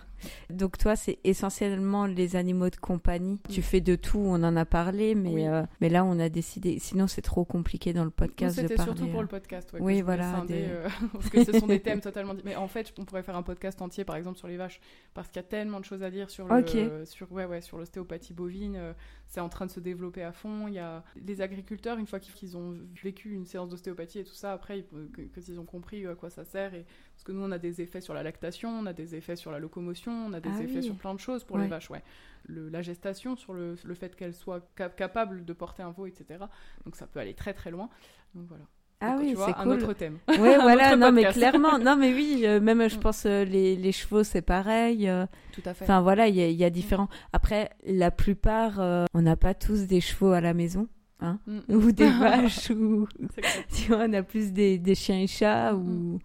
Donc 0.50 0.76
toi, 0.78 0.94
c'est 0.96 1.18
essentiellement 1.24 2.06
les 2.06 2.36
animaux 2.36 2.68
de 2.70 2.76
compagnie. 2.76 3.40
Tu 3.48 3.62
fais 3.62 3.80
de 3.80 3.96
tout, 3.96 4.18
on 4.18 4.34
en 4.44 4.54
a 4.56 4.64
parlé, 4.64 5.14
mais, 5.14 5.30
Oui. 5.34 5.46
euh, 5.46 5.62
mais 5.80 5.88
là, 5.88 6.04
on 6.04 6.18
a 6.20 6.28
décidé. 6.28 6.78
Sinon, 6.78 7.06
c'est 7.06 7.22
trop 7.22 7.44
compliqué 7.44 7.92
dans 7.92 8.04
le 8.04 8.10
podcast 8.10 8.56
de 8.56 8.62
C'était 8.62 8.74
parler. 8.76 8.92
surtout 8.92 9.10
pour 9.10 9.20
euh. 9.20 9.22
le 9.22 9.28
podcast, 9.28 9.72
ouais, 9.72 9.80
Oui, 9.80 10.02
voilà, 10.02 10.30
scinder, 10.34 10.54
des- 10.54 10.66
euh, 10.68 10.88
parce 11.14 11.30
que 11.30 11.42
ce 11.44 11.58
sont 11.58 11.66
des 11.66 11.80
thèmes 11.82 12.00
totalement. 12.00 12.34
Mais 12.44 12.54
en 12.54 12.68
fait, 12.68 12.92
on 12.98 13.04
pourrait 13.04 13.22
faire 13.22 13.36
un 13.36 13.42
podcast 13.42 13.80
entier, 13.82 14.04
par 14.04 14.16
exemple, 14.16 14.38
sur 14.38 14.46
les 14.46 14.56
vaches, 14.58 14.80
parce 15.14 15.28
qu'il 15.28 15.36
y 15.36 15.44
a 15.44 15.48
tellement 15.48 15.80
de 15.80 15.84
choses 15.86 16.02
à 16.02 16.10
dire 16.10 16.28
sur 16.30 16.46
le, 16.46 17.04
sur 17.06 17.32
ouais, 17.32 17.46
ouais, 17.46 17.60
sur 17.62 17.78
l'ostéopathie 17.78 18.34
bovine. 18.34 18.76
euh, 18.76 18.92
c'est 19.26 19.40
en 19.40 19.48
train 19.48 19.64
de 19.66 19.70
se 19.70 19.80
développer 19.80 20.22
à 20.24 20.32
fond. 20.32 20.66
Il 20.68 20.74
y 20.74 20.78
a 20.80 21.02
les 21.24 21.40
agriculteurs, 21.40 21.98
une 21.98 22.06
fois 22.06 22.18
qu'ils 22.20 22.56
ont 22.56 22.76
vécu 23.02 23.32
une 23.32 23.46
séance 23.46 23.68
d'ostéopathie 23.70 24.18
et 24.18 24.24
tout 24.24 24.34
ça, 24.34 24.52
après, 24.52 24.80
ils, 24.80 24.84
que- 24.84 25.22
que- 25.22 25.40
qu'ils 25.40 25.58
ont 25.60 25.64
compris 25.64 26.06
à 26.06 26.14
quoi 26.14 26.30
ça 26.30 26.44
sert. 26.44 26.74
Et, 26.74 26.84
parce 27.20 27.26
que 27.26 27.32
nous, 27.32 27.44
on 27.44 27.52
a 27.52 27.58
des 27.58 27.82
effets 27.82 28.00
sur 28.00 28.14
la 28.14 28.22
lactation, 28.22 28.70
on 28.70 28.86
a 28.86 28.94
des 28.94 29.14
effets 29.14 29.36
sur 29.36 29.50
la 29.50 29.58
locomotion, 29.58 30.10
on 30.10 30.32
a 30.32 30.40
des 30.40 30.48
Ah 30.56 30.62
effets 30.62 30.78
oui. 30.78 30.82
sur 30.82 30.94
plein 30.94 31.12
de 31.12 31.20
choses 31.20 31.44
pour 31.44 31.56
Ouais. 31.56 31.64
les 31.64 31.68
vaches. 31.68 31.90
Ouais. 31.90 32.02
Le- 32.46 32.70
la 32.70 32.80
gestation, 32.80 33.36
sur 33.36 33.52
le, 33.52 33.76
le 33.84 33.94
fait 33.94 34.16
qu'elles 34.16 34.32
soient 34.32 34.62
cap- 34.74 34.96
capables 34.96 35.44
de 35.44 35.52
porter 35.52 35.82
un 35.82 35.90
veau, 35.90 36.06
etc. 36.06 36.42
Donc 36.86 36.96
ça 36.96 37.06
peut 37.06 37.20
aller 37.20 37.34
très 37.34 37.52
très 37.52 37.70
loin. 37.70 37.90
Donc 38.34 38.46
voilà. 38.48 38.64
Ah 39.02 39.16
oui, 39.18 39.34
c'est 39.36 39.54
un 39.54 39.64
cool. 39.64 39.72
autre 39.72 39.92
thème. 39.92 40.16
Oui, 40.28 40.36
voilà, 40.62 40.96
non, 40.96 41.12
mais 41.12 41.26
clairement, 41.26 41.78
non, 41.78 41.94
mais 41.94 42.14
oui, 42.14 42.44
euh, 42.46 42.58
même 42.58 42.88
je 42.88 42.96
mm. 42.96 43.00
pense 43.00 43.26
euh, 43.26 43.44
les, 43.44 43.76
les, 43.76 43.92
chevaux, 43.92 44.24
c'est 44.24 44.40
pareil. 44.40 45.06
Euh. 45.06 45.26
Tout 45.52 45.62
à 45.66 45.74
fait. 45.74 45.84
Enfin 45.84 46.00
voilà, 46.00 46.26
il 46.26 46.36
y, 46.36 46.54
y, 46.54 46.64
a 46.64 46.70
différents. 46.70 47.08
Après, 47.34 47.68
la 47.84 48.10
plupart, 48.10 48.78
on 49.12 49.20
n'a 49.20 49.36
pas 49.36 49.52
tous 49.52 49.86
des 49.86 50.00
chevaux 50.00 50.32
à 50.32 50.40
la 50.40 50.54
maison. 50.54 50.88
Hein, 51.20 51.38
mm. 51.46 51.74
ou 51.74 51.92
des 51.92 52.10
vaches 52.18 52.70
ou 52.70 53.06
tu 53.74 53.88
vois 53.88 54.06
on 54.08 54.12
a 54.14 54.22
plus 54.22 54.52
des, 54.52 54.78
des 54.78 54.94
chiens 54.94 55.20
et 55.20 55.26
chats 55.26 55.74
ou 55.74 56.18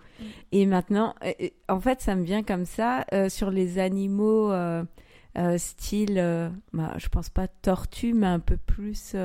et 0.51 0.65
maintenant 0.65 1.15
en 1.67 1.79
fait 1.79 2.01
ça 2.01 2.15
me 2.15 2.23
vient 2.23 2.43
comme 2.43 2.65
ça 2.65 3.05
sur 3.29 3.51
les 3.51 3.77
animaux 3.77 4.53
style 5.57 6.51
bah, 6.71 6.93
je 6.97 7.07
pense 7.09 7.29
pas 7.29 7.47
tortue 7.47 8.13
mais 8.13 8.27
un 8.27 8.39
peu 8.39 8.57
plus 8.57 9.15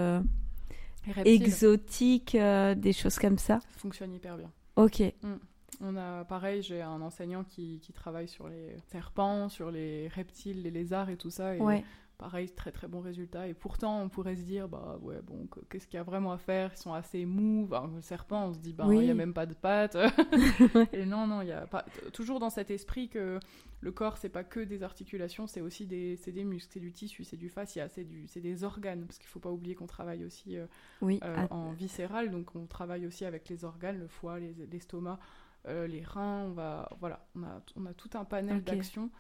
exotique, 1.25 2.35
euh, 2.35 2.75
des 2.75 2.93
choses 2.93 3.19
comme 3.19 3.39
ça 3.39 3.61
Ça 3.61 3.79
fonctionne 3.79 4.13
hyper 4.15 4.37
bien. 4.37 4.51
Ok. 4.77 5.01
Mm. 5.23 5.35
On 5.83 5.97
a 5.97 6.25
pareil, 6.25 6.63
j'ai 6.63 6.83
un 6.83 7.01
enseignant 7.01 7.43
qui, 7.43 7.81
qui, 7.81 7.93
travaille 7.95 8.29
sur 8.29 8.49
les 8.49 8.77
serpents, 8.91 9.49
sur 9.49 9.71
les 9.71 10.09
reptiles, 10.09 10.63
les 10.63 10.71
lézards 10.71 11.09
et 11.09 11.17
tout 11.17 11.31
ça. 11.31 11.57
Et 11.57 11.61
ouais. 11.61 11.85
Pareil, 12.21 12.51
très 12.51 12.71
très 12.71 12.87
bon 12.87 13.01
résultat. 13.01 13.49
Et 13.49 13.55
pourtant, 13.55 14.03
on 14.03 14.11
pourrait 14.11 14.37
se 14.37 14.43
dire, 14.43 14.69
bah 14.69 14.99
ouais, 15.01 15.21
bon, 15.23 15.49
qu'est-ce 15.71 15.87
qu'il 15.87 15.97
y 15.97 16.01
a 16.01 16.03
vraiment 16.03 16.33
à 16.33 16.39
faire? 16.39 16.71
Ils 16.75 16.79
sont 16.79 16.93
assez 16.93 17.25
mous. 17.25 17.67
le 17.95 18.03
serpent, 18.03 18.49
on 18.49 18.53
se 18.53 18.59
dit, 18.59 18.75
bah 18.75 18.85
il 18.91 19.01
n'y 19.01 19.11
a 19.11 19.15
même 19.15 19.33
pas 19.33 19.47
de 19.47 19.55
pattes. 19.55 19.97
et 20.93 21.07
non, 21.07 21.27
non, 21.27 21.41
il 21.41 21.49
y 21.49 21.53
a 21.53 21.67
pas. 21.67 21.87
Toujours 22.13 22.39
dans 22.39 22.51
cet 22.51 22.71
esprit 22.71 23.09
que 23.09 23.41
le 23.81 23.93
corps, 23.93 24.19
c'est 24.19 24.29
pas 24.29 24.45
que 24.45 24.61
des 24.61 24.83
articulations, 24.83 25.47
c'est 25.47 25.63
aussi 25.63 25.87
des, 25.87 26.17
des 26.27 26.45
muscles, 26.45 26.71
c'est 26.75 26.81
du 26.81 26.93
tissu, 26.93 27.25
c'est 27.25 27.39
du 27.39 27.49
fascia, 27.49 27.89
c'est 27.89 28.05
des 28.41 28.65
organes, 28.65 29.07
parce 29.07 29.19
qu'il 29.19 29.29
faut 29.29 29.41
pas 29.41 29.51
oublier 29.51 29.75
qu'on 29.75 29.87
travaille 29.87 30.25
aussi 30.25 30.59
euh, 30.59 30.67
oui, 31.01 31.19
euh, 31.25 31.47
en 31.51 31.73
viscéral, 31.73 32.31
donc 32.31 32.55
on 32.55 32.67
travaille 32.67 33.07
aussi 33.07 33.25
avec 33.25 33.49
les 33.49 33.65
organes, 33.65 33.99
le 33.99 34.09
foie, 34.09 34.39
l'estomac, 34.71 35.19
euh, 35.67 35.87
les 35.87 36.03
reins, 36.03 36.45
on 36.45 36.53
va, 36.53 36.91
voilà, 37.01 37.27
on 37.35 37.43
a, 37.45 37.63
on 37.77 37.87
a 37.87 37.95
tout 37.95 38.11
un 38.13 38.27
panel 38.27 38.63
d'actions. 38.63 39.11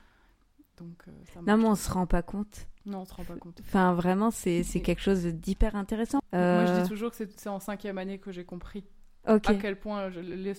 Donc, 0.81 1.05
ça 1.33 1.41
non, 1.47 1.57
mais 1.57 1.67
on 1.67 1.75
se 1.75 1.91
rend 1.91 2.07
pas 2.07 2.23
compte. 2.23 2.67
Non, 2.87 3.01
on 3.01 3.05
se 3.05 3.15
rend 3.15 3.25
pas 3.25 3.37
compte. 3.37 3.61
Enfin, 3.61 3.95
vraiment, 3.95 4.31
c'est 4.31 4.63
quelque 4.83 5.03
chose 5.03 5.25
d'hyper 5.27 5.77
intéressant. 5.77 6.21
Moi, 6.33 6.67
je 6.67 6.83
dis 6.83 6.89
toujours 6.89 7.11
que 7.11 7.17
c'est 7.17 7.49
en 7.49 7.61
cinquième 7.61 7.99
année 7.99 8.19
que 8.19 8.33
j'ai 8.33 8.45
compris 8.45 8.85
à 9.25 9.39
quel 9.39 9.79
point 9.79 10.09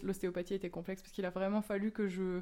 l'ostéopathie 0.04 0.54
était 0.54 0.70
complexe, 0.70 1.02
parce 1.02 1.12
qu'il 1.12 1.26
a 1.26 1.30
vraiment 1.30 1.62
fallu 1.62 1.92
que 1.92 2.08
je 2.08 2.42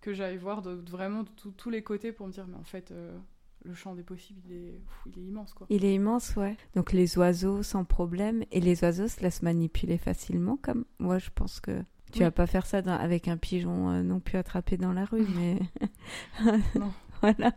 que 0.00 0.12
j'aille 0.12 0.36
voir 0.36 0.62
de, 0.62 0.70
vraiment 0.88 1.24
de 1.24 1.50
tous 1.56 1.70
les 1.70 1.82
côtés 1.82 2.12
pour 2.12 2.28
me 2.28 2.32
dire, 2.32 2.46
mais 2.46 2.56
en 2.56 2.62
fait, 2.62 2.92
euh, 2.92 3.18
le 3.64 3.74
champ 3.74 3.96
des 3.96 4.04
possibles, 4.04 4.40
il 4.46 4.52
est, 4.52 4.80
il 5.06 5.18
est 5.18 5.26
immense. 5.26 5.52
Quoi. 5.54 5.66
Il 5.70 5.84
est 5.84 5.94
immense, 5.94 6.36
ouais. 6.36 6.56
Donc 6.76 6.92
les 6.92 7.18
oiseaux 7.18 7.64
sans 7.64 7.84
problème, 7.84 8.44
et 8.52 8.60
les 8.60 8.84
oiseaux 8.84 9.08
se 9.08 9.20
laissent 9.20 9.42
manipuler 9.42 9.98
facilement, 9.98 10.56
comme 10.56 10.84
moi, 10.98 11.18
je 11.18 11.30
pense 11.34 11.60
que. 11.60 11.82
Tu 12.10 12.20
vas 12.20 12.30
pas 12.30 12.46
faire 12.46 12.64
ça 12.64 12.78
avec 12.78 13.28
un 13.28 13.36
pigeon 13.36 13.90
euh, 13.90 14.02
non 14.02 14.18
plus 14.18 14.38
attrapé 14.38 14.78
dans 14.78 14.94
la 14.94 15.04
rue, 15.04 15.26
mais. 15.36 15.58
non. 16.74 16.90
voilà. 17.22 17.52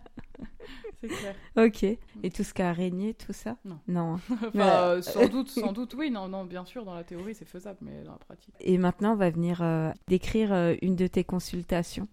C'est 1.00 1.08
clair. 1.08 1.36
Ok. 1.58 1.84
Et 1.84 2.30
tout 2.30 2.44
ce 2.44 2.54
qui 2.54 2.62
a 2.62 2.70
araignée, 2.70 3.14
tout 3.14 3.34
ça? 3.34 3.58
Non. 3.66 3.80
Non. 3.88 4.14
enfin, 4.32 4.60
euh, 4.60 5.02
sans 5.02 5.28
doute, 5.28 5.50
sans 5.50 5.72
doute, 5.72 5.94
oui. 5.96 6.12
Non, 6.12 6.28
non, 6.28 6.46
bien 6.46 6.66
sûr, 6.66 6.86
dans 6.86 6.94
la 6.96 7.04
théorie, 7.04 7.36
c'est 7.36 7.48
faisable, 7.48 7.80
mais 7.82 8.04
dans 8.04 8.14
la 8.14 8.18
pratique. 8.18 8.54
Et 8.60 8.78
maintenant, 8.78 9.14
on 9.14 9.18
va 9.18 9.30
venir 9.30 9.64
décrire 10.08 10.54
une 10.82 10.96
de 10.96 11.08
tes 11.08 11.24
consultations. 11.24 12.08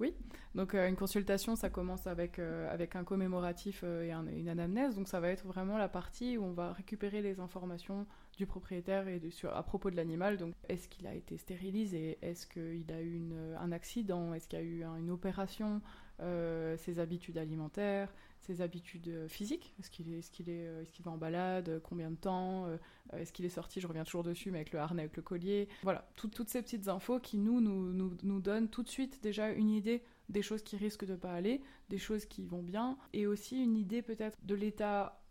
Oui, 0.00 0.12
donc 0.54 0.74
euh, 0.74 0.88
une 0.88 0.94
consultation, 0.94 1.56
ça 1.56 1.68
commence 1.68 2.06
avec, 2.06 2.38
euh, 2.38 2.72
avec 2.72 2.94
un 2.94 3.02
commémoratif 3.02 3.80
euh, 3.82 4.04
et 4.04 4.38
une 4.38 4.48
anamnèse. 4.48 4.94
Donc 4.94 5.08
ça 5.08 5.18
va 5.18 5.28
être 5.28 5.44
vraiment 5.46 5.78
la 5.78 5.88
partie 5.88 6.38
où 6.38 6.44
on 6.44 6.52
va 6.52 6.72
récupérer 6.72 7.22
les 7.22 7.40
informations 7.40 8.06
du 8.36 8.46
propriétaire 8.46 9.08
et 9.08 9.20
sur, 9.30 9.54
à 9.54 9.62
propos 9.64 9.90
de 9.90 9.96
l'animal. 9.96 10.36
Donc 10.36 10.54
est-ce 10.68 10.88
qu'il 10.88 11.08
a 11.08 11.14
été 11.14 11.36
stérilisé? 11.38 12.18
Est-ce 12.22 12.46
qu'il 12.46 12.90
a 12.92 13.02
eu 13.02 13.32
un 13.58 13.72
accident? 13.72 14.32
Est-ce 14.32 14.46
qu'il 14.46 14.58
y 14.60 14.62
a 14.62 14.64
eu 14.64 14.84
une 14.98 15.10
opération? 15.10 15.80
Ses 16.18 16.98
habitudes 16.98 17.38
alimentaires 17.38 18.12
ses 18.40 18.60
habitudes 18.60 19.26
physiques. 19.26 19.74
Est-ce 19.80 19.90
qu'il 19.90 20.10
est, 20.12 20.18
est, 20.18 20.50
est, 20.50 20.82
est, 20.82 20.90
qu'il 20.92 21.02
va 21.02 21.10
en 21.10 21.16
balade 21.16 21.80
Combien 21.82 22.10
de 22.10 22.16
temps 22.16 22.66
Est-ce 23.14 23.32
qu'il 23.32 23.46
est 23.46 23.48
sorti 23.48 23.80
Je 23.80 23.86
reviens 23.86 24.04
toujours 24.04 24.22
dessus, 24.22 24.50
mais 24.50 24.58
avec 24.58 24.72
le 24.72 24.80
harnais, 24.80 25.04
avec 25.04 25.16
le 25.16 25.22
collier. 25.22 25.66
Voilà, 25.82 26.06
toutes 26.16 26.48
ces 26.48 26.60
petites 26.60 26.88
infos 26.88 27.20
qui 27.20 27.38
nous, 27.38 27.62
nous, 27.62 27.92
nous, 27.92 28.12
nous 28.22 28.40
donnent 28.40 28.68
tout 28.68 28.82
de 28.82 28.88
suite 28.90 29.22
déjà 29.22 29.50
une 29.50 29.70
idée 29.70 30.02
des 30.28 30.42
choses 30.42 30.62
qui 30.62 30.76
risquent 30.76 31.06
de 31.06 31.16
pas 31.16 31.32
aller, 31.32 31.62
des 31.88 31.98
choses 31.98 32.26
qui 32.26 32.44
vont 32.44 32.62
bien, 32.62 32.96
et 33.12 33.26
aussi 33.26 33.62
une 33.62 33.76
idée 33.76 34.02
peut-être 34.02 34.38
de 34.44 34.54
l'état 34.54 35.23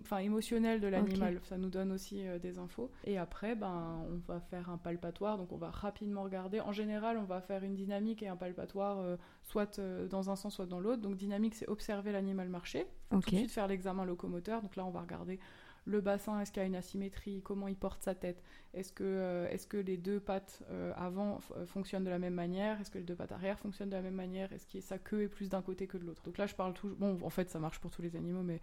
enfin 0.00 0.18
émotionnel 0.18 0.80
de 0.80 0.88
l'animal. 0.88 1.40
Ça 1.44 1.58
nous 1.58 1.70
donne 1.70 1.92
aussi 1.92 2.26
euh, 2.26 2.38
des 2.38 2.58
infos. 2.58 2.90
Et 3.04 3.18
après, 3.18 3.54
ben, 3.54 4.04
on 4.10 4.32
va 4.32 4.40
faire 4.40 4.70
un 4.70 4.78
palpatoire, 4.78 5.38
donc 5.38 5.52
on 5.52 5.56
va 5.56 5.70
rapidement 5.70 6.22
regarder. 6.22 6.60
En 6.60 6.72
général, 6.72 7.18
on 7.18 7.24
va 7.24 7.40
faire 7.40 7.64
une 7.64 7.74
dynamique 7.74 8.22
et 8.22 8.28
un 8.28 8.36
palpatoire, 8.36 9.00
euh, 9.00 9.16
soit 9.42 9.78
euh, 9.78 10.06
dans 10.08 10.30
un 10.30 10.36
sens, 10.36 10.54
soit 10.54 10.66
dans 10.66 10.80
l'autre. 10.80 11.02
Donc 11.02 11.16
dynamique, 11.16 11.54
c'est 11.54 11.68
observer 11.68 12.12
l'animal 12.12 12.48
marcher. 12.48 12.86
Tout 13.10 13.20
de 13.20 13.26
suite 13.26 13.50
faire 13.50 13.68
l'examen 13.68 14.04
locomoteur. 14.04 14.62
Donc 14.62 14.76
là, 14.76 14.84
on 14.84 14.90
va 14.90 15.00
regarder 15.00 15.38
le 15.84 16.00
bassin, 16.00 16.40
est-ce 16.40 16.52
qu'il 16.52 16.60
y 16.60 16.64
a 16.64 16.66
une 16.66 16.76
asymétrie, 16.76 17.42
comment 17.42 17.68
il 17.68 17.76
porte 17.76 18.02
sa 18.02 18.14
tête, 18.14 18.42
est-ce 18.74 18.92
que, 18.92 19.04
euh, 19.04 19.48
est 19.48 19.68
que 19.68 19.76
les 19.76 19.96
deux 19.96 20.20
pattes 20.20 20.62
euh, 20.70 20.92
avant 20.96 21.40
fonctionnent 21.66 22.04
de 22.04 22.10
la 22.10 22.18
même 22.18 22.34
manière, 22.34 22.80
est-ce 22.80 22.90
que 22.90 22.98
les 22.98 23.04
deux 23.04 23.16
pattes 23.16 23.32
arrière 23.32 23.58
fonctionnent 23.58 23.90
de 23.90 23.96
la 23.96 24.02
même 24.02 24.14
manière, 24.14 24.52
est-ce 24.52 24.66
que 24.66 24.80
sa 24.80 24.98
queue 24.98 25.22
est 25.22 25.28
plus 25.28 25.48
d'un 25.48 25.62
côté 25.62 25.86
que 25.86 25.98
de 25.98 26.04
l'autre? 26.04 26.22
Donc 26.22 26.38
là, 26.38 26.46
je 26.46 26.54
parle 26.54 26.74
toujours. 26.74 26.96
Bon, 26.96 27.18
en 27.22 27.30
fait, 27.30 27.50
ça 27.50 27.58
marche 27.58 27.80
pour 27.80 27.90
tous 27.90 28.02
les 28.02 28.16
animaux, 28.16 28.42
mais. 28.42 28.60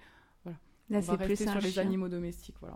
Là, 0.89 0.99
on 0.99 1.02
va 1.02 1.15
rester 1.15 1.47
sur 1.47 1.62
les 1.62 1.80
animaux 1.80 2.10
domestiques. 2.10 2.56
Voilà 2.60 2.75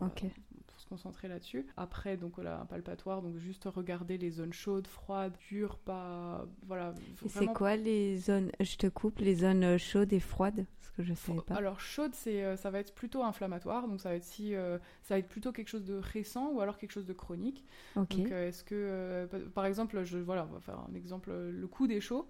concentrer 0.94 1.28
là-dessus. 1.28 1.66
Après, 1.76 2.18
donc 2.18 2.36
voilà, 2.36 2.60
un 2.60 2.66
palpatoire, 2.66 3.24
donc 3.24 3.38
juste 3.38 3.66
regarder 3.66 4.20
les 4.20 4.30
zones 4.30 4.54
chaudes, 4.54 4.86
froides, 4.86 5.36
dures, 5.50 5.80
pas. 5.80 6.46
Voilà. 6.68 6.94
C'est 7.28 7.48
quoi 7.48 7.76
les 7.76 8.18
zones 8.18 8.52
Je 8.60 8.76
te 8.76 8.88
coupe, 8.88 9.18
les 9.20 9.36
zones 9.36 9.78
chaudes 9.80 10.14
et 10.14 10.20
froides? 10.20 10.68
Parce 10.80 10.92
que 10.92 11.04
je 11.04 11.16
sais 11.16 11.34
pas. 11.48 11.56
Alors, 11.56 11.80
chaude, 11.80 12.14
c'est, 12.14 12.44
euh, 12.44 12.56
ça 12.56 12.70
va 12.70 12.80
être 12.80 12.94
plutôt 12.94 13.24
inflammatoire, 13.24 13.88
donc 13.88 14.02
ça 14.02 14.10
va 14.10 14.16
être 14.16 14.24
si. 14.24 14.54
Euh, 14.54 14.78
ça 15.02 15.16
va 15.16 15.20
être 15.20 15.30
plutôt 15.30 15.52
quelque 15.52 15.70
chose 15.70 15.86
de 15.86 15.96
récent 15.96 16.52
ou 16.52 16.62
alors 16.62 16.78
quelque 16.78 16.92
chose 16.92 17.08
de 17.08 17.14
chronique. 17.14 17.66
Donc, 17.96 18.14
euh, 18.14 18.50
est-ce 18.50 18.64
que. 18.64 19.28
par 19.56 19.66
exemple, 19.66 20.04
je, 20.04 20.20
voilà, 20.20 20.48
on 20.50 20.54
va 20.54 20.60
faire 20.60 20.80
un 20.80 20.94
exemple. 20.94 21.32
Le 21.32 21.68
coude 21.68 21.92
est 21.92 22.02
chaud. 22.02 22.28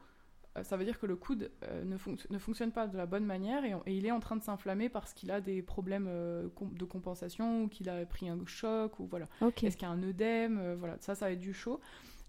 Euh, 0.58 0.64
ça 0.64 0.78
veut 0.78 0.86
dire 0.86 1.00
que 1.00 1.06
le 1.06 1.16
coude 1.16 1.50
euh, 1.64 1.84
ne, 1.84 1.98
ne, 2.30 2.38
fonctionne 2.38 2.72
pas 2.72 2.88
de 2.88 2.98
la 2.98 3.06
bonne 3.06 3.26
manière 3.26 3.64
et, 3.66 3.74
il 3.88 4.06
est 4.06 4.12
en 4.12 4.20
train 4.20 4.36
de 4.36 4.44
s'inflammer 4.44 4.90
parce 4.90 5.14
qu'il 5.14 5.32
a 5.32 5.42
des 5.42 5.62
problèmes 5.62 6.08
euh, 6.08 6.48
de 6.62 6.86
compensation 6.86 7.64
ou 7.64 7.68
qu'il 7.68 7.90
a 7.90 8.06
pris 8.06 8.30
un 8.30 8.38
choc 8.46 9.00
ou 9.00 9.08
voilà. 9.08 9.28
Est-ce 9.42 9.78
qu'il 9.78 9.88
y 9.88 9.92
a 9.92 9.94
un 9.94 10.04
œdème 10.04 10.76
Voilà, 10.78 10.98
ça, 11.00 11.16
ça 11.16 11.26
va 11.26 11.32
être 11.32 11.40
du 11.40 11.54
chaud. 11.54 11.80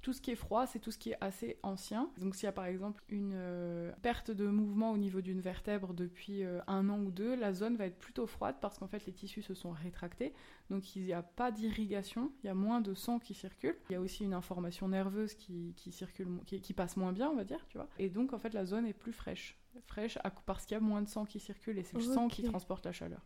Tout 0.05 0.13
ce 0.13 0.21
qui 0.21 0.33
est 0.33 0.37
froid, 0.37 0.67
c'est 0.67 0.81
tout 0.81 0.91
ce 0.91 0.99
qui 0.99 1.13
est 1.13 1.17
assez 1.23 1.57
ancien. 1.63 2.11
Donc 2.19 2.35
s'il 2.35 2.45
y 2.45 2.47
a 2.47 2.53
par 2.53 2.67
exemple 2.67 3.03
une 3.09 3.33
euh, 3.35 3.91
perte 4.03 4.31
de 4.31 4.47
mouvement 4.47 4.91
au 4.91 4.99
niveau 4.99 5.23
d'une 5.23 5.41
vertèbre 5.41 5.95
depuis 5.95 6.45
euh, 6.45 6.61
un 6.67 6.91
an 6.91 6.99
ou 6.99 7.11
deux, 7.11 7.35
la 7.35 7.55
zone 7.55 7.77
va 7.77 7.87
être 7.87 7.99
plutôt 7.99 8.27
froide 8.27 8.57
parce 8.61 8.79
qu'en 8.79 8.87
fait 8.87 9.07
les 9.07 9.15
tissus 9.15 9.41
se 9.41 9.55
sont 9.55 9.71
rétractés. 9.71 10.35
Donc 10.69 10.95
il 10.95 11.05
n'y 11.05 11.15
a 11.15 11.23
pas 11.23 11.51
d'irrigation, 11.51 12.31
il 12.43 12.49
y 12.49 12.51
a 12.51 12.55
moins 12.55 12.83
de 12.83 12.93
sang 12.93 13.19
qui 13.19 13.33
circule. 13.33 13.77
Il 13.89 13.95
y 13.95 13.97
a 13.97 14.01
aussi 14.03 14.25
une 14.25 14.35
information 14.35 14.89
nerveuse 14.89 15.33
qui, 15.33 15.75
circule, 15.91 16.29
qui, 16.45 16.75
passe 16.75 16.99
moins 16.99 17.13
bien, 17.13 17.31
on 17.31 17.37
va 17.37 17.45
dire, 17.45 17.67
tu 17.69 17.79
vois. 17.79 17.89
Et 17.99 18.11
donc 18.11 18.35
en 18.35 18.39
fait 18.39 18.53
la 18.53 18.67
zone 18.67 18.85
est 18.85 18.93
plus 18.93 19.15
fraîche. 19.15 19.59
Fraîche 19.87 20.19
parce 20.45 20.67
qu'il 20.67 20.75
y 20.75 20.79
a 20.79 20.81
moins 20.81 21.01
de 21.01 21.09
sang 21.09 21.25
qui 21.25 21.41
circule 21.41 21.79
et 21.79 21.83
c'est 21.83 21.97
le 21.97 22.03
sang 22.03 22.29
qui 22.29 22.43
transporte 22.43 22.85
la 22.85 22.93
chaleur. 22.93 23.25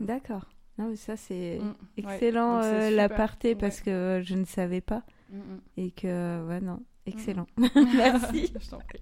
D'accord. 0.00 0.46
Non, 0.78 0.88
mais 0.88 0.96
ça, 0.96 1.16
c'est 1.16 1.58
mm. 1.60 1.74
excellent 1.96 2.62
euh, 2.62 2.90
l'aparté 2.90 3.54
parce 3.54 3.80
que 3.80 4.22
je 4.24 4.34
ne 4.34 4.44
savais 4.44 4.80
pas. 4.80 5.02
Mm, 5.30 5.38
mm. 5.38 5.60
Et 5.76 5.90
que, 5.90 6.46
ouais, 6.46 6.60
non, 6.60 6.82
excellent. 7.06 7.46
Merci. 7.96 8.52
je 8.60 8.70
t'en 8.70 8.78
prie. 8.78 9.00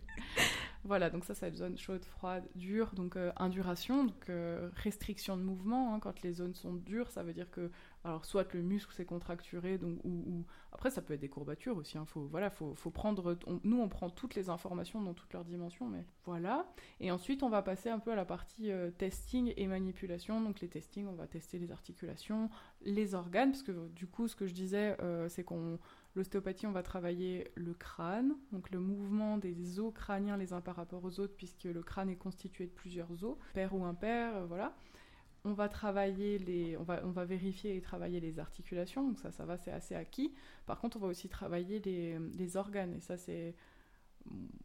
Voilà, 0.87 1.11
donc 1.11 1.25
ça, 1.25 1.35
c'est 1.35 1.49
une 1.49 1.57
zone 1.57 1.77
chaude, 1.77 2.05
froide, 2.05 2.45
dure, 2.55 2.93
donc 2.95 3.17
euh, 3.17 3.33
induration, 3.37 4.05
donc 4.05 4.31
euh, 4.31 4.71
restriction 4.77 5.37
de 5.37 5.43
mouvement. 5.43 5.93
Hein, 5.93 5.99
quand 6.01 6.23
les 6.23 6.33
zones 6.33 6.55
sont 6.55 6.75
dures, 6.75 7.11
ça 7.11 7.25
veut 7.25 7.33
dire 7.33 7.51
que, 7.51 7.71
alors 8.07 8.25
soit 8.25 8.53
le 8.55 8.63
muscle 8.63 8.95
s'est 8.95 9.05
contracturé, 9.05 9.79
donc 9.79 9.99
ou, 10.05 10.45
après 10.73 10.91
ça 10.91 11.03
peut 11.03 11.15
être 11.15 11.21
des 11.21 11.29
courbatures 11.29 11.77
aussi. 11.77 11.99
Hein, 11.99 12.05
faut 12.07 12.27
voilà, 12.27 12.51
faut, 12.51 12.75
prendre. 12.91 13.37
nous, 13.65 13.81
on 13.81 13.89
prend 13.89 14.11
toutes 14.11 14.35
les 14.35 14.49
informations 14.49 15.03
dans 15.03 15.13
toutes 15.13 15.33
leurs 15.33 15.45
dimensions, 15.45 15.89
mais 15.89 16.05
voilà. 16.25 16.67
Et 17.01 17.11
ensuite, 17.11 17.43
on 17.43 17.49
va 17.49 17.63
passer 17.63 17.91
un 17.91 17.99
peu 17.99 18.13
à 18.13 18.17
la 18.17 18.25
partie 18.25 18.71
euh, 18.71 18.91
testing 18.91 19.53
et 19.57 19.67
manipulation. 19.67 20.41
Donc 20.41 20.61
les 20.61 20.69
testings, 20.69 21.07
on 21.07 21.15
va 21.15 21.27
tester 21.27 21.59
les 21.59 21.73
articulations, 21.73 22.49
les 22.83 23.15
organes, 23.15 23.51
parce 23.51 23.65
que 23.65 23.89
du 23.89 24.07
coup, 24.07 24.29
ce 24.29 24.37
que 24.37 24.47
je 24.47 24.55
disais, 24.55 24.97
c'est 25.29 25.43
qu'on 25.43 25.79
L'ostéopathie, 26.17 26.67
on 26.67 26.73
va 26.73 26.83
travailler 26.83 27.51
le 27.57 27.75
crâne, 27.75 28.37
donc 28.51 28.71
le 28.71 28.81
mouvement 28.81 29.37
des 29.37 29.79
os 29.81 29.93
crâniens 29.93 30.39
les 30.39 30.55
uns 30.55 30.63
par 30.63 30.75
rapport 30.75 31.05
aux 31.05 31.21
autres, 31.21 31.35
puisque 31.37 31.65
le 31.65 31.83
crâne 31.83 32.09
est 32.09 32.17
constitué 32.17 32.65
de 32.65 32.71
plusieurs 32.71 33.23
os, 33.23 33.37
pair 33.53 33.75
ou 33.75 33.85
impair, 33.85 34.35
euh, 34.35 34.47
voilà. 34.47 34.75
On 35.47 35.53
va 35.53 35.69
travailler 35.69 36.39
les, 36.39 36.77
on 36.77 36.85
on 37.05 37.13
va 37.13 37.25
vérifier 37.25 37.77
et 37.77 37.81
travailler 37.81 38.19
les 38.19 38.41
articulations, 38.41 39.07
donc 39.07 39.21
ça, 39.21 39.45
va, 39.45 39.57
c'est 39.57 39.71
assez 39.71 39.95
acquis. 39.95 40.35
Par 40.67 40.81
contre, 40.81 40.97
on 40.97 41.01
va 41.01 41.07
aussi 41.07 41.29
travailler 41.29 41.79
les, 41.79 42.57
organes, 42.57 42.95
et 42.95 43.01
ça, 43.01 43.17
c'est 43.17 43.55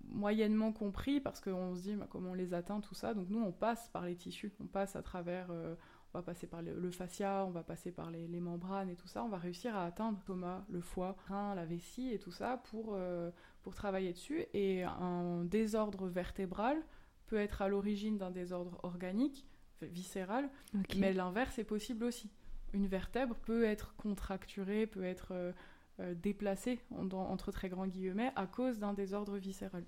moyennement 0.09 0.71
compris 0.71 1.19
parce 1.19 1.39
qu'on 1.39 1.75
se 1.75 1.83
dit 1.83 1.95
bah, 1.95 2.07
comment 2.09 2.31
on 2.31 2.33
les 2.33 2.55
atteint, 2.55 2.81
tout 2.81 2.95
ça. 2.95 3.13
Donc 3.13 3.29
nous, 3.29 3.43
on 3.43 3.51
passe 3.51 3.89
par 3.89 4.07
les 4.07 4.15
tissus, 4.15 4.51
on 4.59 4.65
passe 4.65 4.95
à 4.95 5.03
travers, 5.03 5.51
euh, 5.51 5.75
on 6.15 6.17
va 6.17 6.23
passer 6.23 6.47
par 6.47 6.63
le, 6.63 6.89
fascia, 6.89 7.45
on 7.45 7.51
va 7.51 7.61
passer 7.61 7.91
par 7.91 8.09
les, 8.09 8.27
membranes 8.39 8.89
et 8.89 8.95
tout 8.95 9.07
ça. 9.07 9.23
On 9.23 9.29
va 9.29 9.37
réussir 9.37 9.75
à 9.75 9.85
atteindre 9.85 10.17
l'estomac, 10.17 10.65
le 10.67 10.81
foie, 10.81 11.15
la 11.29 11.63
vessie 11.63 12.11
et 12.11 12.17
tout 12.17 12.31
ça 12.31 12.57
pour, 12.71 12.95
euh, 12.95 13.29
pour 13.61 13.75
travailler 13.75 14.13
dessus. 14.13 14.45
Et 14.55 14.81
un 14.81 15.43
désordre 15.45 16.07
vertébral 16.07 16.81
peut 17.27 17.37
être 17.37 17.61
à 17.61 17.67
l'origine 17.67 18.17
d'un 18.17 18.31
désordre 18.31 18.79
organique, 18.81 19.45
viscéral, 19.83 20.49
mais 20.97 21.13
l'inverse 21.13 21.57
est 21.59 21.63
possible 21.63 22.05
aussi. 22.05 22.29
Une 22.73 22.87
vertèbre 22.87 23.35
peut 23.35 23.63
être 23.63 23.95
contracturée, 23.95 24.87
peut 24.87 25.03
être 25.03 25.33
euh, 25.33 26.13
déplacée 26.15 26.79
entre 27.11 27.51
très 27.51 27.69
grands 27.69 27.87
guillemets 27.87 28.31
à 28.35 28.47
cause 28.47 28.79
d'un 28.79 28.93
désordre 28.93 29.37
viscéral. 29.37 29.83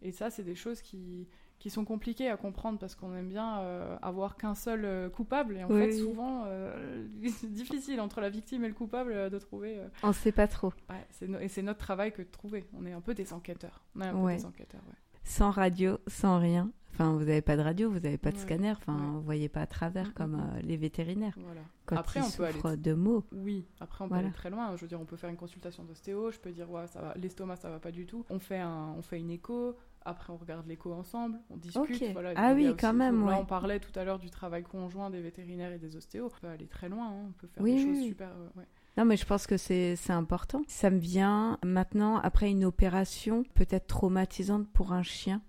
Et 0.00 0.12
ça, 0.12 0.30
c'est 0.30 0.42
des 0.42 0.54
choses 0.54 0.82
qui, 0.82 1.28
qui 1.62 1.70
sont 1.70 1.84
compliquées 1.84 2.28
à 2.28 2.36
comprendre 2.36 2.80
parce 2.80 2.96
qu'on 2.96 3.14
aime 3.14 3.28
bien 3.28 3.60
euh, 3.60 3.96
avoir 4.02 4.36
qu'un 4.36 4.56
seul 4.56 4.84
euh, 4.84 5.08
coupable. 5.08 5.56
Et 5.56 5.62
en 5.62 5.68
fait, 5.68 5.92
souvent, 5.92 6.42
euh, 6.46 7.06
c'est 7.38 7.52
difficile 7.52 8.00
entre 8.00 8.20
la 8.20 8.30
victime 8.30 8.64
et 8.64 8.68
le 8.68 8.74
coupable 8.74 9.30
de 9.30 9.38
trouver. 9.38 9.78
On 10.02 10.08
ne 10.08 10.12
sait 10.12 10.32
pas 10.32 10.48
trop. 10.48 10.72
Ouais, 10.90 11.38
Et 11.40 11.46
c'est 11.46 11.62
notre 11.62 11.78
travail 11.78 12.10
que 12.10 12.20
de 12.20 12.26
trouver. 12.26 12.64
On 12.76 12.84
est 12.84 12.90
un 12.90 13.00
peu 13.00 13.14
des 13.14 13.32
enquêteurs. 13.32 13.84
On 13.94 14.00
est 14.00 14.08
un 14.08 14.12
peu 14.12 14.34
des 14.34 14.44
enquêteurs, 14.44 14.82
Sans 15.22 15.52
radio, 15.52 15.98
sans 16.08 16.40
rien. 16.40 16.72
Enfin, 16.92 17.12
vous 17.12 17.20
n'avez 17.20 17.40
pas 17.40 17.56
de 17.56 17.62
radio, 17.62 17.90
vous 17.90 18.00
n'avez 18.00 18.18
pas 18.18 18.32
de 18.32 18.36
scanner, 18.36 18.72
enfin, 18.72 18.96
vous 18.96 19.18
ne 19.18 19.24
voyez 19.24 19.48
pas 19.48 19.62
à 19.62 19.66
travers 19.66 20.06
mm, 20.06 20.10
mm, 20.10 20.14
comme 20.14 20.36
mm. 20.36 20.58
les 20.62 20.76
vétérinaires. 20.76 21.38
Voilà. 21.42 21.62
Quand 21.86 21.96
après, 21.96 22.20
ils 22.20 22.26
on 22.26 22.30
peut 22.30 22.44
aller 22.44 22.76
de 22.76 22.94
mots. 22.94 23.24
Oui, 23.32 23.66
après, 23.80 24.04
on 24.04 24.08
peut 24.08 24.14
aller 24.14 24.30
très 24.30 24.50
loin. 24.50 24.76
Je 24.76 24.82
veux 24.82 24.88
dire, 24.88 25.00
on 25.00 25.04
peut 25.04 25.16
faire 25.16 25.30
une 25.30 25.36
consultation 25.36 25.84
d'ostéo, 25.84 26.30
je 26.30 26.38
peux 26.38 26.52
dire, 26.52 26.70
ouais, 26.70 26.86
ça 26.86 27.00
va, 27.00 27.14
l'estomac, 27.16 27.56
ça 27.56 27.70
va 27.70 27.78
pas 27.78 27.90
du 27.90 28.06
tout. 28.06 28.24
On 28.30 28.38
fait, 28.38 28.58
un, 28.58 28.94
on 28.96 29.02
fait 29.02 29.18
une 29.18 29.30
écho, 29.30 29.74
après, 30.04 30.32
on 30.32 30.36
regarde 30.36 30.66
l'écho 30.66 30.92
ensemble, 30.92 31.38
on 31.50 31.56
discute. 31.56 32.04
ah 32.36 32.52
oui, 32.54 32.74
quand 32.78 32.92
même. 32.92 33.26
Là, 33.26 33.38
on 33.40 33.46
parlait 33.46 33.80
tout 33.80 33.96
à 33.98 34.04
l'heure 34.04 34.18
du 34.18 34.30
travail 34.30 34.62
conjoint 34.62 35.10
des 35.10 35.20
vétérinaires 35.20 35.72
et 35.72 35.78
des 35.78 35.96
ostéos. 35.96 36.26
On 36.26 36.40
peut 36.40 36.48
aller 36.48 36.66
très 36.66 36.88
loin, 36.88 37.08
hein. 37.08 37.26
on 37.28 37.32
peut 37.32 37.46
faire 37.46 37.62
des 37.62 37.78
choses 37.78 38.04
super. 38.06 38.28
Euh, 38.28 38.62
non, 38.98 39.06
mais 39.06 39.16
je 39.16 39.24
pense 39.24 39.46
que 39.46 39.56
c'est 39.56 39.96
important. 40.10 40.62
Ça 40.68 40.90
me 40.90 40.98
vient 40.98 41.58
maintenant, 41.64 42.18
après 42.18 42.50
une 42.50 42.64
opération 42.64 43.44
peut-être 43.54 43.86
traumatisante 43.86 44.68
pour 44.68 44.92
un 44.92 45.02
chien. 45.02 45.40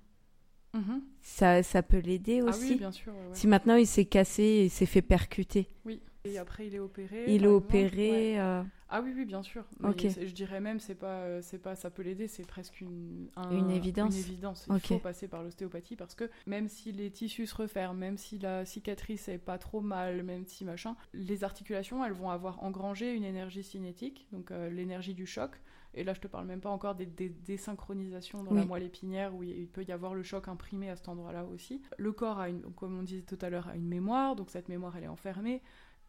Mm-hmm. 0.75 1.01
ça, 1.21 1.63
ça 1.63 1.83
peut 1.83 1.99
l'aider 1.99 2.41
aussi. 2.41 2.59
Ah 2.63 2.67
oui, 2.69 2.75
bien 2.77 2.91
sûr. 2.91 3.13
Si 3.33 3.47
maintenant 3.47 3.75
il 3.75 3.87
s'est 3.87 4.05
cassé 4.05 4.43
et 4.43 4.69
s'est 4.69 4.87
fait 4.87 5.03
percuter. 5.03 5.67
Oui. 5.85 6.01
Et 6.25 6.37
après, 6.37 6.67
il 6.67 6.75
est 6.75 6.79
opéré. 6.79 7.25
Il 7.27 7.43
est 7.43 7.47
opéré. 7.47 8.39
Euh, 8.39 8.63
ah 8.87 9.01
oui, 9.01 9.11
oui, 9.15 9.25
bien 9.25 9.43
sûr. 9.43 9.65
Je 9.81 10.31
dirais 10.31 10.61
même, 10.61 10.79
c'est 10.79 10.95
pas, 10.95 11.23
euh, 11.23 11.39
c'est 11.41 11.57
pas, 11.57 11.75
ça 11.75 11.89
peut 11.89 12.01
l'aider, 12.01 12.27
c'est 12.27 12.47
presque 12.47 12.79
une, 12.79 13.27
une 13.51 13.71
évidence. 13.71 14.13
Une 14.13 14.19
évidence. 14.19 14.67
Il 14.71 14.79
faut 14.79 14.99
passer 14.99 15.27
par 15.27 15.43
l'ostéopathie 15.43 15.95
parce 15.95 16.15
que 16.15 16.29
même 16.47 16.69
si 16.69 16.91
les 16.91 17.11
tissus 17.11 17.47
se 17.47 17.55
referment, 17.55 17.99
même 17.99 18.17
si 18.17 18.39
la 18.39 18.65
cicatrice 18.65 19.27
est 19.27 19.37
pas 19.37 19.57
trop 19.57 19.81
mal, 19.81 20.23
même 20.23 20.45
si 20.45 20.63
machin, 20.63 20.95
les 21.13 21.43
articulations, 21.43 22.05
elles 22.05 22.13
vont 22.13 22.29
avoir 22.29 22.63
engrangé 22.63 23.13
une 23.13 23.25
énergie 23.25 23.63
cinétique, 23.63 24.27
donc 24.31 24.51
euh, 24.51 24.69
l'énergie 24.69 25.13
du 25.13 25.25
choc. 25.25 25.59
Et 25.95 26.03
là, 26.03 26.13
je 26.13 26.19
te 26.19 26.27
parle 26.27 26.45
même 26.45 26.61
pas 26.61 26.69
encore 26.69 26.95
des, 26.95 27.05
désynchronisations 27.05 28.43
dans 28.43 28.53
la 28.53 28.65
moelle 28.65 28.83
épinière 28.83 29.35
où 29.35 29.43
il 29.43 29.67
peut 29.67 29.83
y 29.83 29.91
avoir 29.91 30.15
le 30.15 30.23
choc 30.23 30.47
imprimé 30.47 30.89
à 30.89 30.95
cet 30.95 31.07
endroit-là 31.07 31.45
aussi. 31.45 31.81
Le 31.97 32.11
corps, 32.11 32.39
a 32.39 32.49
une, 32.49 32.61
comme 32.73 32.97
on 32.97 33.03
disait 33.03 33.21
tout 33.21 33.37
à 33.41 33.49
l'heure, 33.49 33.67
a 33.67 33.75
une 33.75 33.87
mémoire, 33.87 34.35
donc 34.35 34.49
cette 34.49 34.69
mémoire, 34.69 34.97
elle 34.97 35.03
est 35.03 35.07
enfermée. 35.07 35.61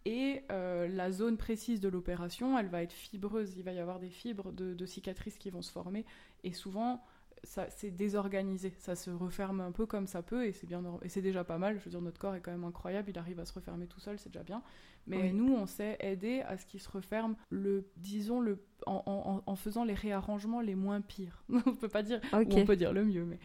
Et 0.07 0.43
euh, 0.51 0.87
la 0.89 1.11
zone 1.11 1.37
précise 1.37 1.81
de 1.81 1.89
l'opération, 1.89 2.59
elle 2.59 2.69
va 2.69 2.83
être 2.83 2.93
fibreuse. 2.93 3.55
Il 3.57 3.63
va 3.63 3.73
y 3.73 3.79
avoir 3.79 3.99
des 3.99 4.11
fibres 4.11 4.53
de, 4.53 4.87
cicatrices 4.87 5.39
qui 5.39 5.51
vont 5.51 5.63
se 5.63 5.73
former. 5.73 6.05
Et 6.45 6.53
souvent, 6.53 7.03
ça 7.45 7.67
c'est 7.71 7.91
désorganisé. 7.91 8.73
Ça 8.79 8.97
se 8.97 9.11
referme 9.11 9.61
un 9.61 9.73
peu 9.73 9.87
comme 9.87 10.07
ça 10.07 10.23
peut. 10.23 10.47
Et 10.47 10.53
c'est 10.53 10.67
bien 10.67 10.83
et 11.03 11.09
c'est 11.09 11.23
déjà 11.23 11.45
pas 11.45 11.59
mal. 11.59 11.79
Je 11.79 11.85
veux 11.85 11.91
dire, 11.91 12.01
notre 12.01 12.19
corps 12.19 12.35
est 12.35 12.41
quand 12.41 12.53
même 12.53 12.65
incroyable. 12.65 13.11
Il 13.11 13.19
arrive 13.19 13.41
à 13.41 13.45
se 13.45 13.53
refermer 13.53 13.87
tout 13.87 14.01
seul, 14.01 14.19
c'est 14.19 14.31
déjà 14.31 14.43
bien. 14.43 14.63
Mais 15.07 15.33
nous, 15.33 15.53
on 15.55 15.67
sait 15.67 15.99
aider 16.01 16.41
à 16.41 16.57
ce 16.57 16.65
qu'il 16.65 16.81
se 16.81 16.89
referme, 16.89 17.37
le, 17.51 17.87
disons, 17.99 18.41
le, 18.41 18.65
en, 18.87 19.57
faisant 19.57 19.85
les 19.85 19.95
réarrangements 19.95 20.61
les 20.61 20.75
moins 20.75 21.01
pires. 21.03 21.45
on 21.67 21.75
peut 21.75 21.89
pas 21.89 22.03
dire, 22.03 22.21
on 22.33 22.65
peut 22.65 22.77
dire 22.77 22.93
le 22.93 23.05
mieux, 23.05 23.25
mais 23.25 23.39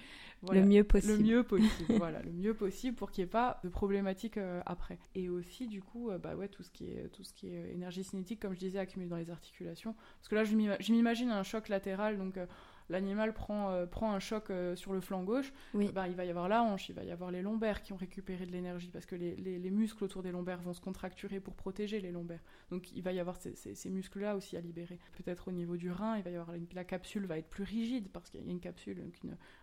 le 0.52 0.66
mieux 0.66 0.84
possible. 0.84 1.14
Le 1.14 1.20
mieux 1.20 1.44
possible, 1.44 1.94
voilà, 1.98 2.22
le 2.22 2.32
mieux 2.32 2.54
possible 2.54 2.96
pour 2.96 3.12
qu'il 3.12 3.24
n'y 3.24 3.28
ait 3.28 3.32
pas 3.32 3.60
de 3.64 3.70
problématiques 3.70 4.38
euh, 4.38 4.62
après. 4.66 5.00
Et 5.16 5.30
aussi, 5.30 5.68
du 5.68 5.82
coup, 5.82 6.10
euh, 6.10 6.18
bah 6.18 6.36
ouais, 6.36 6.48
tout 6.48 6.64
ce 6.64 6.70
qui 6.70 6.86
est 6.86 7.10
tout 7.12 7.24
ce 7.24 7.34
qui 7.34 7.48
est 7.48 7.74
énergie 7.74 8.04
cinétique, 8.04 8.40
comme 8.40 8.54
je 8.54 8.60
disais, 8.60 8.80
accumulé 8.80 9.10
dans 9.10 9.18
les 9.18 9.30
articulations. 9.30 9.96
Parce 10.18 10.30
que 10.30 10.36
là, 10.36 10.44
je 10.46 10.92
m'imagine 10.94 11.30
un 11.30 11.44
choc 11.44 11.68
latéral, 11.68 12.18
donc 12.18 12.38
euh, 12.38 12.46
l'animal 12.90 13.34
prend, 13.34 13.72
euh, 13.72 13.86
prend 13.86 14.14
un 14.14 14.20
choc 14.20 14.50
euh, 14.50 14.76
sur 14.76 14.94
le 14.94 15.00
flanc 15.00 15.24
gauche, 15.24 15.54
bah, 15.94 16.08
il 16.08 16.16
va 16.16 16.26
y 16.26 16.30
avoir 16.30 16.50
la 16.50 16.64
hanche, 16.64 16.90
il 16.90 16.96
va 16.96 17.04
y 17.04 17.12
avoir 17.12 17.32
les 17.32 17.42
lombaires 17.42 17.82
qui 17.82 17.94
ont 17.94 17.98
récupéré 17.98 18.46
de 18.46 18.52
l'énergie 18.52 18.90
parce 18.90 19.06
que 19.06 19.16
les, 19.16 19.36
les, 19.36 19.70
muscles 19.70 20.04
autour 20.04 20.24
des 20.24 20.32
lombaires 20.32 20.62
vont 20.62 20.74
se 20.74 20.82
contracturer 20.82 21.40
pour 21.40 21.54
protéger 21.54 22.00
les 22.00 22.12
lombaires. 22.12 22.44
Donc 22.72 22.92
il 22.92 23.04
va 23.04 23.14
y 23.14 23.20
avoir 23.20 23.38
ces, 23.38 23.56
ces, 23.56 23.90
muscles-là 23.90 24.36
aussi 24.36 24.58
à 24.58 24.62
libérer. 24.62 25.00
Peut-être 25.16 25.48
au 25.48 25.52
niveau 25.52 25.78
du 25.78 25.92
rein, 25.92 26.18
il 26.18 26.24
va 26.24 26.32
y 26.32 26.36
avoir 26.36 26.56
la 26.74 26.84
capsule 26.84 27.26
va 27.26 27.38
être 27.38 27.50
plus 27.50 27.64
rigide 27.64 28.10
parce 28.12 28.30
qu'il 28.30 28.44
y 28.44 28.48
a 28.48 28.52
une 28.52 28.60
capsule, 28.60 29.04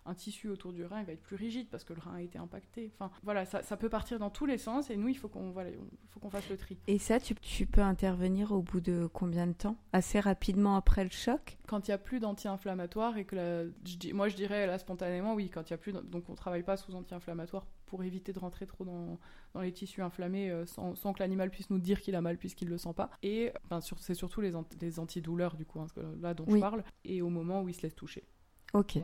un 0.05 0.15
tissu 0.15 0.49
autour 0.49 0.73
du 0.73 0.85
rein, 0.85 1.01
il 1.01 1.07
va 1.07 1.13
être 1.13 1.23
plus 1.23 1.37
rigide 1.37 1.69
parce 1.69 1.85
que 1.85 1.93
le 1.93 2.01
rein 2.01 2.15
a 2.15 2.23
été 2.23 2.39
impacté. 2.39 2.93
Enfin 2.95 3.11
voilà, 3.23 3.45
ça, 3.45 3.63
ça 3.63 3.77
peut 3.77 3.89
partir 3.89 4.19
dans 4.19 4.31
tous 4.31 4.47
les 4.47 4.59
sens 4.59 4.91
et 4.91 4.97
nous 4.97 5.09
il 5.09 5.17
faut 5.17 5.29
qu'on 5.29 5.51
voilà, 5.51 5.71
faut 6.11 6.21
qu'on 6.21 6.31
fasse 6.31 6.49
le 6.49 6.57
tri. 6.57 6.79
Et 6.87 6.99
ça, 6.99 7.19
tu, 7.19 7.35
tu 7.35 7.67
peux 7.67 7.81
intervenir 7.81 8.53
au 8.53 8.63
bout 8.63 8.81
de 8.81 9.09
combien 9.13 9.47
de 9.47 9.53
temps? 9.53 9.77
Assez 9.93 10.21
rapidement 10.21 10.77
après 10.77 11.05
le 11.05 11.11
choc? 11.11 11.59
Quand 11.67 11.89
il 11.89 11.91
n'y 11.91 11.95
a 11.95 11.99
plus 11.99 12.21
d'anti-inflammatoire 12.21 13.16
et 13.17 13.25
que 13.25 13.37
la, 13.37 13.65
moi 14.15 14.29
je 14.29 14.37
dirais 14.37 14.67
là 14.67 14.79
spontanément 14.79 15.35
oui 15.35 15.51
quand 15.51 15.69
il 15.69 15.71
y 15.71 15.75
a 15.75 15.79
plus 15.79 15.93
donc 15.93 16.29
on 16.29 16.35
travaille 16.35 16.63
pas 16.63 16.77
sous 16.77 16.95
anti-inflammatoire 16.95 17.67
pour 17.87 18.03
éviter 18.05 18.33
de 18.33 18.39
rentrer 18.39 18.67
trop 18.67 18.85
dans, 18.85 19.19
dans 19.55 19.61
les 19.61 19.73
tissus 19.73 20.03
inflammés 20.03 20.51
euh, 20.51 20.67
sans, 20.67 20.95
sans, 20.95 21.13
que 21.13 21.21
l'animal 21.21 21.51
puisse 21.51 21.71
nous 21.71 21.79
dire 21.79 22.01
qu'il 22.01 22.15
a 22.15 22.21
mal 22.21 22.37
puisqu'il 22.37 22.69
le 22.69 22.79
sent 22.79 22.93
pas. 22.95 23.11
Et 23.23 23.53
c'est 24.01 24.15
surtout 24.15 24.41
les, 24.41 24.53
les 24.81 24.99
antidouleurs 24.99 25.57
du 25.57 25.65
coup 25.65 25.81
hein, 25.81 25.87
là 26.21 26.35
dont 26.35 26.45
je 26.49 26.59
parle 26.59 26.85
et 27.05 27.23
au 27.23 27.31
moment 27.31 27.63
où 27.63 27.69
il 27.69 27.75
se 27.75 27.83
laisse 27.83 27.95
toucher. 27.95 28.25
Ok. 28.75 28.99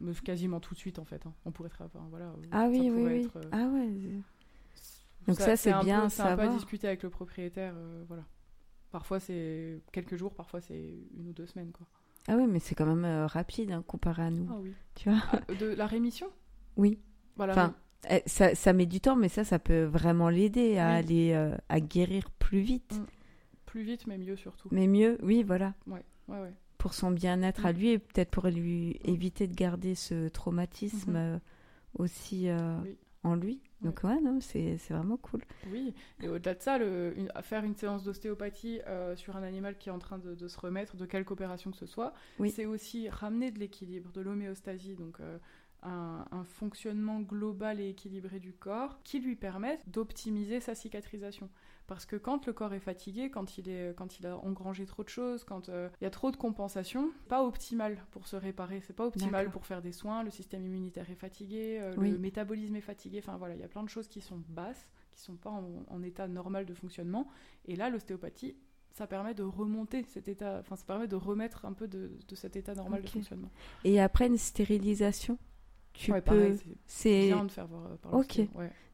Mais 0.00 0.14
quasiment 0.14 0.60
tout 0.60 0.72
de 0.72 0.78
suite 0.78 0.98
en 0.98 1.04
fait 1.04 1.26
hein. 1.26 1.34
on 1.44 1.50
pourrait 1.50 1.68
enfin, 1.78 2.06
voilà 2.08 2.26
euh, 2.26 2.46
ah 2.52 2.68
oui 2.70 2.90
oui, 2.90 3.02
oui. 3.04 3.28
Euh, 3.36 3.40
ah 3.52 3.66
ouais 3.66 4.22
donc 5.26 5.38
ça, 5.38 5.54
c'est 5.54 5.74
bien 5.84 6.08
c'est 6.08 6.22
un 6.22 6.36
peu 6.36 6.44
à 6.44 6.48
discuter 6.48 6.86
avec 6.86 7.02
le 7.02 7.10
propriétaire 7.10 7.74
voilà. 8.08 8.24
Parfois 8.90 9.20
c'est 9.20 9.82
quelques 9.92 10.16
jours 10.16 10.34
parfois 10.34 10.62
c'est 10.62 10.94
une 11.14 11.28
ou 11.28 11.32
deux 11.34 11.44
semaines 11.44 11.70
quoi 11.70 11.86
ah 12.30 12.36
oui, 12.36 12.46
mais 12.46 12.60
c'est 12.60 12.76
quand 12.76 12.86
même 12.86 13.04
euh, 13.04 13.26
rapide 13.26 13.72
hein, 13.72 13.82
comparé 13.84 14.22
à 14.22 14.30
nous. 14.30 14.46
Ah 14.48 14.58
oui. 14.62 14.72
Tu 14.94 15.10
vois 15.10 15.18
ah, 15.32 15.54
De 15.54 15.66
la 15.66 15.86
rémission? 15.86 16.28
Oui. 16.76 17.00
Voilà. 17.34 17.52
Enfin, 17.52 17.74
eh, 18.08 18.22
ça, 18.26 18.54
ça, 18.54 18.72
met 18.72 18.86
du 18.86 19.00
temps, 19.00 19.16
mais 19.16 19.28
ça, 19.28 19.42
ça 19.42 19.58
peut 19.58 19.82
vraiment 19.82 20.28
l'aider 20.28 20.78
à 20.78 20.90
aller 20.90 21.32
euh, 21.32 21.56
à 21.68 21.80
guérir 21.80 22.30
plus 22.30 22.60
vite. 22.60 22.94
Mm. 22.94 23.06
Plus 23.66 23.82
vite, 23.82 24.06
mais 24.06 24.16
mieux 24.16 24.36
surtout. 24.36 24.68
Mais 24.70 24.86
mieux, 24.86 25.18
oui, 25.22 25.42
voilà. 25.42 25.74
Ouais, 25.88 26.04
ouais, 26.28 26.40
ouais. 26.40 26.54
Pour 26.78 26.94
son 26.94 27.10
bien-être 27.10 27.66
à 27.66 27.72
mm. 27.72 27.76
lui 27.76 27.88
et 27.88 27.98
peut-être 27.98 28.30
pour 28.30 28.46
lui 28.46 29.00
éviter 29.02 29.48
de 29.48 29.54
garder 29.54 29.96
ce 29.96 30.28
traumatisme 30.28 31.12
mm-hmm. 31.12 31.16
euh, 31.16 31.38
aussi 31.98 32.48
en 33.22 33.34
lui. 33.34 33.60
Donc 33.82 34.02
ouais, 34.04 34.20
non, 34.20 34.40
c'est 34.40 34.76
vraiment 34.90 35.16
cool. 35.16 35.42
Oui, 35.70 35.94
et 36.22 36.28
au-delà 36.28 36.54
de 36.54 36.62
ça, 36.62 36.78
le, 36.78 37.14
faire 37.42 37.64
une 37.64 37.74
séance 37.74 38.02
d'ostéopathie 38.02 38.80
euh, 38.86 39.16
sur 39.16 39.36
un 39.36 39.42
animal 39.42 39.76
qui 39.76 39.88
est 39.88 39.92
en 39.92 39.98
train 39.98 40.18
de, 40.18 40.48
se 40.48 40.58
remettre, 40.58 40.96
de 40.96 41.06
quelque 41.06 41.30
opération 41.30 41.70
que 41.70 41.76
ce 41.76 41.86
soit, 41.86 42.14
c'est 42.48 42.66
aussi 42.66 43.08
ramener 43.08 43.50
de 43.50 43.58
l'équilibre, 43.58 44.10
de 44.12 44.20
l'homéostasie, 44.20 44.94
donc 44.94 45.20
euh, 45.20 45.38
un, 45.82 46.24
un, 46.30 46.44
fonctionnement 46.44 47.20
global 47.20 47.80
et 47.80 47.88
équilibré 47.88 48.40
du 48.40 48.52
corps 48.52 48.98
qui 49.02 49.20
lui 49.20 49.36
permette 49.36 49.80
d'optimiser 49.88 50.60
sa 50.60 50.74
cicatrisation. 50.74 51.48
Parce 51.90 52.06
que 52.06 52.14
quand 52.14 52.46
le 52.46 52.52
corps 52.52 52.72
est 52.72 52.78
fatigué, 52.78 53.30
quand 53.30 53.58
il, 53.58 53.68
est, 53.68 53.96
quand 53.96 54.20
il 54.20 54.26
a 54.28 54.38
engrangé 54.38 54.86
trop 54.86 55.02
de 55.02 55.08
choses, 55.08 55.42
quand 55.42 55.68
euh, 55.68 55.88
il 56.00 56.04
y 56.04 56.06
a 56.06 56.10
trop 56.10 56.30
de 56.30 56.36
compensation, 56.36 57.10
pas 57.28 57.42
optimal 57.42 58.06
pour 58.12 58.28
se 58.28 58.36
réparer, 58.36 58.80
c'est 58.80 58.92
pas 58.92 59.06
optimal 59.06 59.50
pour 59.50 59.66
faire 59.66 59.82
des 59.82 59.90
soins, 59.90 60.22
le 60.22 60.30
système 60.30 60.64
immunitaire 60.64 61.10
est 61.10 61.16
fatigué, 61.16 61.78
euh, 61.80 61.96
le 61.96 62.16
métabolisme 62.16 62.76
est 62.76 62.80
fatigué, 62.80 63.18
enfin 63.18 63.36
voilà, 63.38 63.56
il 63.56 63.60
y 63.60 63.64
a 63.64 63.68
plein 63.68 63.82
de 63.82 63.88
choses 63.88 64.06
qui 64.06 64.20
sont 64.20 64.40
basses, 64.50 64.86
qui 65.10 65.20
sont 65.20 65.34
pas 65.34 65.50
en, 65.50 66.02
état 66.04 66.28
normal 66.28 66.64
de 66.64 66.74
fonctionnement. 66.74 67.26
Et 67.64 67.74
là, 67.74 67.90
l'ostéopathie, 67.90 68.54
ça 68.92 69.08
permet 69.08 69.34
de 69.34 69.42
remonter 69.42 70.04
cet 70.04 70.28
état, 70.28 70.58
enfin 70.60 70.76
ça 70.76 70.84
permet 70.84 71.08
de 71.08 71.16
remettre 71.16 71.64
un 71.64 71.72
peu 71.72 71.88
de, 71.88 72.12
cet 72.34 72.54
état 72.54 72.76
normal 72.76 73.02
de 73.02 73.08
fonctionnement. 73.08 73.50
Et 73.82 74.00
après 74.00 74.28
une 74.28 74.38
stérilisation? 74.38 75.38
Tu 75.92 76.12
peux 76.22 76.56
c'est 76.86 77.26
bien 77.28 77.44
de 77.44 77.50
faire 77.50 77.66
voir 77.66 77.86
euh, 77.86 77.96
par 77.96 78.14
ok 78.14 78.40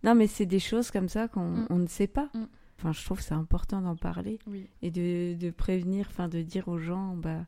non 0.02 0.14
mais 0.14 0.26
c'est 0.26 0.46
des 0.46 0.58
choses 0.58 0.90
comme 0.90 1.08
ça 1.08 1.28
qu'on 1.28 1.66
mm. 1.68 1.68
ne 1.70 1.86
sait 1.86 2.06
pas 2.06 2.30
mm. 2.34 2.46
Enfin, 2.78 2.92
je 2.92 3.04
trouve 3.04 3.18
que 3.18 3.24
c'est 3.24 3.34
important 3.34 3.80
d'en 3.80 3.96
parler 3.96 4.38
et 4.82 4.90
de, 4.90 5.34
de, 5.34 5.50
prévenir, 5.50 6.06
enfin 6.10 6.28
de 6.28 6.42
dire 6.42 6.68
aux 6.68 6.78
gens, 6.78 7.16
bah, 7.16 7.46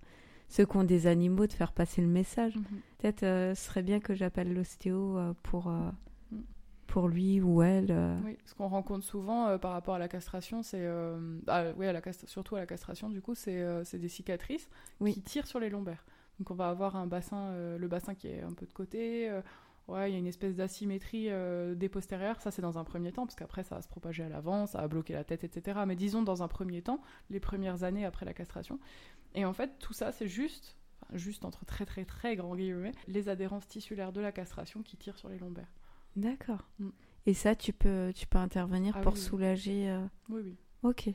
ceux 0.49 0.65
qui 0.65 0.77
ont 0.77 0.85
des 0.85 1.07
animaux, 1.07 1.47
de 1.47 1.53
faire 1.53 1.73
passer 1.73 2.01
le 2.01 2.07
message. 2.07 2.57
Mhm. 2.57 2.65
Peut-être 2.99 3.23
euh, 3.23 3.55
ce 3.55 3.65
serait 3.67 3.83
bien 3.83 4.01
que 4.01 4.15
j'appelle 4.15 4.53
l'ostéo 4.55 5.19
euh, 5.19 5.35
pour, 5.43 5.69
euh, 5.69 5.91
mm. 6.33 6.41
pour 6.87 7.09
lui 7.09 7.43
ou 7.43 7.63
elle. 7.63 7.95
Oui, 8.25 8.39
ce 8.47 8.55
qu'on 8.55 8.69
rencontre 8.69 9.05
souvent 9.05 9.59
par 9.59 9.73
rapport 9.73 9.95
à 9.97 9.99
la 9.99 10.09
castration, 10.09 10.63
c'est. 10.63 10.89
Ah, 11.47 11.65
oui, 11.77 11.87
à 11.87 11.93
la 11.93 12.01
surtout 12.25 12.57
à 12.57 12.61
la 12.61 12.67
castration, 12.67 13.11
du 13.11 13.21
coup, 13.21 13.35
c'est 13.35 13.99
des 13.99 14.09
cicatrices 14.09 14.69
qui 15.05 15.21
tirent 15.21 15.47
sur 15.47 15.61
les 15.61 15.69
lombaires. 15.69 16.05
Donc 16.39 16.51
on 16.51 16.55
va 16.55 16.69
avoir 16.69 16.97
un 16.97 17.07
bassin, 17.07 17.53
le 17.77 17.89
bassin 17.89 18.15
qui 18.15 18.29
est 18.29 18.43
un 18.43 18.53
peu 18.53 18.67
de 18.67 18.73
côté. 18.73 19.31
Ouais, 19.89 20.11
il 20.11 20.13
y 20.13 20.17
a 20.17 20.19
une 20.19 20.27
espèce 20.27 20.55
d'asymétrie 20.55 21.31
des 21.75 21.89
postérieurs. 21.89 22.41
Ça, 22.41 22.51
c'est 22.51 22.63
dans 22.63 22.79
un 22.79 22.85
premier 22.85 23.11
temps, 23.11 23.27
parce 23.27 23.35
qu'après, 23.35 23.65
ça 23.65 23.75
va 23.75 23.83
se 23.83 23.89
propager 23.89 24.23
à 24.23 24.29
l'avant, 24.29 24.67
ça 24.67 24.81
va 24.81 24.89
bloquer 24.89 25.15
la 25.15 25.25
tête, 25.25 25.45
etc. 25.45 25.81
Mais 25.87 25.97
disons, 25.97 26.23
dans 26.23 26.43
un 26.43 26.49
premier 26.49 26.83
temps, 26.83 27.01
les 27.31 27.41
premières 27.41 27.83
années 27.83 28.05
après 28.05 28.25
la 28.25 28.35
castration. 28.35 28.79
Et 29.35 29.45
en 29.45 29.53
fait, 29.53 29.79
tout 29.79 29.95
ça, 29.95 30.13
c'est 30.13 30.29
juste 30.29 30.79
juste 31.13 31.45
entre 31.45 31.65
très 31.65 31.87
très 31.87 32.05
très 32.05 32.37
grands 32.37 32.57
guillemets, 32.57 32.93
les 33.07 33.29
adhérences 33.29 33.67
tissulaires 33.67 34.13
de 34.13 34.21
la 34.21 34.33
castration 34.33 34.83
qui 34.83 34.97
tirent 34.97 35.19
sur 35.19 35.29
les 35.29 35.39
lombaires. 35.39 35.73
D'accord. 36.17 36.69
Mm. 36.79 36.91
Et 37.27 37.35
ça, 37.35 37.55
tu 37.55 37.73
peux, 37.73 38.13
tu 38.15 38.27
peux 38.27 38.39
intervenir 38.39 38.95
ah 38.97 39.03
pour 39.03 39.17
soulager. 39.17 39.91
Euh, 39.91 40.05
oui, 40.29 40.43
oui. 40.45 40.57
Ok. 40.83 41.11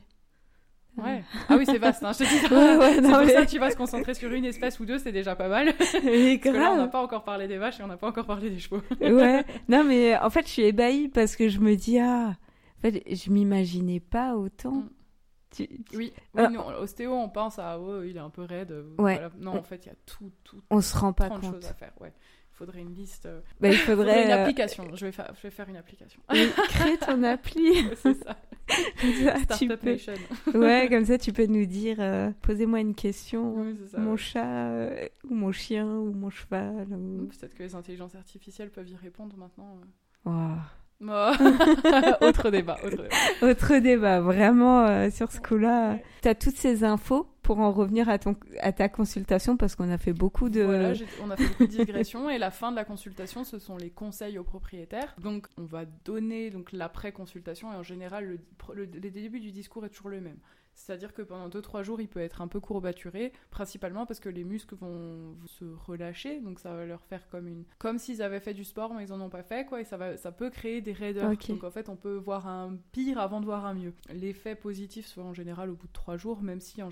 Ouais. 0.96 1.24
Ah 1.48 1.56
oui, 1.56 1.66
c'est 1.66 1.78
vaste. 1.78 2.04
Hein, 2.04 2.12
je 2.12 2.18
te 2.18 2.24
dis. 2.24 2.38
c'est 2.38 2.48
pour 2.48 3.30
ça 3.30 3.44
que 3.44 3.50
tu 3.50 3.58
vas 3.58 3.70
se 3.70 3.76
concentrer 3.76 4.14
sur 4.14 4.30
une 4.32 4.44
espèce 4.44 4.78
ou 4.78 4.84
deux, 4.84 4.98
c'est 4.98 5.12
déjà 5.12 5.34
pas 5.34 5.48
mal. 5.48 5.68
Et 5.68 5.72
parce 5.74 5.92
que 5.92 6.48
là, 6.50 6.72
on 6.72 6.76
n'a 6.76 6.88
pas 6.88 7.02
encore 7.02 7.24
parlé 7.24 7.48
des 7.48 7.58
vaches 7.58 7.80
et 7.80 7.82
on 7.82 7.88
n'a 7.88 7.96
pas 7.96 8.08
encore 8.08 8.26
parlé 8.26 8.50
des 8.50 8.58
chevaux. 8.58 8.82
ouais. 9.00 9.44
Non, 9.68 9.84
mais 9.84 10.16
en 10.16 10.30
fait, 10.30 10.46
je 10.46 10.52
suis 10.52 10.62
ébahie 10.62 11.08
parce 11.08 11.36
que 11.36 11.48
je 11.48 11.58
me 11.58 11.74
dis 11.74 11.98
ah, 11.98 12.34
en 12.78 12.80
fait, 12.80 13.02
je 13.12 13.30
m'imaginais 13.30 14.00
pas 14.00 14.36
autant. 14.36 14.72
Mm. 14.72 14.88
Oui, 15.94 16.12
ah. 16.36 16.50
ostéo, 16.80 17.12
on 17.12 17.28
pense 17.28 17.60
à 17.60 17.78
oh, 17.78 18.02
il 18.02 18.16
est 18.16 18.20
un 18.20 18.30
peu 18.30 18.42
raide. 18.42 18.72
Euh, 18.72 19.28
non, 19.38 19.56
en 19.56 19.62
fait, 19.62 19.86
il 19.86 19.88
y 19.88 19.92
a 19.92 19.96
tout, 20.04 20.32
tout. 20.42 20.60
On 20.70 20.80
se 20.80 20.96
rend 20.96 21.12
pas 21.12 21.28
compte. 21.28 21.44
choses 21.44 21.66
à 21.66 21.74
faire. 21.74 21.92
Ouais. 22.00 22.12
Il 22.52 22.56
faudrait 22.56 22.80
une 22.80 22.94
liste. 22.94 23.26
Euh, 23.26 23.40
bah, 23.60 23.68
il 23.68 23.76
faudrait, 23.76 24.24
une 24.24 24.30
euh, 24.30 24.42
application. 24.42 24.88
Je 24.94 25.06
vais, 25.06 25.12
je 25.12 25.42
vais 25.42 25.50
faire 25.50 25.68
une 25.68 25.76
application. 25.76 26.20
crée 26.28 26.98
ton 26.98 27.22
appli. 27.22 27.88
C'est 28.02 28.14
ça. 28.14 28.36
Startup 29.44 29.80
peux... 29.80 29.90
Nation. 29.90 30.14
ouais, 30.54 30.88
comme 30.90 31.04
ça, 31.04 31.18
tu 31.18 31.32
peux 31.32 31.46
nous 31.46 31.66
dire 31.66 31.98
posez-moi 32.42 32.80
une 32.80 32.94
question. 32.94 33.74
mon 33.96 34.16
chat, 34.16 34.90
ou 35.28 35.34
mon 35.34 35.52
chien, 35.52 35.86
ou 35.86 36.12
mon 36.12 36.30
cheval. 36.30 36.86
Peut-être 36.88 37.54
que 37.54 37.62
les 37.62 37.74
intelligences 37.74 38.14
artificielles 38.14 38.70
peuvent 38.70 38.88
y 38.88 38.96
répondre 38.96 39.36
maintenant. 39.36 39.78
autre 42.20 42.50
débat. 42.50 42.76
Autre 42.84 42.96
débat, 42.96 43.08
autre 43.42 43.78
débat 43.78 44.20
vraiment 44.20 44.86
euh, 44.86 45.10
sur 45.10 45.30
ce 45.32 45.40
coup-là. 45.40 45.98
Tu 46.22 46.28
as 46.28 46.34
toutes 46.34 46.56
ces 46.56 46.84
infos 46.84 47.28
pour 47.42 47.58
en 47.58 47.72
revenir 47.72 48.08
à, 48.08 48.18
ton, 48.18 48.36
à 48.60 48.72
ta 48.72 48.88
consultation 48.88 49.56
parce 49.56 49.76
qu'on 49.76 49.90
a 49.90 49.98
fait 49.98 50.14
beaucoup 50.14 50.48
de... 50.48 50.62
Voilà, 50.62 50.92
on 51.22 51.30
a 51.30 51.36
fait 51.36 51.46
beaucoup 51.48 51.66
de 51.66 51.70
digressions 51.70 52.30
et 52.30 52.38
la 52.38 52.50
fin 52.50 52.70
de 52.70 52.76
la 52.76 52.84
consultation, 52.84 53.44
ce 53.44 53.58
sont 53.58 53.76
les 53.76 53.90
conseils 53.90 54.38
aux 54.38 54.44
propriétaires. 54.44 55.14
Donc 55.20 55.46
on 55.58 55.64
va 55.64 55.84
donner 56.04 56.50
donc 56.50 56.72
l'après-consultation 56.72 57.72
et 57.72 57.76
en 57.76 57.82
général, 57.82 58.24
le, 58.24 58.38
le, 58.74 58.84
le 58.84 59.10
début 59.10 59.40
du 59.40 59.52
discours 59.52 59.84
est 59.84 59.90
toujours 59.90 60.10
le 60.10 60.20
même. 60.20 60.38
C'est-à-dire 60.74 61.12
que 61.12 61.22
pendant 61.22 61.48
2-3 61.48 61.82
jours, 61.82 62.00
il 62.00 62.08
peut 62.08 62.20
être 62.20 62.40
un 62.40 62.48
peu 62.48 62.60
courbaturé, 62.60 63.32
principalement 63.50 64.06
parce 64.06 64.20
que 64.20 64.28
les 64.28 64.44
muscles 64.44 64.74
vont 64.74 65.36
se 65.46 65.64
relâcher, 65.64 66.40
donc 66.40 66.58
ça 66.58 66.74
va 66.74 66.84
leur 66.84 67.04
faire 67.04 67.28
comme 67.28 67.46
une... 67.48 67.64
Comme 67.78 67.98
s'ils 67.98 68.22
avaient 68.22 68.40
fait 68.40 68.54
du 68.54 68.64
sport, 68.64 68.92
mais 68.94 69.04
ils 69.04 69.12
en 69.12 69.20
ont 69.20 69.30
pas 69.30 69.42
fait, 69.42 69.66
quoi, 69.66 69.80
et 69.80 69.84
ça, 69.84 69.96
va... 69.96 70.16
ça 70.16 70.32
peut 70.32 70.50
créer 70.50 70.80
des 70.80 70.92
raideurs. 70.92 71.30
Donc 71.48 71.64
en 71.64 71.70
fait, 71.70 71.88
on 71.88 71.96
peut 71.96 72.16
voir 72.16 72.46
un 72.46 72.76
pire 72.92 73.18
avant 73.18 73.40
de 73.40 73.46
voir 73.46 73.64
un 73.66 73.74
mieux. 73.74 73.94
L'effet 74.12 74.54
positif 74.54 75.06
se 75.06 75.20
voit 75.20 75.28
en 75.28 75.34
général 75.34 75.70
au 75.70 75.74
bout 75.74 75.86
de 75.86 75.92
3 75.92 76.16
jours, 76.16 76.42
même 76.42 76.60
si 76.60 76.82
en, 76.82 76.90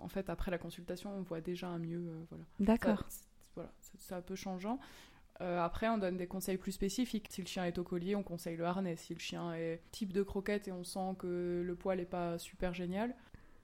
en 0.00 0.08
fait, 0.08 0.28
après 0.28 0.50
la 0.50 0.58
consultation, 0.58 1.16
on 1.16 1.22
voit 1.22 1.40
déjà 1.40 1.68
un 1.68 1.78
mieux. 1.78 2.08
Euh, 2.08 2.24
voilà. 2.28 2.44
D'accord. 2.60 3.04
Voilà, 3.54 3.70
c'est 3.98 4.14
un 4.14 4.22
peu 4.22 4.34
changeant. 4.34 4.78
Euh, 5.40 5.60
après, 5.60 5.88
on 5.88 5.98
donne 5.98 6.16
des 6.16 6.26
conseils 6.26 6.56
plus 6.56 6.72
spécifiques. 6.72 7.26
Si 7.30 7.40
le 7.40 7.46
chien 7.46 7.64
est 7.64 7.78
au 7.78 7.84
collier, 7.84 8.14
on 8.14 8.22
conseille 8.22 8.56
le 8.56 8.64
harnais. 8.64 8.96
Si 8.96 9.14
le 9.14 9.20
chien 9.20 9.54
est 9.54 9.80
type 9.90 10.12
de 10.12 10.22
croquette 10.22 10.68
et 10.68 10.72
on 10.72 10.84
sent 10.84 11.16
que 11.18 11.62
le 11.64 11.74
poil 11.74 11.98
n'est 11.98 12.04
pas 12.04 12.38
super 12.38 12.74
génial, 12.74 13.14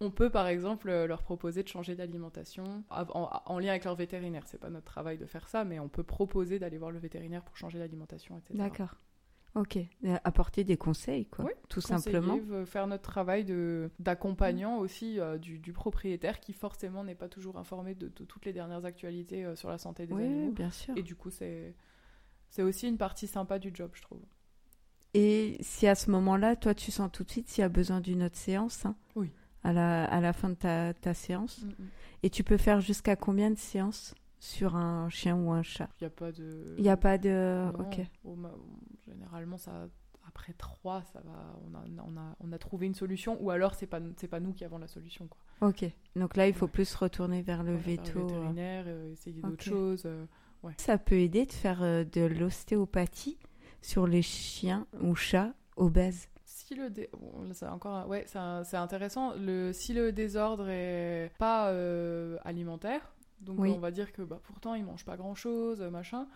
on 0.00 0.10
peut 0.10 0.30
par 0.30 0.46
exemple 0.46 0.90
leur 0.90 1.22
proposer 1.22 1.62
de 1.62 1.68
changer 1.68 1.94
d'alimentation 1.96 2.84
en, 2.90 3.58
lien 3.58 3.70
avec 3.70 3.84
leur 3.84 3.96
vétérinaire. 3.96 4.44
C'est 4.46 4.60
pas 4.60 4.70
notre 4.70 4.86
travail 4.86 5.18
de 5.18 5.26
faire 5.26 5.48
ça, 5.48 5.64
mais 5.64 5.78
on 5.80 5.88
peut 5.88 6.04
proposer 6.04 6.58
d'aller 6.58 6.78
voir 6.78 6.90
le 6.90 6.98
vétérinaire 6.98 7.42
pour 7.42 7.56
changer 7.56 7.78
d'alimentation, 7.78 8.38
etc. 8.38 8.54
D'accord. 8.54 8.94
Ok, 9.58 9.76
euh, 9.76 10.16
apporter 10.22 10.62
des 10.62 10.76
conseils, 10.76 11.26
quoi, 11.26 11.44
oui, 11.44 11.52
tout 11.68 11.80
simplement. 11.80 12.38
Euh, 12.50 12.64
faire 12.64 12.86
notre 12.86 13.10
travail 13.10 13.44
d'accompagnant 13.98 14.78
aussi 14.78 15.18
du, 15.40 15.72
propriétaire 15.72 16.38
qui 16.38 16.52
forcément 16.52 17.02
n'est 17.02 17.14
pas 17.14 17.28
toujours 17.28 17.58
informé 17.58 17.94
de, 17.94 18.08
toutes 18.08 18.44
les 18.46 18.52
dernières 18.52 18.84
actualités 18.84 19.44
sur 19.56 19.68
la 19.68 19.78
santé 19.78 20.06
des 20.06 20.14
oui, 20.14 20.24
animaux. 20.24 20.52
bien 20.52 20.70
sûr. 20.70 20.96
Et 20.96 21.02
du 21.02 21.16
coup, 21.16 21.30
c'est 21.30 21.74
aussi 22.58 22.86
une 22.86 22.98
partie 22.98 23.26
sympa 23.26 23.58
du 23.58 23.70
job, 23.74 23.90
je 23.94 24.02
trouve. 24.02 24.22
Et 25.14 25.56
si 25.60 25.86
à 25.86 25.94
ce 25.94 26.10
moment-là, 26.10 26.54
toi, 26.54 26.74
tu 26.74 26.90
sens 26.90 27.10
tout 27.10 27.24
de 27.24 27.30
suite 27.30 27.48
s'il 27.48 27.62
y 27.62 27.64
a 27.64 27.68
besoin 27.68 28.00
d'une 28.00 28.22
autre 28.22 28.36
séance 28.36 28.84
hein, 28.86 28.94
Oui. 29.16 29.30
À 29.64 29.72
la, 29.72 30.04
à 30.04 30.20
la 30.20 30.32
fin 30.32 30.50
de 30.50 30.54
ta, 30.54 30.94
ta 30.94 31.14
séance. 31.14 31.62
Mm, 31.62 31.68
mm. 31.68 31.88
Et 32.22 32.30
tu 32.30 32.44
peux 32.44 32.56
faire 32.56 32.80
jusqu'à 32.80 33.16
combien 33.16 33.50
de 33.50 33.58
séances? 33.58 34.14
Sur 34.38 34.76
un 34.76 35.08
chien 35.08 35.36
ou 35.36 35.50
un 35.50 35.62
chat 35.62 35.88
Il 36.00 36.04
n'y 36.04 36.06
a 36.06 36.10
pas 36.10 36.32
de. 36.32 36.74
Il 36.78 36.82
n'y 36.82 36.90
a 36.90 36.96
pas 36.96 37.18
de. 37.18 37.66
ok. 37.78 38.00
généralement, 39.06 39.58
ça, 39.58 39.88
après 40.26 40.52
trois, 40.52 41.02
ça 41.12 41.20
va. 41.24 41.58
On 41.66 41.74
a, 41.74 41.84
on 42.06 42.16
a, 42.16 42.36
on 42.40 42.52
a 42.52 42.58
trouvé 42.58 42.86
une 42.86 42.94
solution, 42.94 43.36
ou 43.42 43.50
alors 43.50 43.74
c'est 43.74 43.86
pas, 43.86 44.00
c'est 44.16 44.28
pas 44.28 44.40
nous 44.40 44.52
qui 44.52 44.64
avons 44.64 44.78
la 44.78 44.88
solution, 44.88 45.26
quoi. 45.26 45.68
Ok. 45.68 45.84
Donc 46.14 46.36
là, 46.36 46.46
il 46.46 46.54
faut 46.54 46.68
plus 46.68 46.94
retourner 46.94 47.42
vers 47.42 47.62
le 47.62 47.74
veto. 47.74 48.12
le 48.14 48.20
euh. 48.20 48.26
vétérinaire, 48.26 48.84
euh, 48.86 49.12
essayer 49.12 49.42
d'autres 49.42 49.64
choses. 49.64 50.02
Euh, 50.06 50.24
ouais. 50.62 50.74
Ça 50.78 50.98
peut 50.98 51.16
aider 51.16 51.46
de 51.46 51.52
faire 51.52 51.80
de 51.80 52.24
l'ostéopathie 52.24 53.38
sur 53.82 54.06
les 54.06 54.22
chiens 54.22 54.86
ou 55.00 55.14
chats 55.14 55.52
obèses. 55.76 56.28
Si 56.44 56.74
le 56.74 56.90
dé... 56.90 57.08
encore 57.62 58.06
ouais 58.08 58.26
c'est 58.26 58.76
intéressant 58.76 59.32
le 59.36 59.72
si 59.72 59.94
le 59.94 60.12
désordre 60.12 60.68
est 60.68 61.30
pas 61.38 61.72
alimentaire 62.44 63.00
donc 63.40 63.60
on 63.60 63.78
va 63.78 63.90
dire 63.90 64.12
que 64.12 64.22
bah, 64.22 64.40
pourtant 64.42 64.74
il 64.74 64.84
mange 64.84 65.04
pas 65.04 65.16
grand 65.16 65.34
chose, 65.34 65.80
machin. 65.82 66.26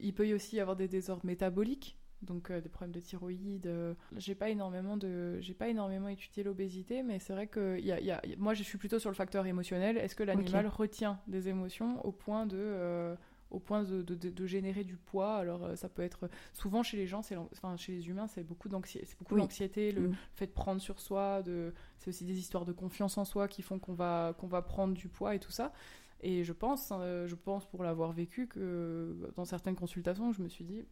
Il 0.00 0.12
peut 0.12 0.26
y 0.26 0.34
aussi 0.34 0.58
avoir 0.60 0.76
des 0.76 0.88
désordres 0.88 1.24
métaboliques, 1.24 1.96
donc 2.24 2.50
euh, 2.50 2.60
des 2.60 2.68
problèmes 2.68 2.92
de 2.92 3.00
thyroïde. 3.00 3.66
Euh. 3.66 3.94
J'ai 4.16 4.34
pas 4.34 4.50
énormément 4.50 4.96
de, 4.96 5.38
j'ai 5.40 5.54
pas 5.54 5.68
énormément 5.68 6.08
étudié 6.08 6.42
l'obésité, 6.42 7.02
mais 7.02 7.18
c'est 7.18 7.32
vrai 7.32 7.46
que 7.46 7.78
y 7.78 7.92
a, 7.92 8.22
moi 8.38 8.54
je 8.54 8.62
suis 8.62 8.78
plutôt 8.78 8.98
sur 8.98 9.10
le 9.10 9.16
facteur 9.16 9.46
émotionnel. 9.46 9.96
Est-ce 9.96 10.16
que 10.16 10.22
l'animal 10.22 10.66
retient 10.66 11.20
des 11.26 11.48
émotions 11.48 12.04
au 12.04 12.12
point 12.12 12.46
de 12.46 12.56
euh, 12.58 13.14
au 13.50 13.60
point 13.60 13.84
de, 13.84 14.02
de, 14.02 14.46
générer 14.46 14.82
du 14.82 14.96
poids? 14.96 15.36
Alors 15.36 15.76
ça 15.76 15.88
peut 15.88 16.02
être 16.02 16.28
souvent 16.52 16.82
chez 16.82 16.96
les 16.96 17.06
gens, 17.06 17.22
c'est 17.22 17.36
enfin 17.36 17.76
chez 17.76 17.92
les 17.92 18.08
humains, 18.08 18.26
c'est 18.26 18.42
beaucoup 18.42 18.68
d'anxiété, 18.68 19.06
c'est 19.06 19.18
beaucoup 19.18 19.36
le 19.36 20.08
mm. 20.08 20.16
fait 20.34 20.46
de 20.46 20.52
prendre 20.52 20.80
sur 20.80 20.98
soi, 21.00 21.42
de 21.42 21.72
c'est 21.98 22.08
aussi 22.08 22.24
des 22.24 22.38
histoires 22.38 22.64
de 22.64 22.72
confiance 22.72 23.16
en 23.16 23.24
soi 23.24 23.46
qui 23.46 23.62
font 23.62 23.78
qu'on 23.78 23.94
va 23.94 24.34
qu'on 24.38 24.48
va 24.48 24.62
prendre 24.62 24.94
du 24.94 25.08
poids 25.08 25.34
et 25.34 25.38
tout 25.38 25.52
ça. 25.52 25.72
Et 26.20 26.44
je 26.44 26.52
pense, 26.52 26.90
euh, 26.92 27.26
je 27.26 27.34
pense 27.34 27.66
pour 27.66 27.82
l'avoir 27.82 28.12
vécu, 28.12 28.46
que 28.46 29.30
dans 29.36 29.44
certaines 29.44 29.76
consultations, 29.76 30.32
je 30.32 30.42
me 30.42 30.48
suis 30.48 30.64
dit, 30.64 30.84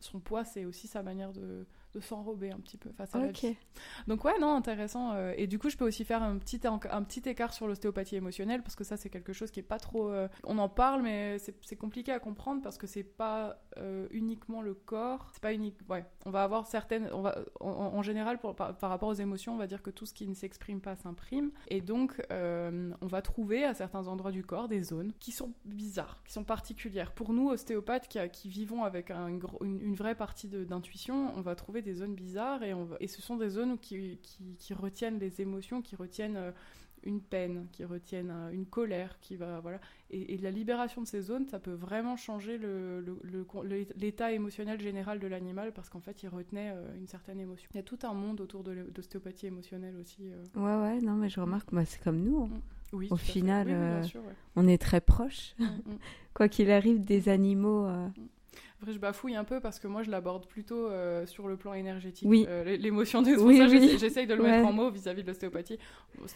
son 0.00 0.20
poids, 0.20 0.44
c'est 0.44 0.64
aussi 0.64 0.86
sa 0.86 1.02
manière 1.02 1.32
de, 1.32 1.66
de 1.94 2.00
s'enrober 2.00 2.50
un 2.50 2.58
petit 2.58 2.76
peu 2.76 2.90
face 2.90 3.14
à 3.14 3.18
la 3.18 3.28
vie. 3.28 3.56
Donc 4.06 4.24
ouais, 4.24 4.38
non, 4.38 4.54
intéressant. 4.54 5.12
Euh, 5.12 5.32
et 5.36 5.46
du 5.46 5.58
coup, 5.58 5.70
je 5.70 5.76
peux 5.76 5.86
aussi 5.86 6.04
faire 6.04 6.22
un 6.22 6.36
petit, 6.38 6.60
un 6.64 7.02
petit 7.02 7.28
écart 7.28 7.52
sur 7.52 7.66
l'ostéopathie 7.66 8.16
émotionnelle 8.16 8.62
parce 8.62 8.76
que 8.76 8.84
ça, 8.84 8.96
c'est 8.96 9.10
quelque 9.10 9.32
chose 9.32 9.50
qui 9.50 9.60
est 9.60 9.64
pas 9.64 9.78
trop. 9.78 10.10
Euh, 10.10 10.28
on 10.44 10.58
en 10.58 10.68
parle, 10.68 11.02
mais 11.02 11.38
c'est 11.38 11.76
compliqué 11.76 12.12
à 12.12 12.18
comprendre 12.18 12.62
parce 12.62 12.78
que 12.78 12.86
c'est 12.86 13.04
pas 13.04 13.62
euh, 13.78 14.06
uniquement 14.10 14.60
le 14.60 14.74
corps. 14.74 15.28
C'est 15.32 15.42
pas 15.42 15.54
unique. 15.54 15.76
Ouais, 15.88 16.04
on 16.26 16.30
va 16.30 16.42
avoir 16.42 16.66
certaines. 16.66 17.08
On 17.12 17.22
va, 17.22 17.38
en, 17.60 18.02
général, 18.02 18.38
pour, 18.38 18.54
par, 18.54 18.76
rapport 18.80 19.08
aux 19.08 19.14
émotions, 19.14 19.54
on 19.54 19.58
va 19.58 19.66
dire 19.66 19.82
que 19.82 19.90
tout 19.90 20.06
ce 20.06 20.14
qui 20.14 20.26
ne 20.26 20.34
s'exprime 20.34 20.80
pas 20.80 20.96
s'imprime. 20.96 21.50
Et 21.68 21.80
donc, 21.80 22.20
on 22.30 23.06
va 23.06 23.22
trouver 23.22 23.64
à 23.64 23.74
certains 23.74 24.08
endroits 24.08 24.32
du 24.32 24.44
corps 24.44 24.68
des 24.68 24.82
zones 24.82 25.12
qui 25.18 25.32
sont 25.32 25.52
bizarres, 25.64 26.22
qui 26.24 26.32
sont 26.32 26.44
particulières. 26.44 27.12
Pour 27.12 27.32
nous, 27.32 27.48
ostéopathes 27.48 28.08
qui, 28.08 28.18
qui 28.30 28.48
vivons 28.48 28.84
avec 28.84 29.10
un, 29.10 29.28
une, 29.28 29.40
une 29.60 29.94
vraie 29.94 30.14
partie 30.14 30.48
d'intuition, 30.48 31.32
on 31.36 31.40
va 31.40 31.54
trouver 31.54 31.77
des 31.82 31.94
zones 31.94 32.14
bizarres 32.14 32.62
et, 32.62 32.74
on 32.74 32.88
et 33.00 33.06
ce 33.06 33.22
sont 33.22 33.36
des 33.36 33.50
zones 33.50 33.78
qui, 33.78 34.18
qui, 34.58 34.74
retiennent 34.74 35.18
les 35.18 35.40
émotions, 35.40 35.82
qui 35.82 35.96
retiennent 35.96 36.36
euh, 36.36 36.52
une 37.04 37.20
peine, 37.20 37.66
qui 37.72 37.84
retiennent 37.84 38.30
euh, 38.30 38.50
une 38.50 38.66
colère, 38.66 39.18
qui 39.20 39.36
va 39.36 39.60
voilà. 39.60 39.80
Et, 40.10 40.36
la 40.38 40.50
libération 40.50 41.02
de 41.02 41.06
ces 41.06 41.20
zones, 41.20 41.46
ça 41.46 41.58
peut 41.58 41.72
vraiment 41.72 42.16
changer 42.16 42.58
le, 42.58 43.04
l'état 43.96 44.32
émotionnel 44.32 44.80
général 44.80 45.20
de 45.20 45.26
l'animal 45.26 45.72
parce 45.72 45.88
qu'en 45.88 46.00
fait, 46.00 46.22
il 46.22 46.28
retenait 46.28 46.72
euh, 46.74 46.96
une 46.96 47.06
certaine 47.06 47.40
émotion. 47.40 47.68
Il 47.74 47.76
y 47.76 47.80
a 47.80 47.84
tout 47.84 47.98
un 48.02 48.14
monde 48.14 48.40
autour 48.40 48.62
de 48.64 48.72
l'ostéopathie 48.96 49.46
émotionnelle 49.46 49.96
aussi. 49.96 50.30
Ouais, 50.54 50.76
ouais, 50.76 51.00
non, 51.00 51.14
mais 51.14 51.28
je 51.28 51.40
remarque, 51.40 51.72
moi, 51.72 51.84
c'est 51.84 52.02
comme 52.02 52.20
nous. 52.20 52.44
Hein. 52.44 52.48
Mm. 52.48 52.62
Oui, 52.94 53.08
Au 53.10 53.16
final, 53.16 54.02
on 54.56 54.66
est 54.66 54.78
très 54.78 55.02
proches. 55.02 55.54
Mm, 55.58 55.64
mm. 55.64 55.98
Quoi 56.34 56.48
qu'il 56.48 56.70
arrive, 56.70 57.04
des 57.04 57.28
animaux. 57.28 57.86
Après, 58.80 58.92
je 58.92 58.98
bafouille 58.98 59.34
un 59.34 59.44
peu 59.44 59.58
parce 59.60 59.80
que 59.80 59.88
moi, 59.88 60.04
je 60.04 60.10
l'aborde 60.10 60.46
plutôt 60.46 60.86
euh, 60.86 61.26
sur 61.26 61.48
le 61.48 61.56
plan 61.56 61.74
énergétique. 61.74 62.28
Oui. 62.28 62.46
Euh, 62.48 62.76
l'émotion 62.76 63.22
des 63.22 63.34
oui, 63.36 63.60
oui. 63.68 63.96
j'essaye 63.98 64.26
de 64.26 64.34
le 64.34 64.42
mettre 64.44 64.68
en 64.68 64.72
mots 64.72 64.90
vis-à-vis 64.90 65.22
de 65.22 65.28
l'ostéopathie. 65.28 65.78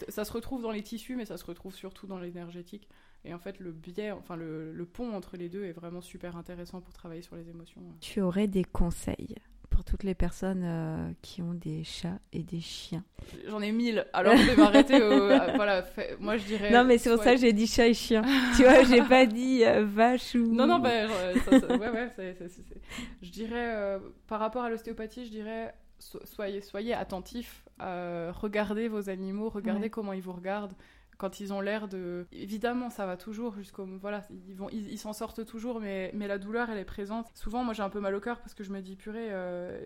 Ça 0.08 0.24
se 0.24 0.32
retrouve 0.32 0.60
dans 0.60 0.72
les 0.72 0.82
tissus, 0.82 1.14
mais 1.14 1.24
ça 1.24 1.36
se 1.36 1.44
retrouve 1.44 1.74
surtout 1.74 2.08
dans 2.08 2.18
l'énergétique. 2.18 2.88
Et 3.24 3.32
en 3.32 3.38
fait, 3.38 3.60
le 3.60 3.70
biais, 3.70 4.10
enfin, 4.10 4.34
le, 4.34 4.88
pont 4.92 5.12
entre 5.14 5.36
les 5.36 5.48
deux 5.48 5.64
est 5.64 5.72
vraiment 5.72 6.00
super 6.00 6.36
intéressant 6.36 6.80
pour 6.80 6.92
travailler 6.92 7.22
sur 7.22 7.36
les 7.36 7.48
émotions. 7.48 7.80
Tu 8.00 8.20
aurais 8.20 8.48
des 8.48 8.64
conseils? 8.64 9.36
Pour 9.82 9.90
toutes 9.90 10.04
les 10.04 10.14
personnes 10.14 10.62
euh, 10.64 11.10
qui 11.22 11.42
ont 11.42 11.54
des 11.54 11.82
chats 11.82 12.20
et 12.32 12.44
des 12.44 12.60
chiens. 12.60 13.02
J'en 13.48 13.60
ai 13.60 13.72
mille, 13.72 14.06
alors 14.12 14.36
je 14.36 14.50
vais 14.50 14.56
m'arrêter 14.56 15.02
au. 15.02 15.26
voilà, 15.56 15.84
moi 16.20 16.36
je 16.36 16.44
dirais. 16.44 16.70
Non, 16.70 16.84
mais 16.84 16.98
c'est 16.98 17.10
pour 17.10 17.22
ça 17.22 17.34
que 17.34 17.40
j'ai 17.40 17.52
dit 17.52 17.66
chat 17.66 17.88
et 17.88 17.94
chien. 17.94 18.22
tu 18.56 18.62
vois, 18.62 18.84
j'ai 18.84 19.02
pas 19.02 19.26
dit 19.26 19.64
euh, 19.64 19.84
vache 19.84 20.36
ou. 20.36 20.52
Non, 20.52 20.68
non, 20.68 20.78
ben, 20.78 21.08
ouais, 21.08 21.90
ouais, 21.90 22.38
je 23.22 23.30
dirais, 23.30 23.98
par 24.28 24.38
rapport 24.38 24.62
à 24.62 24.70
l'ostéopathie, 24.70 25.26
je 25.26 25.30
dirais 25.30 25.74
soyez, 25.98 26.60
soyez 26.60 26.94
attentifs, 26.94 27.64
regardez 27.80 28.86
vos 28.86 29.10
animaux, 29.10 29.48
regardez 29.48 29.90
comment 29.90 30.12
ils 30.12 30.22
vous 30.22 30.32
regardent 30.32 30.74
quand 31.22 31.38
ils 31.38 31.52
ont 31.52 31.60
l'air 31.60 31.86
de 31.86 32.26
évidemment 32.32 32.90
ça 32.90 33.06
va 33.06 33.16
toujours 33.16 33.54
jusqu'au 33.54 33.86
voilà 34.00 34.22
ils 34.72 34.98
s'en 34.98 35.12
sortent 35.12 35.46
toujours 35.46 35.78
mais 35.78 36.10
mais 36.14 36.26
la 36.26 36.36
douleur 36.36 36.68
elle 36.68 36.78
est 36.78 36.84
présente 36.84 37.30
souvent 37.34 37.62
moi 37.62 37.74
j'ai 37.74 37.84
un 37.84 37.90
peu 37.90 38.00
mal 38.00 38.12
au 38.16 38.20
cœur 38.20 38.40
parce 38.40 38.54
que 38.54 38.64
je 38.64 38.72
me 38.72 38.80
dis 38.80 38.96
purée 38.96 39.28
euh, 39.30 39.80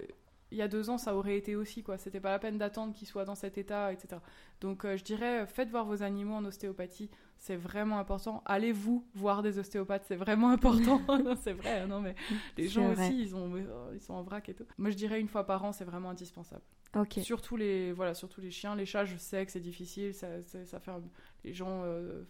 il 0.53 0.59
y 0.59 0.63
a 0.63 0.69
deux 0.69 0.91
ans, 0.91 0.97
ça 0.97 1.17
aurait 1.17 1.37
été 1.37 1.57
aussi, 1.57 1.83
quoi. 1.83 1.99
C'était 1.99 2.21
pas 2.21 2.31
la 2.31 2.39
peine 2.39 2.57
d'attendre 2.57 2.95
qu'ils 2.95 3.09
soient 3.09 3.25
dans 3.25 3.35
cet 3.35 3.59
état, 3.59 3.93
etc. 3.93 4.21
Donc, 4.61 4.85
euh, 4.85 4.97
je 4.97 5.03
dirais, 5.03 5.45
faites 5.47 5.71
voir 5.71 5.85
vos 5.85 6.05
animaux 6.05 6.35
en 6.35 6.45
ostéopathie, 6.45 7.11
c'est 7.47 7.57
vraiment 7.57 7.99
important. 8.01 8.43
Allez-vous 8.45 9.07
voir 9.15 9.41
des 9.41 9.61
ostéopathes, 9.61 10.05
c'est 10.09 10.17
vraiment 10.17 10.51
important. 10.51 11.01
c'est 11.43 11.53
vrai, 11.53 11.87
non, 11.87 12.01
mais 12.01 12.17
les 12.57 12.67
gens 12.67 12.91
aussi, 12.91 13.21
ils, 13.21 13.37
ont, 13.37 13.53
ils 13.95 14.01
sont 14.01 14.15
en 14.15 14.23
vrac 14.25 14.49
et 14.49 14.55
tout. 14.55 14.65
Moi, 14.79 14.91
je 14.91 14.97
dirais 14.97 15.21
une 15.21 15.29
fois 15.29 15.47
par 15.47 15.65
an, 15.65 15.71
c'est 15.71 15.85
vraiment 15.85 16.11
indispensable. 16.11 16.65
Ok. 16.97 17.21
Surtout 17.23 17.57
les, 17.57 17.93
voilà, 17.93 18.15
surtout 18.15 18.41
les 18.41 18.51
chiens. 18.51 18.75
Les 18.75 18.85
chats, 18.85 19.05
je 19.05 19.17
sais 19.17 19.47
que 19.47 19.53
c'est 19.53 19.61
difficile, 19.61 20.13
ça, 20.13 20.27
ça, 20.43 20.81
fait. 20.81 20.91
Les 21.45 21.53
gens. 21.53 21.83
Euh, 21.85 22.25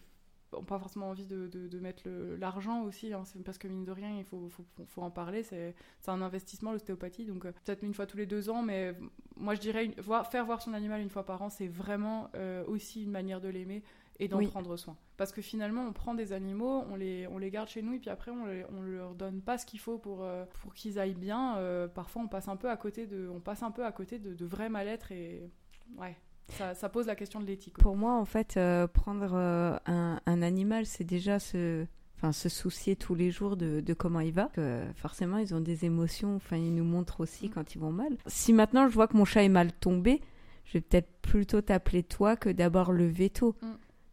n'ont 0.53 0.63
pas 0.63 0.79
forcément 0.79 1.09
envie 1.09 1.25
de, 1.25 1.47
de, 1.47 1.79
mettre 1.79 2.03
l'argent 2.39 2.83
aussi, 2.83 3.11
hein, 3.11 3.23
parce 3.43 3.57
que 3.57 3.67
mine 3.67 3.83
de 3.83 3.91
rien, 3.91 4.17
il 4.17 4.23
faut, 4.23 4.47
faut, 4.47 4.63
faut 4.85 5.01
en 5.01 5.11
parler. 5.11 5.43
C'est 5.43 5.73
un 6.05 6.21
investissement, 6.21 6.71
l'ostéopathie, 6.71 7.25
donc 7.25 7.45
euh, 7.45 7.51
peut-être 7.65 7.83
une 7.83 7.93
fois 7.93 8.05
tous 8.05 8.17
les 8.17 8.27
deux 8.27 8.49
ans, 8.49 8.61
mais 8.61 8.95
moi 9.35 9.55
je 9.55 9.59
dirais, 9.59 9.91
voir, 9.97 10.29
faire 10.31 10.45
voir 10.45 10.61
son 10.61 10.73
animal 10.73 11.01
une 11.01 11.09
fois 11.09 11.25
par 11.25 11.41
an, 11.41 11.49
c'est 11.49 11.67
vraiment 11.67 12.29
euh, 12.35 12.63
aussi 12.67 13.03
une 13.03 13.11
manière 13.11 13.41
de 13.41 13.49
l'aimer 13.49 13.83
et 14.19 14.27
d'en 14.27 14.41
prendre 14.45 14.77
soin. 14.77 14.95
Parce 15.17 15.31
que 15.31 15.41
finalement, 15.41 15.81
on 15.81 15.93
prend 15.93 16.13
des 16.13 16.31
animaux, 16.31 16.85
on 16.89 16.95
les, 16.95 17.27
on 17.27 17.39
les 17.39 17.49
garde 17.49 17.67
chez 17.67 17.81
nous, 17.81 17.93
et 17.93 17.99
puis 17.99 18.09
après, 18.09 18.31
on, 18.31 18.45
on 18.77 18.81
leur 18.81 19.15
donne 19.15 19.41
pas 19.41 19.57
ce 19.57 19.65
qu'il 19.65 19.79
faut 19.79 19.97
pour, 19.97 20.23
euh, 20.23 20.45
pour 20.61 20.73
qu'ils 20.73 20.99
aillent 20.99 21.15
bien. 21.15 21.57
parfois, 21.93 22.21
on 22.21 22.27
passe 22.27 22.47
un 22.47 22.55
peu 22.55 22.69
à 22.69 22.77
côté 22.77 23.07
de, 23.07 23.27
on 23.27 23.39
passe 23.39 23.63
un 23.63 23.71
peu 23.71 23.83
à 23.83 23.91
côté 23.91 24.19
de, 24.19 24.33
de 24.33 24.45
vrai 24.45 24.69
mal-être 24.69 25.11
et 25.11 25.49
ouais, 25.97 26.15
ça, 26.49 26.89
pose 26.89 27.07
la 27.07 27.15
question 27.15 27.39
de 27.39 27.45
l'éthique. 27.45 27.77
Pour 27.77 27.95
moi, 27.95 28.13
en 28.13 28.25
fait, 28.25 28.57
euh, 28.57 28.87
prendre 28.87 29.33
euh, 29.33 29.77
un, 29.85 30.19
un, 30.25 30.41
animal, 30.41 30.85
c'est 30.85 31.03
déjà 31.03 31.39
se, 31.39 31.85
enfin, 32.17 32.31
se 32.31 32.49
soucier 32.49 32.95
tous 32.95 33.15
les 33.15 33.31
jours 33.31 33.57
de, 33.57 33.81
de 33.81 33.93
comment 33.93 34.21
il 34.21 34.33
va. 34.33 34.49
Que, 34.53 34.83
forcément, 34.95 35.37
ils 35.37 35.53
ont 35.53 35.59
des 35.59 35.85
émotions. 35.85 36.35
Enfin, 36.35 36.57
ils 36.57 36.73
nous 36.73 36.83
montrent 36.83 37.21
aussi 37.21 37.47
mm. 37.47 37.51
quand 37.51 37.75
ils 37.75 37.79
vont 37.79 37.91
mal. 37.91 38.17
Si 38.27 38.53
maintenant 38.53 38.87
je 38.87 38.93
vois 38.93 39.07
que 39.07 39.17
mon 39.17 39.25
chat 39.25 39.43
est 39.43 39.49
mal 39.49 39.71
tombé, 39.73 40.21
je 40.65 40.73
vais 40.73 40.81
peut-être 40.81 41.09
plutôt 41.21 41.61
t'appeler 41.61 42.03
toi 42.03 42.35
que 42.35 42.49
d'abord 42.49 42.91
le 42.91 43.05
veto. 43.05 43.55
Mm. 43.61 43.67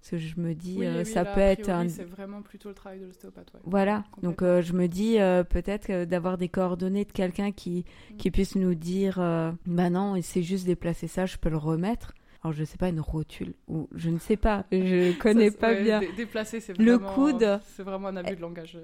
Parce 0.05 0.22
que 0.22 0.28
je 0.28 0.38
me 0.38 0.55
dis, 0.55 0.84
euh, 0.84 1.02
ça 1.05 1.24
peut 1.24 1.40
être 1.40 1.70
un. 1.70 1.88
C'est 1.88 2.05
vraiment 2.05 2.42
plutôt 2.42 2.68
le 2.68 2.74
travail 2.74 3.00
de 3.00 3.07
l'ostéopathe. 3.07 3.52
Voilà. 3.64 4.05
Donc, 4.22 4.42
je 4.42 4.72
me 4.74 4.86
dis 4.86 5.16
peut-être 5.48 6.05
d'avoir 6.05 6.36
des 6.36 6.48
coordonnées 6.48 7.07
de 7.07 7.12
quelqu'un 7.12 7.52
qui, 7.52 7.86
mm. 8.12 8.16
qui 8.16 8.30
puisse 8.30 8.55
nous 8.55 8.74
dire, 8.74 9.16
bah 9.66 9.90
non, 9.90 10.16
il 10.16 10.22
s'est 10.22 10.42
juste 10.42 10.66
déplacé 10.66 11.09
ça, 11.09 11.24
je 11.26 11.36
peux 11.36 11.50
le 11.50 11.57
remettre 11.57 12.12
alors 12.42 12.52
je 12.52 12.62
sais 12.62 12.76
pas 12.76 12.90
une 12.90 13.00
rotule 13.00 13.55
ou 13.68 13.88
je 13.94 14.11
ne 14.11 14.18
sais 14.18 14.36
pas, 14.36 14.66
je 14.70 15.18
connais 15.18 15.50
pas 15.50 15.74
bien. 15.74 16.02
Déplacer, 16.14 16.61
c'est 16.61 16.74
vraiment 16.74 16.92
le 16.92 16.98
coude. 16.98 17.61
C'est 17.74 17.82
vraiment 17.82 18.09
un 18.09 18.16
abus 18.16 18.36
de 18.36 18.40
langage. 18.42 18.76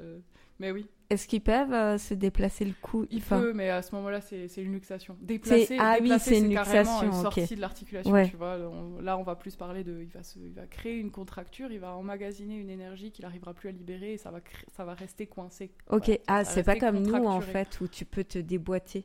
Mais 0.60 0.70
oui. 0.70 0.86
Est-ce 1.08 1.26
qu'ils 1.26 1.40
peuvent 1.40 1.72
euh, 1.72 1.98
se 1.98 2.14
déplacer 2.14 2.64
le 2.64 2.74
coude 2.80 3.08
Il 3.10 3.20
peut, 3.22 3.52
mais 3.52 3.68
à 3.68 3.82
ce 3.82 3.92
moment-là, 3.96 4.20
c'est 4.20 4.46
une 4.58 4.72
luxation. 4.72 5.16
Déplacer, 5.20 5.76
ah 5.80 5.96
oui, 6.00 6.12
c'est 6.20 6.38
une 6.38 6.50
luxation. 6.50 7.02
Une 7.02 7.12
sortie 7.12 7.56
de 7.56 7.60
l'articulation, 7.60 8.24
tu 8.26 8.36
vois. 8.36 8.56
là, 9.00 9.18
on 9.18 9.22
va 9.24 9.34
plus 9.34 9.56
parler 9.56 9.82
de, 9.82 10.02
il 10.02 10.10
va, 10.10 10.22
se, 10.22 10.38
il 10.38 10.52
va 10.52 10.66
créer 10.66 10.98
une 10.98 11.10
contracture, 11.10 11.72
il 11.72 11.80
va 11.80 11.96
emmagasiner 11.96 12.56
une 12.56 12.70
énergie 12.70 13.10
qu'il 13.10 13.24
n'arrivera 13.24 13.54
plus 13.54 13.70
à 13.70 13.72
libérer 13.72 14.12
et 14.12 14.18
ça 14.18 14.30
va, 14.30 14.38
ça 14.76 14.84
va 14.84 14.94
rester 14.94 15.26
coincé. 15.26 15.72
Ok, 15.88 16.16
ah, 16.28 16.44
c'est 16.44 16.62
pas 16.62 16.76
comme 16.76 17.00
nous 17.00 17.24
en 17.24 17.40
fait 17.40 17.80
où 17.80 17.88
tu 17.88 18.04
peux 18.04 18.22
te 18.22 18.38
déboîter 18.38 19.04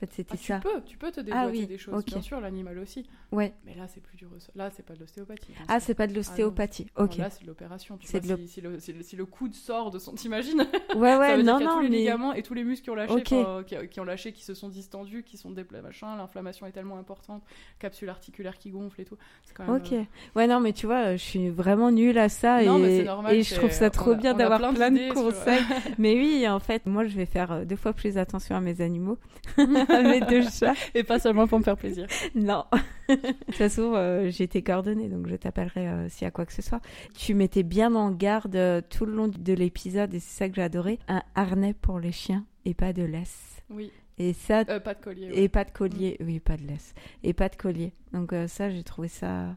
c'était 0.00 0.24
ah, 0.32 0.36
ça. 0.36 0.60
Tu 0.60 0.68
peux, 0.68 0.82
tu 0.82 0.96
peux 0.96 1.10
te 1.10 1.20
ah 1.20 1.46
déboîter 1.46 1.66
des 1.66 1.78
choses. 1.78 2.04
Bien 2.04 2.22
sûr, 2.22 2.40
l'animal 2.40 2.78
aussi. 2.78 3.08
Ouais. 3.32 3.52
Mais 3.64 3.74
là, 3.74 3.88
c'est 3.88 4.00
plus 4.00 4.16
dur. 4.16 4.28
Là, 4.54 4.70
c'est 4.70 4.84
pas 4.84 4.94
de 4.94 5.00
l'ostéopathie. 5.00 5.52
Ah, 5.66 5.80
c'est 5.80 5.94
pas 5.94 6.06
de 6.06 6.12
ah 6.12 6.16
l'ostéopathie. 6.16 6.86
ok. 6.96 7.16
là, 7.16 7.30
c'est 7.30 7.42
de 7.42 7.46
l'opération. 7.46 7.98
Si, 8.02 8.20
le... 8.20 8.46
Si, 8.46 8.60
le, 8.60 9.02
si, 9.02 9.16
le, 9.16 9.26
coude 9.26 9.54
sort 9.54 9.90
de 9.90 9.98
son, 9.98 10.12
t'imagines? 10.14 10.66
Ouais, 10.94 11.16
ouais, 11.16 11.28
ça 11.28 11.36
veut 11.36 11.42
non, 11.42 11.58
dire 11.58 11.68
non. 11.68 11.76
Tous 11.76 11.82
les 11.82 11.98
ligaments 11.98 12.32
et 12.32 12.42
tous 12.42 12.54
les 12.54 12.64
muscles 12.64 12.84
qui 12.84 12.90
ont 12.90 12.94
lâché, 12.94 13.22
qui, 13.22 14.00
ont 14.00 14.04
lâché, 14.04 14.32
qui 14.32 14.44
se 14.44 14.54
sont 14.54 14.68
distendus, 14.68 15.24
qui 15.24 15.36
sont 15.36 15.50
déplacés, 15.50 15.82
machin. 15.82 16.16
L'inflammation 16.16 16.66
est 16.66 16.72
tellement 16.72 16.98
importante, 16.98 17.42
capsule 17.78 18.08
articulaire 18.08 18.58
qui 18.58 18.70
gonfle 18.70 19.00
et 19.00 19.04
tout. 19.04 19.18
Quand 19.54 19.66
même, 19.66 19.76
ok. 19.76 19.92
Ouais, 20.36 20.46
non, 20.46 20.60
mais 20.60 20.72
tu 20.72 20.86
vois, 20.86 21.16
je 21.16 21.22
suis 21.22 21.48
vraiment 21.48 21.90
nulle 21.90 22.18
à 22.18 22.28
ça 22.28 22.62
non, 22.62 22.84
et, 22.84 23.04
normal, 23.04 23.34
et 23.34 23.42
je 23.42 23.54
trouve 23.54 23.70
ça 23.70 23.90
trop 23.90 24.14
bien 24.14 24.34
d'avoir 24.34 24.72
plein 24.74 24.90
de 24.90 25.12
conseils. 25.12 25.62
Mais 25.98 26.14
oui, 26.14 26.48
en 26.48 26.60
fait, 26.60 26.86
moi, 26.86 27.06
je 27.06 27.16
vais 27.16 27.26
faire 27.26 27.52
euh, 27.52 27.64
deux 27.64 27.76
fois 27.76 27.92
plus 27.92 28.18
attention 28.18 28.56
à 28.56 28.60
mes 28.60 28.80
animaux, 28.80 29.18
mes 29.88 30.20
deux 30.20 30.42
chats 30.48 30.74
et 30.94 31.04
pas 31.04 31.18
seulement 31.18 31.46
pour 31.46 31.58
me 31.58 31.64
faire 31.64 31.76
plaisir. 31.76 32.06
Non. 32.34 32.64
de 33.08 33.14
toute 33.14 33.54
façon, 33.54 33.92
euh, 33.94 34.30
j'ai 34.30 34.48
tes 34.48 34.62
coordonnées, 34.62 35.08
donc 35.08 35.26
je 35.26 35.36
t'appellerai 35.36 35.88
euh, 35.88 36.08
s'il 36.08 36.24
y 36.24 36.28
a 36.28 36.30
quoi 36.30 36.46
que 36.46 36.52
ce 36.52 36.62
soit. 36.62 36.80
Tu 37.14 37.34
m'étais 37.34 37.62
bien 37.62 37.94
en 37.94 38.10
garde 38.10 38.56
euh, 38.56 38.80
tout 38.88 39.06
le 39.06 39.14
long 39.14 39.28
de 39.28 39.52
l'épisode, 39.52 40.12
et 40.14 40.20
c'est 40.20 40.38
ça 40.38 40.48
que 40.48 40.56
j'ai 40.56 40.62
adoré, 40.62 40.98
un 41.08 41.22
harnais 41.34 41.74
pour 41.74 41.98
les 42.00 42.12
chiens 42.12 42.44
et 42.64 42.74
pas 42.74 42.92
de 42.92 43.02
laisse. 43.02 43.62
Oui. 43.70 43.90
Et 44.18 44.32
ça. 44.32 44.64
pas 44.64 44.94
de 44.94 45.00
collier. 45.00 45.30
Et 45.32 45.48
pas 45.48 45.64
de 45.64 45.70
collier, 45.70 46.16
mm. 46.20 46.24
oui, 46.24 46.40
pas 46.40 46.56
de 46.56 46.66
laisse. 46.66 46.94
Et 47.22 47.32
pas 47.32 47.48
de 47.48 47.56
collier. 47.56 47.92
Donc 48.12 48.34
ça, 48.48 48.68
j'ai 48.68 48.82
trouvé 48.82 49.08
ça 49.08 49.56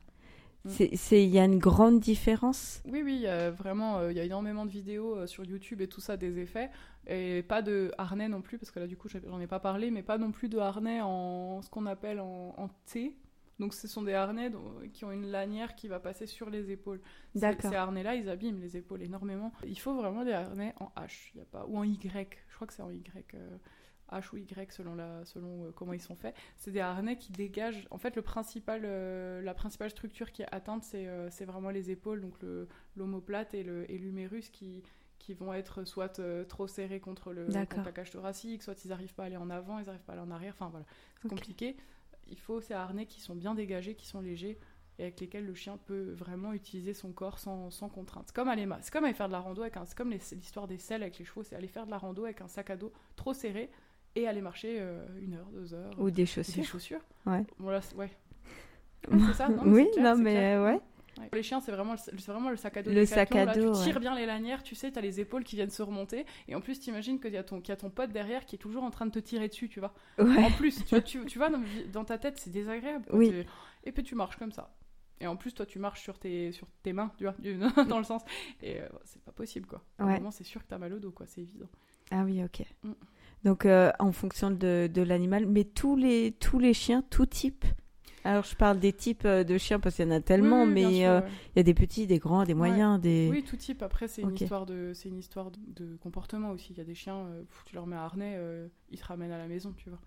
Mm. 0.65 0.69
Il 1.11 1.29
y 1.29 1.39
a 1.39 1.45
une 1.45 1.57
grande 1.57 1.99
différence. 1.99 2.81
Oui, 2.85 3.01
oui, 3.03 3.25
vraiment, 3.57 3.99
euh, 3.99 4.11
il 4.11 4.17
y 4.17 4.19
a 4.19 4.23
énormément 4.23 4.65
de 4.65 4.71
vidéos 4.71 5.15
euh, 5.15 5.27
sur 5.27 5.43
YouTube 5.43 5.81
et 5.81 5.87
tout 5.87 6.01
ça, 6.01 6.17
des 6.17 6.39
effets. 6.39 6.69
Et 7.07 7.43
pas 7.43 7.61
de 7.61 7.91
harnais 7.97 8.29
non 8.29 8.41
plus, 8.41 8.57
parce 8.57 8.71
que 8.71 8.79
là, 8.79 8.87
du 8.87 8.95
coup, 8.95 9.09
j'en 9.09 9.39
ai 9.39 9.47
pas 9.47 9.59
parlé, 9.59 9.91
mais 9.91 10.03
pas 10.03 10.17
non 10.17 10.31
plus 10.31 10.49
de 10.49 10.59
harnais 10.59 11.01
en 11.01 11.61
ce 11.61 11.69
qu'on 11.69 11.85
appelle 11.85 12.19
en, 12.19 12.69
T. 12.85 13.17
Donc, 13.59 13.73
ce 13.73 13.87
sont 13.87 14.01
des 14.01 14.13
harnais 14.13 14.51
qui 14.93 15.05
ont 15.05 15.11
une 15.11 15.27
lanière 15.27 15.75
qui 15.75 15.87
va 15.87 15.99
passer 15.99 16.25
sur 16.25 16.49
les 16.49 16.71
épaules. 16.71 17.01
D'accord. 17.35 17.69
Ces 17.69 17.75
harnais-là, 17.75 18.15
ils 18.15 18.29
abîment 18.29 18.59
les 18.59 18.77
épaules 18.77 19.01
énormément. 19.03 19.51
Il 19.65 19.79
faut 19.79 19.95
vraiment 19.95 20.23
des 20.23 20.31
harnais 20.31 20.73
en 20.79 20.91
H, 20.95 21.35
y 21.35 21.41
a 21.41 21.45
pas... 21.45 21.65
ou 21.67 21.77
en 21.77 21.83
Y. 21.83 22.09
Je 22.49 22.55
crois 22.55 22.67
que 22.67 22.73
c'est 22.73 22.81
en 22.81 22.91
Y. 22.91 23.35
Euh, 23.35 23.57
H 24.11 24.33
ou 24.33 24.37
Y 24.37 24.71
selon, 24.71 24.95
la, 24.95 25.23
selon 25.25 25.65
euh, 25.65 25.71
comment 25.75 25.93
ils 25.93 26.01
sont 26.01 26.15
faits. 26.15 26.35
C'est 26.57 26.71
des 26.71 26.79
harnais 26.79 27.17
qui 27.17 27.31
dégagent. 27.31 27.87
En 27.91 27.97
fait, 27.97 28.15
le 28.15 28.21
principal, 28.21 28.81
euh, 28.83 29.41
la 29.41 29.53
principale 29.53 29.89
structure 29.89 30.31
qui 30.31 30.41
est 30.41 30.51
atteinte, 30.51 30.83
c'est 30.83 31.45
vraiment 31.45 31.69
les 31.69 31.91
épaules, 31.91 32.21
donc 32.21 32.35
l'omoplate 32.95 33.53
et 33.53 33.63
l'humérus 33.63 34.49
qui, 34.49 34.83
qui 35.21 35.33
vont 35.33 35.53
être 35.53 35.83
soit 35.83 36.21
trop 36.47 36.67
serrés 36.67 36.99
contre 36.99 37.31
le 37.31 37.45
contre 37.45 37.93
cage 37.93 38.11
thoracique, 38.11 38.63
soit 38.63 38.83
ils 38.83 38.89
n'arrivent 38.89 39.13
pas 39.13 39.23
à 39.23 39.25
aller 39.27 39.37
en 39.37 39.49
avant, 39.49 39.79
ils 39.79 39.85
n'arrivent 39.85 40.03
pas 40.03 40.13
à 40.13 40.15
aller 40.15 40.25
en 40.25 40.31
arrière. 40.31 40.53
Enfin 40.53 40.69
voilà, 40.69 40.85
c'est 41.21 41.29
compliqué. 41.29 41.77
Il 42.27 42.39
faut 42.39 42.61
ces 42.61 42.73
harnais 42.73 43.05
qui 43.05 43.21
sont 43.21 43.35
bien 43.35 43.53
dégagés, 43.53 43.93
qui 43.93 44.07
sont 44.07 44.21
légers 44.21 44.57
et 44.99 45.03
avec 45.03 45.19
lesquels 45.19 45.45
le 45.45 45.53
chien 45.53 45.77
peut 45.85 46.11
vraiment 46.11 46.53
utiliser 46.53 46.93
son 46.93 47.11
corps 47.11 47.39
sans, 47.39 47.71
sans 47.71 47.89
contrainte. 47.89 48.25
C'est 48.27 48.35
comme 48.35 48.49
aller, 48.49 48.67
c'est 48.81 48.91
comme 48.91 49.05
aller 49.05 49.13
faire 49.13 49.27
de 49.27 49.33
la 49.33 49.39
rando 49.39 49.61
avec 49.61 49.77
un, 49.77 49.85
c'est 49.85 49.97
comme 49.97 50.11
l'histoire 50.11 50.67
des 50.67 50.77
selles 50.77 51.01
avec 51.01 51.17
les 51.17 51.25
chevaux, 51.25 51.43
c'est 51.43 51.55
aller 51.55 51.67
faire 51.67 51.85
de 51.85 51.91
la 51.91 51.97
rando 51.97 52.25
avec 52.25 52.41
un 52.41 52.47
sac 52.47 52.69
à 52.69 52.77
dos 52.77 52.91
trop 53.15 53.33
serré 53.33 53.69
et 54.15 54.27
aller 54.27 54.41
marcher 54.41 54.77
euh, 54.79 55.05
une 55.21 55.35
heure, 55.35 55.47
deux 55.51 55.73
heures. 55.73 55.93
Ou 55.97 56.11
des 56.11 56.25
chaussures. 56.25 56.61
Des 56.61 56.67
chaussures. 56.67 57.01
Ouais. 57.25 57.45
ouais. 57.59 58.11
c'est 59.27 59.33
ça, 59.33 59.49
non 59.49 59.63
Oui, 59.65 59.87
non, 59.99 60.15
mais 60.17 60.55
euh, 60.55 60.65
ouais. 60.65 60.81
Les 61.33 61.43
chiens, 61.43 61.59
c'est 61.59 61.71
vraiment, 61.71 61.93
le 61.93 62.55
sac 62.57 62.77
à 62.77 62.83
dos. 62.83 62.91
Le 62.91 63.05
sac 63.05 63.35
à 63.35 63.45
dos. 63.45 63.75
tu 63.75 63.83
tires 63.83 63.99
bien 63.99 64.15
les 64.15 64.25
lanières, 64.25 64.63
tu 64.63 64.75
sais, 64.75 64.91
tu 64.91 64.97
as 64.97 65.01
les 65.01 65.19
épaules 65.19 65.43
qui 65.43 65.55
viennent 65.55 65.69
se 65.69 65.83
remonter. 65.83 66.25
Et 66.47 66.55
en 66.55 66.61
plus, 66.61 66.79
tu 66.79 66.89
imagines 66.89 67.19
qu'il 67.19 67.33
y, 67.33 67.37
a 67.37 67.43
ton, 67.43 67.61
y 67.61 67.71
a 67.71 67.75
ton 67.75 67.89
pote 67.89 68.11
derrière 68.11 68.45
qui 68.45 68.55
est 68.55 68.59
toujours 68.59 68.83
en 68.83 68.91
train 68.91 69.05
de 69.05 69.11
te 69.11 69.19
tirer 69.19 69.47
dessus, 69.47 69.69
tu 69.69 69.79
vois. 69.79 69.93
En 70.17 70.51
plus, 70.51 70.83
tu, 70.85 71.01
tu, 71.03 71.25
tu 71.25 71.37
vois, 71.37 71.49
dans, 71.91 72.05
ta 72.05 72.17
tête, 72.17 72.37
c'est 72.37 72.49
désagréable. 72.51 73.05
Oui. 73.11 73.45
Et 73.83 73.91
puis 73.91 74.03
tu 74.03 74.15
marches 74.15 74.37
comme 74.37 74.51
ça. 74.51 74.73
Et 75.21 75.27
en 75.27 75.35
plus, 75.35 75.53
toi, 75.53 75.65
tu 75.67 75.77
marches 75.77 76.01
sur 76.01 76.17
tes, 76.17 76.51
sur 76.51 76.67
tes 76.81 76.93
mains, 76.93 77.11
tu 77.17 77.25
vois, 77.25 77.35
dans 77.85 77.99
le 77.99 78.03
sens. 78.03 78.23
Et 78.61 78.81
euh, 78.81 78.87
c'est 79.03 79.21
pas 79.23 79.31
possible, 79.31 79.67
quoi. 79.67 79.83
Vraiment, 79.99 80.31
c'est 80.31 80.43
sûr 80.43 80.63
que 80.63 80.67
tu 80.67 80.73
as 80.73 80.79
mal 80.79 80.93
au 80.93 80.99
dos, 80.99 81.11
quoi. 81.11 81.27
C'est 81.27 81.41
évident. 81.41 81.69
Ah 82.09 82.23
oui, 82.23 82.43
ok. 82.43 82.65
Mm. 82.83 82.91
Donc, 83.43 83.65
euh, 83.65 83.91
en 83.99 84.11
fonction 84.11 84.49
de, 84.49 84.89
de 84.91 85.01
l'animal, 85.01 85.45
mais 85.45 85.63
tous 85.63 85.95
les, 85.95 86.31
tous 86.31 86.57
les 86.57 86.73
chiens, 86.73 87.03
tout 87.09 87.27
type. 87.27 87.65
Alors, 88.23 88.43
je 88.43 88.55
parle 88.55 88.79
des 88.79 88.93
types 88.93 89.25
euh, 89.25 89.43
de 89.43 89.57
chiens 89.57 89.79
parce 89.79 89.95
qu'il 89.95 90.05
y 90.05 90.07
en 90.07 90.11
a 90.11 90.21
tellement, 90.21 90.65
mais 90.65 91.07
euh, 91.07 91.21
il 91.55 91.57
y 91.57 91.59
a 91.59 91.63
des 91.63 91.73
petits, 91.73 92.07
des 92.07 92.19
grands, 92.19 92.43
des 92.43 92.53
moyens, 92.53 92.99
des. 92.99 93.29
Oui, 93.31 93.43
tout 93.43 93.57
type. 93.57 93.81
Après, 93.81 94.07
c'est 94.07 94.21
une 94.21 94.35
histoire 94.35 94.65
de, 94.65 94.91
c'est 94.93 95.09
une 95.09 95.17
histoire 95.17 95.51
de, 95.51 95.97
comportement 95.97 96.51
aussi. 96.51 96.73
Il 96.73 96.77
y 96.77 96.81
a 96.81 96.83
des 96.83 96.95
chiens, 96.95 97.27
tu 97.65 97.75
leur 97.75 97.87
mets 97.87 97.95
un 97.95 97.99
harnais, 97.99 98.39
ils 98.89 98.99
te 98.99 99.05
ramènent 99.05 99.31
à 99.31 99.37
la 99.37 99.47
maison, 99.47 99.73
tu 99.75 99.89
vois. 99.89 99.99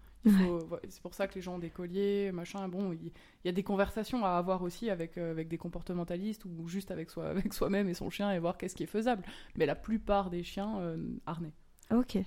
C'est 0.89 1.03
pour 1.03 1.15
ça 1.15 1.27
que 1.27 1.35
les 1.35 1.43
gens 1.43 1.57
ont 1.57 1.59
des 1.59 1.71
colliers, 1.71 2.31
machin. 2.33 2.67
Bon, 2.69 2.93
il 2.93 3.13
y, 3.45 3.49
a 3.49 3.53
des 3.53 3.63
conversations 3.63 4.25
à 4.25 4.31
avoir 4.31 4.63
aussi 4.63 4.89
avec, 4.89 5.19
avec 5.19 5.49
des 5.49 5.59
comportementalistes 5.59 6.47
ou 6.47 6.67
juste 6.67 6.91
avec, 6.91 7.11
soi, 7.11 7.27
avec 7.29 7.53
soi-même 7.53 7.89
et 7.89 7.95
son 7.95 8.09
chien 8.11 8.33
et 8.33 8.39
voir 8.39 8.57
qu'est-ce 8.57 8.75
qui 8.75 8.85
est 8.85 8.87
faisable. 8.87 9.23
Mais 9.57 9.67
la 9.67 9.75
plupart 9.75 10.31
des 10.31 10.43
chiens, 10.43 10.97
harnais. 11.27 11.53
Ok. 11.91 12.19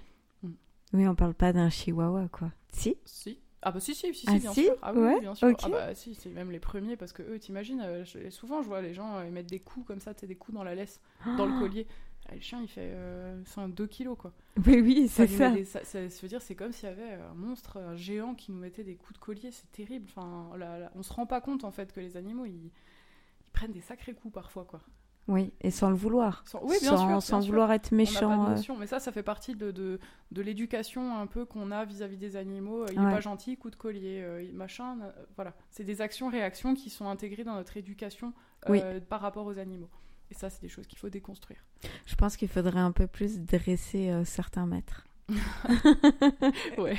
Oui, 0.93 1.07
on 1.07 1.15
parle 1.15 1.33
pas 1.33 1.51
d'un 1.51 1.69
chihuahua, 1.69 2.29
quoi. 2.29 2.51
Si? 2.71 2.97
Si. 3.05 3.39
Ah 3.63 3.71
bah 3.71 3.79
si, 3.79 3.95
si, 3.95 4.13
si, 4.13 4.27
si 4.27 4.27
Ah, 4.27 4.39
bien 4.39 4.53
si 4.53 4.65
sûr. 4.65 4.75
Ah 4.81 4.93
oui, 4.93 4.99
Ouais, 5.01 5.19
bien 5.19 5.35
sûr. 5.35 5.57
Ah 5.63 5.69
bah 5.69 5.95
si, 5.95 6.13
c'est 6.15 6.29
même 6.29 6.51
les 6.51 6.59
premiers 6.59 6.95
parce 6.95 7.11
que 7.13 7.23
eux, 7.23 7.39
t'imagines, 7.39 7.81
euh, 7.81 8.05
souvent 8.29 8.61
je 8.61 8.67
vois 8.67 8.81
les 8.81 8.93
gens 8.93 9.17
euh, 9.17 9.31
mettre 9.31 9.49
des 9.49 9.59
coups 9.59 9.85
comme 9.87 9.99
ça, 9.99 10.13
tu 10.13 10.21
sais, 10.21 10.27
des 10.27 10.35
coups 10.35 10.55
dans 10.55 10.63
la 10.63 10.75
laisse, 10.75 11.01
dans 11.35 11.45
le 11.45 11.51
collier. 11.53 11.87
Ah, 12.29 12.35
le 12.35 12.41
chien, 12.41 12.61
il 12.61 12.67
fait 12.67 12.91
euh, 12.93 13.41
2 13.69 13.87
kilos, 13.87 14.17
quoi. 14.17 14.33
Oui, 14.65 14.81
oui, 14.81 15.07
c'est 15.07 15.27
ça. 15.27 15.49
des- 15.49 15.65
ça, 15.65 15.83
ça 15.83 15.99
veut 16.01 16.27
dire, 16.27 16.41
c'est 16.41 16.55
comme 16.55 16.71
s'il 16.71 16.89
y 16.89 16.91
avait 16.91 17.13
un 17.13 17.33
monstre, 17.33 17.77
un 17.77 17.95
géant 17.95 18.35
qui 18.35 18.51
nous 18.51 18.59
mettait 18.59 18.83
des 18.83 18.95
coups 18.95 19.13
de 19.13 19.23
collier, 19.23 19.51
c'est 19.51 19.71
terrible. 19.71 20.05
Enfin, 20.09 20.55
là, 20.57 20.77
là, 20.77 20.91
on 20.95 21.03
se 21.03 21.13
rend 21.13 21.25
pas 21.25 21.41
compte 21.41 21.63
en 21.63 21.71
fait 21.71 21.93
que 21.93 21.99
les 21.99 22.17
animaux, 22.17 22.45
ils, 22.45 22.65
ils 22.65 23.51
prennent 23.53 23.71
des 23.73 23.81
sacrés 23.81 24.13
coups 24.13 24.33
parfois, 24.33 24.65
quoi. 24.65 24.81
Oui, 25.27 25.51
et 25.61 25.71
sans 25.71 25.89
le 25.89 25.95
vouloir. 25.95 26.43
Sans- 26.45 26.61
oui, 26.63 26.77
bien 26.81 26.91
sans, 26.91 26.97
sûr, 26.97 27.07
bien 27.07 27.19
sans 27.19 27.41
sûr. 27.41 27.49
vouloir 27.51 27.71
être 27.73 27.89
On 27.91 27.95
méchant. 27.97 28.29
pas 28.29 28.37
de 28.37 28.41
euh, 28.51 28.55
notion, 28.55 28.77
mais 28.77 28.87
ça, 28.87 28.99
ça 28.99 29.11
fait 29.11 29.23
partie 29.23 29.55
de, 29.55 29.71
de, 29.71 29.99
de 30.31 30.41
l'éducation 30.41 31.17
un 31.17 31.27
peu 31.27 31.43
qu'on 31.45 31.69
a 31.71 31.83
vis-à-vis 31.83 32.17
des 32.17 32.35
animaux. 32.37 32.85
Il 32.91 32.99
Ouais. 32.99 33.07
est 33.07 33.15
pas 33.15 33.19
gentil, 33.19 33.57
coup 33.57 33.69
de 33.69 33.75
collier, 33.75 34.21
euh, 34.21 34.41
il- 34.41 34.53
machin. 34.55 34.97
euh, 35.01 35.11
voilà, 35.35 35.53
c'est 35.69 35.83
des 35.83 36.01
actions-réactions 36.01 36.75
qui 36.75 36.89
sont 36.89 37.09
intégrées 37.09 37.43
dans 37.43 37.55
notre 37.55 37.75
éducation 37.75 38.33
euh, 38.69 38.99
par 39.01 39.19
rapport 39.21 39.45
aux 39.45 39.57
animaux. 39.59 39.89
Et 40.29 40.33
ça, 40.33 40.49
c'est 40.49 40.61
des 40.61 40.69
choses 40.69 40.87
qu'il 40.87 40.97
faut 40.97 41.09
déconstruire. 41.09 41.59
Je 42.05 42.15
pense 42.15 42.35
qu'il 42.37 42.49
faudrait 42.49 42.79
un 42.79 42.91
peu 42.91 43.07
plus 43.07 43.39
dresser 43.39 44.09
euh, 44.09 44.23
certains 44.25 44.65
maîtres. 44.65 45.06
Ouais. 46.77 46.95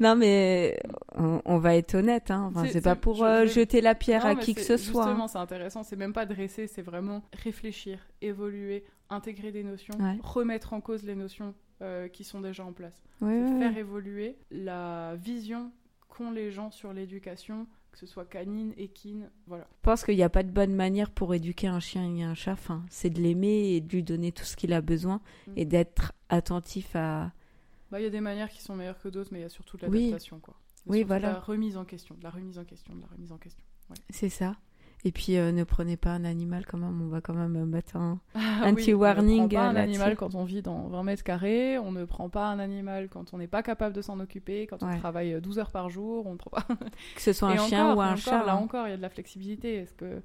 Non, 0.00 0.14
mais 0.16 0.78
on, 1.16 1.40
on 1.44 1.58
va 1.58 1.76
être 1.76 1.94
honnête, 1.94 2.30
hein. 2.30 2.50
Enfin, 2.54 2.66
C'est- 2.70 2.80
pas 2.80 2.94
pour 2.96 3.16
je- 3.16 3.24
euh, 3.24 3.46
je- 3.46 3.52
jeter 3.54 3.80
la 3.80 3.94
pierre 3.94 4.24
Non, 4.24 4.30
à 4.30 4.34
qui 4.36 4.54
que 4.54 4.60
ce 4.62 4.76
soit. 4.76 5.02
hein. 5.04 5.06
Justement, 5.08 5.28
c'est 5.28 5.38
intéressant. 5.38 5.82
C'est 5.82 5.96
même 5.96 6.12
pas 6.12 6.26
dresser, 6.26 6.66
c'est 6.66 6.82
vraiment 6.82 7.22
réfléchir, 7.42 7.98
évoluer, 8.22 8.84
intégrer 9.10 9.52
des 9.52 9.62
notions, 9.64 9.94
Ouais. 9.98 10.18
remettre 10.22 10.72
en 10.72 10.80
cause 10.80 11.02
les 11.04 11.14
notions 11.14 11.54
euh, 11.82 12.08
qui 12.08 12.24
sont 12.24 12.40
déjà 12.40 12.64
en 12.64 12.72
place. 12.72 13.02
Faire 13.20 13.76
évoluer 13.76 14.36
la 14.50 15.14
vision 15.16 15.70
qu'ont 16.08 16.30
les 16.30 16.50
gens 16.50 16.70
sur 16.70 16.92
l'éducation, 16.92 17.66
que 17.92 17.98
ce 17.98 18.06
soit 18.06 18.24
canine, 18.24 18.72
équine, 18.78 19.28
voilà. 19.46 19.66
Je 19.70 19.82
pense 19.82 20.04
qu'il 20.04 20.16
n'y 20.16 20.22
a 20.22 20.28
pas 20.30 20.42
de 20.42 20.50
bonne 20.50 20.74
manière 20.74 21.10
pour 21.10 21.34
éduquer 21.34 21.66
un 21.66 21.80
chien 21.80 22.14
et 22.16 22.22
un 22.22 22.34
chat. 22.34 22.52
Enfin, 22.52 22.82
c'est 22.90 23.10
de 23.10 23.20
l'aimer 23.20 23.74
et 23.74 23.80
de 23.80 23.90
lui 23.92 24.02
donner 24.02 24.32
tout 24.32 24.44
ce 24.44 24.56
qu'il 24.56 24.72
a 24.72 24.80
besoin 24.80 25.20
Mm. 25.48 25.52
et 25.56 25.64
d'être 25.66 26.12
attentif 26.28 26.94
à. 26.96 27.32
Bah, 27.90 28.00
il 28.00 28.04
y 28.04 28.06
a 28.06 28.10
des 28.10 28.20
manières 28.20 28.48
qui 28.50 28.60
sont 28.62 28.74
meilleures 28.74 28.98
que 29.00 29.08
d'autres, 29.08 29.30
mais 29.32 29.38
il 29.40 29.42
y 29.42 29.46
a 29.46 29.48
surtout 29.48 29.76
de 29.76 29.86
Oui. 29.86 30.06
l'adaptation, 30.06 30.40
quoi. 30.40 30.54
Y 30.86 30.88
a 30.88 30.92
Oui, 30.92 31.02
voilà. 31.04 31.28
De 31.30 31.34
la 31.34 31.40
remise 31.40 31.76
en 31.76 31.84
question, 31.84 32.14
de 32.16 32.22
la 32.24 32.30
remise 32.30 32.58
en 32.58 32.64
question, 32.64 32.94
de 32.94 33.00
la 33.00 33.06
remise 33.08 33.32
en 33.32 33.38
question. 33.38 33.62
Ouais. 33.90 33.96
C'est 34.10 34.28
ça. 34.28 34.56
Et 35.04 35.12
puis, 35.12 35.36
euh, 35.36 35.52
ne 35.52 35.62
prenez 35.62 35.96
pas 35.96 36.10
un 36.10 36.24
animal 36.24 36.66
quand 36.66 36.78
même. 36.78 37.00
On 37.00 37.06
va 37.08 37.20
quand 37.20 37.34
même 37.34 37.54
euh, 37.54 37.64
mettre 37.66 37.96
un. 37.96 38.18
Ah 38.34 38.62
Un 38.64 38.70
oui, 38.70 38.76
petit 38.76 38.94
warning, 38.94 39.40
On 39.40 39.44
ne 39.44 39.48
prend 39.48 39.58
pas 39.60 39.66
euh, 39.66 39.70
un 39.70 39.76
animal 39.76 40.16
quand 40.16 40.34
on 40.34 40.44
vit 40.44 40.62
dans 40.62 40.88
20 40.88 41.02
mètres 41.04 41.22
carrés, 41.22 41.78
on 41.78 41.92
ne 41.92 42.04
prend 42.04 42.28
pas 42.28 42.48
un 42.48 42.58
animal 42.58 43.08
quand 43.08 43.32
on 43.34 43.38
n'est 43.38 43.46
pas 43.46 43.62
capable 43.62 43.94
de 43.94 44.02
s'en 44.02 44.18
occuper, 44.18 44.66
quand 44.66 44.82
Ouais. 44.82 44.94
on 44.94 44.98
travaille 44.98 45.34
euh, 45.34 45.40
12 45.40 45.58
heures 45.60 45.70
par 45.70 45.90
jour, 45.90 46.26
on 46.26 46.32
ne 46.32 46.38
prend 46.38 46.50
pas. 46.50 46.66
Que 47.14 47.20
ce 47.20 47.32
soit 47.32 47.48
un 47.50 47.54
Et 47.54 47.58
chien 47.68 47.84
encore, 47.84 47.98
ou 47.98 48.00
un 48.00 48.06
encore, 48.12 48.18
chat. 48.18 48.44
Là 48.44 48.54
hein. 48.54 48.56
encore, 48.56 48.86
il 48.88 48.90
y 48.90 48.94
a 48.94 48.96
de 48.96 49.02
la 49.02 49.10
flexibilité. 49.10 49.74
Est-ce 49.76 49.94
que, 49.94 50.22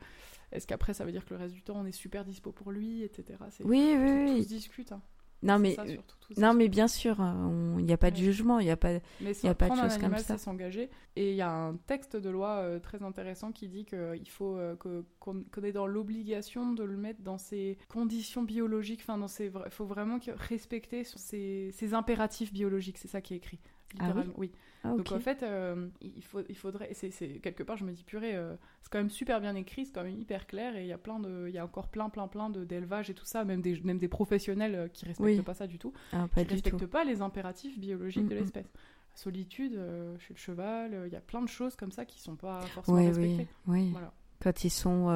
est-ce 0.52 0.66
qu'après 0.66 0.94
ça 0.96 1.06
veut 1.06 1.12
dire 1.12 1.26
que 1.26 1.34
le 1.36 1.40
reste 1.40 1.54
du 1.54 1.62
temps 1.62 1.76
on 1.78 1.86
est 1.86 1.92
super 1.92 2.24
dispo 2.26 2.52
pour 2.52 2.72
lui, 2.72 3.04
etc. 3.04 3.38
C'est- 3.52 3.66
Oui, 3.66 3.92
tout, 3.94 4.02
oui, 4.02 4.26
tout 4.28 4.34
oui. 4.38 4.44
se 4.44 4.48
discute. 4.48 4.92
hein. 4.94 5.02
Non, 5.44 5.58
mais. 5.60 5.74
ça, 5.76 5.88
surtout, 5.88 6.16
tout 6.22 6.34
se 6.36 6.40
Non, 6.40 6.54
mais 6.54 6.70
bien 6.70 6.88
sûr, 6.88 7.20
euh, 7.20 7.24
on- 7.24 7.80
il 7.80 7.86
n'y 7.86 7.94
a 7.94 7.98
pas 7.98 8.12
de 8.12 8.16
jugement, 8.16 8.60
il 8.60 8.66
n'y 8.66 8.72
a 8.72 8.78
pas. 8.78 8.94
Y 8.94 9.48
a 9.48 9.56
pas 9.56 9.70
de 9.70 9.76
choses 9.76 9.98
comme 9.98 10.18
ça. 10.18 10.38
s'engager. 10.38 10.90
Et 11.16 11.32
il 11.32 11.36
y 11.36 11.42
a 11.42 11.50
un 11.52 11.76
texte 11.88 12.16
de 12.16 12.30
loi 12.30 12.58
euh, 12.60 12.80
très 12.80 13.04
intéressant 13.04 13.52
qui 13.52 13.68
dit 13.68 13.86
qu'il 13.86 14.30
faut 14.30 14.56
euh, 14.56 14.76
qu'on 15.20 15.44
est 15.64 15.72
dans 15.72 15.88
l'obligation 15.88 16.74
de 16.74 16.84
le 16.84 16.96
mettre 16.96 17.22
dans 17.22 17.38
ses 17.38 17.78
conditions 17.90 18.44
biologiques. 18.44 19.02
Enfin, 19.02 19.18
dans 19.18 19.28
ses, 19.28 19.46
il 19.66 19.72
faut 19.72 19.86
vraiment 19.86 20.20
respecter 20.38 21.04
ses, 21.04 21.72
ses 21.72 21.94
impératifs 21.94 22.54
biologiques. 22.54 22.98
C'est 22.98 23.08
ça 23.10 23.22
qui 23.22 23.34
est 23.34 23.38
écrit. 23.38 23.60
Ah 24.00 24.14
oui. 24.38 24.52
Ah, 24.84 24.96
Donc 24.96 25.12
en 25.12 25.20
fait, 25.20 25.44
euh, 25.44 25.88
il, 26.02 26.24
faut, 26.24 26.42
il 26.50 26.56
faudrait. 26.58 26.90
C'est, 26.94 27.10
quelque 27.40 27.62
part, 27.62 27.78
je 27.78 27.86
me 27.86 27.92
dis 27.92 28.04
purée, 28.04 28.36
euh, 28.36 28.56
c'est 28.82 28.90
quand 28.92 28.98
même 28.98 29.12
super 29.12 29.40
bien 29.40 29.54
écrit, 29.56 29.86
c'est 29.86 29.92
quand 29.94 30.04
même 30.04 30.20
hyper 30.20 30.48
clair, 30.48 30.76
et 30.76 30.82
il 30.82 30.88
y 30.88 30.92
a 30.94 30.98
plein 30.98 31.20
de, 31.20 31.46
il 31.48 31.54
y 31.54 31.60
a 31.60 31.64
encore 31.66 31.88
plein, 31.90 32.10
plein, 32.10 32.28
plein 32.28 32.50
de 32.50 32.64
d'élevage 32.66 33.10
et 33.10 33.14
tout 33.14 33.26
ça, 33.26 33.44
même 33.46 33.62
des, 33.62 33.80
même 33.82 34.00
des 34.00 34.08
professionnels 34.08 34.74
euh, 34.76 34.88
qui 34.88 35.06
respectent 35.06 35.38
Oui. 35.38 35.42
pas 35.44 35.54
ça 35.54 35.68
du 35.68 35.78
tout 35.78 35.94
Ah, 36.14 36.28
pas 36.34 36.42
qui 36.42 36.48
du 36.48 36.54
respectent 36.56 36.80
tout. 36.80 36.88
pas 36.88 37.04
les 37.04 37.22
impératifs 37.22 37.78
biologiques 37.80 38.28
de 38.28 38.34
Mm, 38.34 38.38
mm. 38.38 38.40
l'espèce. 38.42 38.66
La 39.12 39.18
solitude 39.18 39.76
euh, 39.76 40.18
chez 40.20 40.34
le 40.34 40.40
cheval, 40.40 41.04
il 41.06 41.14
y 41.14 41.16
a 41.18 41.22
plein 41.22 41.42
de 41.44 41.48
choses 41.50 41.76
comme 41.76 41.92
ça 41.92 42.06
qui 42.06 42.20
sont 42.20 42.36
pas 42.36 42.62
forcément 42.62 42.98
Oui, 42.98 43.08
respectées. 43.08 43.48
oui, 43.68 43.80
oui. 43.82 43.90
Voilà. 43.92 44.12
Quand 44.42 44.64
ils 44.64 44.70
sont, 44.72 45.10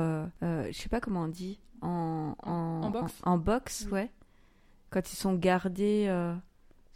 je 0.44 0.72
sais 0.74 0.90
pas 0.90 1.00
comment 1.02 1.24
on 1.24 1.28
dit, 1.28 1.60
en, 1.82 2.36
En- 2.44 2.52
en, 2.52 2.84
en 2.84 2.90
box. 2.92 3.22
en, 3.24 3.32
en 3.32 3.38
box, 3.40 3.84
Oui. 3.88 3.92
ouais. 3.94 4.12
Quand 4.92 5.12
ils 5.12 5.16
sont 5.16 5.34
gardés, 5.34 6.06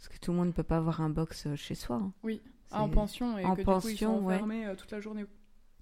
parce 0.00 0.08
que 0.08 0.18
tout 0.18 0.30
le 0.32 0.38
monde 0.38 0.48
ne 0.48 0.52
peut 0.52 0.62
pas 0.62 0.78
avoir 0.78 1.00
un 1.02 1.10
box 1.10 1.46
euh, 1.46 1.56
chez 1.56 1.74
soi. 1.74 1.96
hein. 1.96 2.12
Oui. 2.22 2.40
Ah, 2.72 2.82
en 2.82 2.88
pension 2.88 3.36
et 3.36 3.44
en 3.44 3.54
que 3.54 3.60
du 3.60 3.64
coup 3.66 3.70
ils 3.72 3.74
pension, 3.74 4.18
sont 4.20 4.24
ouais. 4.24 4.34
enfermés 4.36 4.66
euh, 4.66 4.74
toute 4.74 4.90
la 4.92 5.00
journée. 5.00 5.26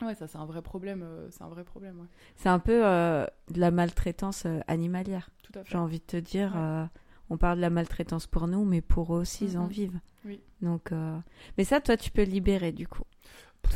Ouais, 0.02 0.14
ça 0.14 0.26
c'est 0.26 0.38
un 0.38 0.46
vrai 0.46 0.62
problème. 0.62 1.02
euh, 1.04 1.28
c'est 1.30 1.42
un 1.42 1.48
vrai 1.48 1.64
problème. 1.64 2.00
Ouais. 2.00 2.06
C'est 2.36 2.48
un 2.48 2.58
peu 2.58 2.84
euh, 2.86 3.26
de 3.50 3.60
la 3.60 3.70
maltraitance 3.70 4.46
animalière. 4.66 5.30
Tout 5.42 5.52
à 5.58 5.62
fait. 5.64 5.70
J'ai 5.70 5.78
envie 5.78 5.98
de 6.00 6.04
te 6.04 6.16
dire, 6.16 6.52
Ouais. 6.54 6.60
euh, 6.60 6.84
on 7.30 7.36
parle 7.36 7.56
de 7.56 7.62
la 7.62 7.70
maltraitance 7.70 8.26
pour 8.26 8.46
nous, 8.48 8.64
mais 8.64 8.80
pour 8.80 9.14
eux 9.14 9.20
aussi, 9.20 9.44
ils 9.44 9.58
en 9.58 9.64
Mhm. 9.64 9.68
vivent. 9.68 10.00
Oui. 10.24 10.40
Donc, 10.62 10.92
euh, 10.92 11.18
mais 11.58 11.64
ça, 11.64 11.80
toi, 11.80 11.96
tu 11.96 12.10
peux 12.10 12.22
libérer 12.22 12.72
du 12.72 12.86
coup. 12.88 13.02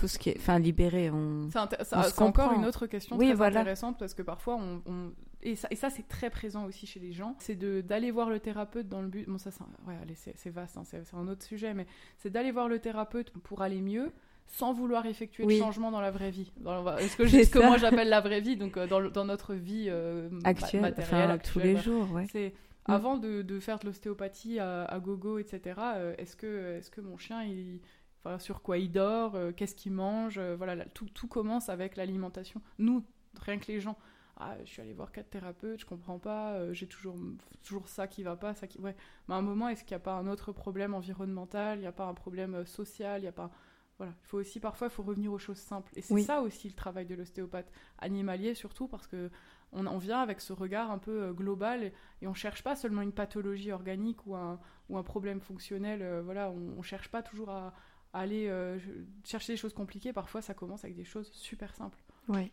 Tout 0.01 0.09
ce 0.09 0.19
qui 0.19 0.31
est, 0.31 0.37
enfin, 0.39 0.59
libérer, 0.59 1.11
on. 1.11 1.51
C'est 1.51 2.23
encore 2.23 2.53
une 2.55 2.65
autre 2.65 2.87
question 2.87 3.17
Oui, 3.17 3.27
très 3.27 3.35
voilà. 3.35 3.61
intéressante 3.61 3.99
parce 3.99 4.15
que 4.15 4.23
parfois 4.23 4.57
on, 4.57 4.81
on- 4.87 5.13
et 5.43 5.57
ça, 5.57 5.69
et 5.71 5.77
ça 5.77 5.91
c'est 5.91 6.07
très 6.09 6.31
présent 6.31 6.65
aussi 6.67 6.87
chez 6.87 7.01
les 7.01 7.13
gens, 7.13 7.35
c'est 7.39 7.57
d'aller 7.87 8.11
voir 8.11 8.31
le 8.31 8.41
thérapeute 8.41 8.89
dans 8.89 9.03
le 9.03 9.09
but. 9.09 9.29
Bon 9.29 9.39
ça 9.39 9.51
c'est 9.51 9.63
ouais, 9.87 9.97
c'est 10.37 10.51
vaste, 10.51 10.77
hein, 10.77 10.85
c'est 10.85 11.03
un 11.15 11.29
autre 11.29 11.45
sujet, 11.45 11.75
mais 11.75 11.87
c'est 12.19 12.31
d'aller 12.31 12.53
voir 12.53 12.69
le 12.69 12.79
thérapeute 12.79 13.31
pour 13.31 13.63
aller 13.63 13.81
mieux. 13.81 14.13
Sans 14.49 14.73
vouloir 14.73 15.07
effectuer 15.07 15.45
Oui. 15.45 15.55
le 15.57 15.61
changement 15.63 15.91
dans 15.93 16.01
la 16.01 16.11
vraie 16.11 16.33
vie. 16.33 16.53
Dans, 16.59 16.85
ce 16.99 17.17
que, 17.17 17.27
ce 17.27 17.49
que 17.49 17.61
moi 17.61 17.79
j'appelle 17.79 18.09
la 18.09 18.21
vraie 18.21 18.41
vie, 18.41 18.57
donc 18.57 18.77
euh, 18.77 18.87
dans, 18.89 19.01
dans 19.01 19.25
notre 19.25 19.55
vie 19.55 19.87
euh, 19.89 20.29
ma- 20.31 20.49
actuel, 20.49 20.81
matérielle, 20.83 21.25
enfin, 21.31 21.39
tous 21.39 21.61
actuelle, 21.61 21.63
les 21.63 21.73
voilà. 21.75 21.83
jours, 21.85 22.11
ouais. 22.13 22.27
C'est 22.31 22.53
avant 22.85 23.17
de, 23.17 23.43
de 23.43 23.61
faire 23.61 23.79
de 23.79 23.87
l'ostéopathie 23.87 24.59
à, 24.59 24.85
à 24.85 24.99
gogo, 24.99 25.39
etc. 25.39 25.77
euh, 25.97 26.15
est-ce 26.19 26.35
que, 26.37 26.77
est-ce 26.77 26.91
que 26.91 27.01
mon 27.01 27.17
chien, 27.17 27.45
il, 27.45 27.81
enfin, 28.19 28.39
sur 28.41 28.63
quoi 28.63 28.79
il 28.79 28.91
dort, 28.91 29.37
euh, 29.37 29.53
qu'est-ce 29.53 29.77
qu'il 29.77 29.93
mange, 29.93 30.39
voilà, 30.41 30.75
là, 30.75 30.85
tout, 30.93 31.07
tout 31.15 31.29
commence 31.29 31.69
avec 31.69 31.97
l'alimentation. 31.97 32.61
Nous, 32.79 33.05
rien 33.41 33.59
que 33.59 33.69
les 33.71 33.81
gens. 33.81 33.97
Ah, 34.45 34.57
je 34.65 34.69
suis 34.71 34.83
allée 34.83 34.93
voir 34.93 35.13
quatre 35.13 35.31
thérapeutes, 35.31 35.81
je 35.81 35.87
comprends 35.87 36.19
pas, 36.19 36.55
euh, 36.55 36.73
j'ai 36.73 36.89
toujours, 36.89 37.17
toujours 37.63 37.87
ça 37.89 38.09
qui 38.09 38.25
va 38.25 38.35
pas, 38.35 38.55
ça 38.55 38.67
qui. 38.67 38.81
Ouais. 38.81 38.97
Mais 39.29 39.35
à 39.35 39.39
un 39.39 39.43
moment, 39.43 39.69
est-ce 39.69 39.85
qu'il 39.85 39.93
n'y 39.95 40.01
a 40.03 40.05
pas 40.05 40.15
un 40.15 40.27
autre 40.27 40.51
problème 40.53 40.95
environnemental, 40.95 41.79
il 41.79 41.83
n'y 41.83 41.87
a 41.87 41.93
pas 41.93 42.07
un 42.07 42.15
problème 42.15 42.55
euh, 42.57 42.65
social, 42.65 43.21
il 43.21 43.23
n'y 43.23 43.29
a 43.29 43.33
pas. 43.33 43.51
Voilà, 43.99 44.15
il 44.21 44.27
faut 44.27 44.39
aussi 44.39 44.59
parfois, 44.59 44.89
il 44.89 44.91
faut 44.91 45.05
revenir 45.05 45.31
aux 45.33 45.39
choses 45.39 45.59
simples. 45.59 45.93
Et 45.95 46.03
c'est 46.03 46.13
Oui. 46.13 46.25
ça 46.25 46.41
aussi 46.41 46.67
le 46.69 46.75
travail 46.75 47.07
de 47.07 47.15
l'ostéopathe 47.15 47.71
animalier, 47.99 48.55
surtout 48.55 48.89
parce 48.89 49.07
que 49.07 49.31
on, 49.71 49.87
on 49.87 49.99
vient 49.99 50.21
avec 50.21 50.41
ce 50.41 50.53
regard 50.53 50.91
un 50.91 50.99
peu 50.99 51.23
euh, 51.23 51.33
global 51.33 51.85
et, 51.85 51.93
et 52.21 52.27
on 52.27 52.35
cherche 52.35 52.65
pas 52.65 52.75
seulement 52.75 53.03
une 53.03 53.13
pathologie 53.13 53.71
organique 53.71 54.27
ou 54.27 54.35
un, 54.35 54.59
ou 54.89 54.99
un 54.99 55.05
problème 55.05 55.41
fonctionnel. 55.41 56.03
euh, 56.03 56.21
voilà, 56.21 56.51
on, 56.51 56.79
on 56.79 56.83
cherche 56.83 57.11
pas 57.11 57.23
toujours 57.23 57.51
à, 57.51 57.75
à 58.13 58.21
aller 58.21 58.49
euh, 58.49 58.79
chercher 59.23 59.53
des 59.53 59.57
choses 59.57 59.75
compliquées. 59.75 60.13
Parfois, 60.13 60.43
ça 60.43 60.53
commence 60.55 60.83
avec 60.83 60.97
des 60.97 61.05
choses 61.05 61.31
super 61.31 61.73
simples. 61.77 62.03
Ouais. 62.29 62.51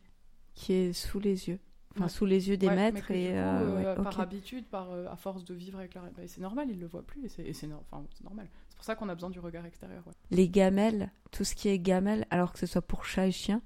Qui 0.54 0.74
est 0.74 0.94
sous 0.94 1.20
les 1.20 1.48
yeux. 1.50 1.60
Enfin, 1.96 2.04
Ouais. 2.04 2.10
sous 2.10 2.26
les 2.26 2.50
yeux 2.50 2.58
des 2.58 2.68
Ouais, 2.68 2.76
maîtres 2.76 3.10
et. 3.12 3.30
coup, 3.30 3.34
euh, 3.36 3.84
euh, 3.84 3.96
ouais, 3.96 4.04
par 4.04 4.20
habitude, 4.20 4.66
par 4.68 4.92
euh, 4.92 5.08
à 5.10 5.16
force 5.16 5.44
de 5.44 5.54
vivre 5.56 5.80
avec 5.80 5.96
leur, 5.96 6.04
bah, 6.04 6.22
c'est 6.28 6.40
normal, 6.42 6.68
ils 6.70 6.80
le 6.80 6.86
voient 6.88 7.02
plus 7.06 7.26
et 7.40 7.54
c'est 7.54 7.68
no- 7.68 7.84
enfin, 7.92 8.06
normal. 8.24 8.48
C'est 8.70 8.76
pour 8.76 8.86
ça 8.86 8.96
qu'on 8.96 9.10
a 9.10 9.16
besoin 9.16 9.30
du 9.32 9.40
regard 9.40 9.66
extérieur. 9.66 10.04
les 10.32 10.48
gamelles, 10.50 11.12
tout 11.32 11.44
ce 11.44 11.56
qui 11.56 11.68
est 11.70 11.80
gamelles, 11.80 12.26
alors 12.30 12.54
que 12.54 12.60
ce 12.60 12.68
soit 12.68 12.82
pour 12.84 13.06
chat 13.06 13.28
et 13.28 13.32
chien, 13.32 13.62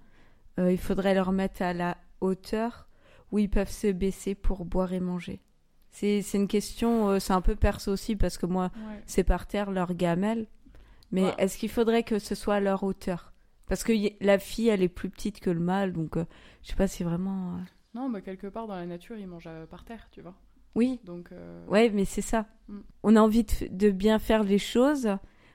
euh, 0.60 0.72
il 0.72 0.78
faudrait 0.78 1.14
leur 1.14 1.32
mettre 1.34 1.62
à 1.62 1.74
la 1.74 1.98
hauteur 2.22 2.88
où 3.32 3.40
ils 3.40 3.50
peuvent 3.50 3.70
se 3.70 3.92
baisser 3.92 4.36
pour 4.36 4.64
boire 4.66 4.94
et 4.94 5.00
manger. 5.02 5.42
C'est 5.92 6.22
c'est 6.22 6.38
une 6.38 6.48
question, 6.48 7.10
euh, 7.10 7.20
c'est 7.20 7.34
un 7.34 7.42
peu 7.42 7.56
perso 7.56 7.92
aussi 7.92 8.16
parce 8.16 8.38
que 8.38 8.46
moi, 8.48 8.72
c'est 9.06 9.24
par 9.24 9.46
terre 9.48 9.70
leur 9.70 9.94
gamelle. 9.94 10.48
Mais 11.12 11.34
est-ce 11.38 11.58
qu'il 11.58 11.70
faudrait 11.70 12.04
que 12.04 12.18
ce 12.20 12.34
soit 12.36 12.56
à 12.56 12.60
leur 12.60 12.84
hauteur? 12.84 13.34
Parce 13.68 13.84
que 13.84 13.94
la 14.24 14.40
fille, 14.40 14.70
elle 14.70 14.82
est 14.82 14.90
plus 14.90 15.10
petite 15.10 15.40
que 15.40 15.50
le 15.52 15.60
mâle, 15.60 15.94
donc 15.94 16.18
euh, 16.18 16.26
je 16.64 16.70
sais 16.70 16.76
pas 16.76 16.88
si 16.88 17.04
vraiment. 17.04 17.56
euh, 17.58 17.60
Non, 17.94 18.10
mais 18.10 18.22
quelque 18.22 18.48
part 18.48 18.68
dans 18.68 18.76
la 18.76 18.86
nature, 18.86 19.18
ils 19.18 19.28
mangent 19.28 19.48
euh, 19.48 19.66
par 19.66 19.86
terre, 19.86 20.08
tu 20.12 20.22
vois. 20.22 20.36
Oui, 20.76 21.00
Donc, 21.04 21.32
euh, 21.32 21.66
ouais, 21.68 21.90
mais 21.90 22.06
c'est 22.06 22.22
ça. 22.22 22.48
Mm. 22.68 22.80
On 23.04 23.16
a 23.16 23.22
envie 23.22 23.44
de, 23.44 23.92
bien 23.92 24.20
faire 24.20 24.44
les 24.44 24.58
choses, 24.58 25.08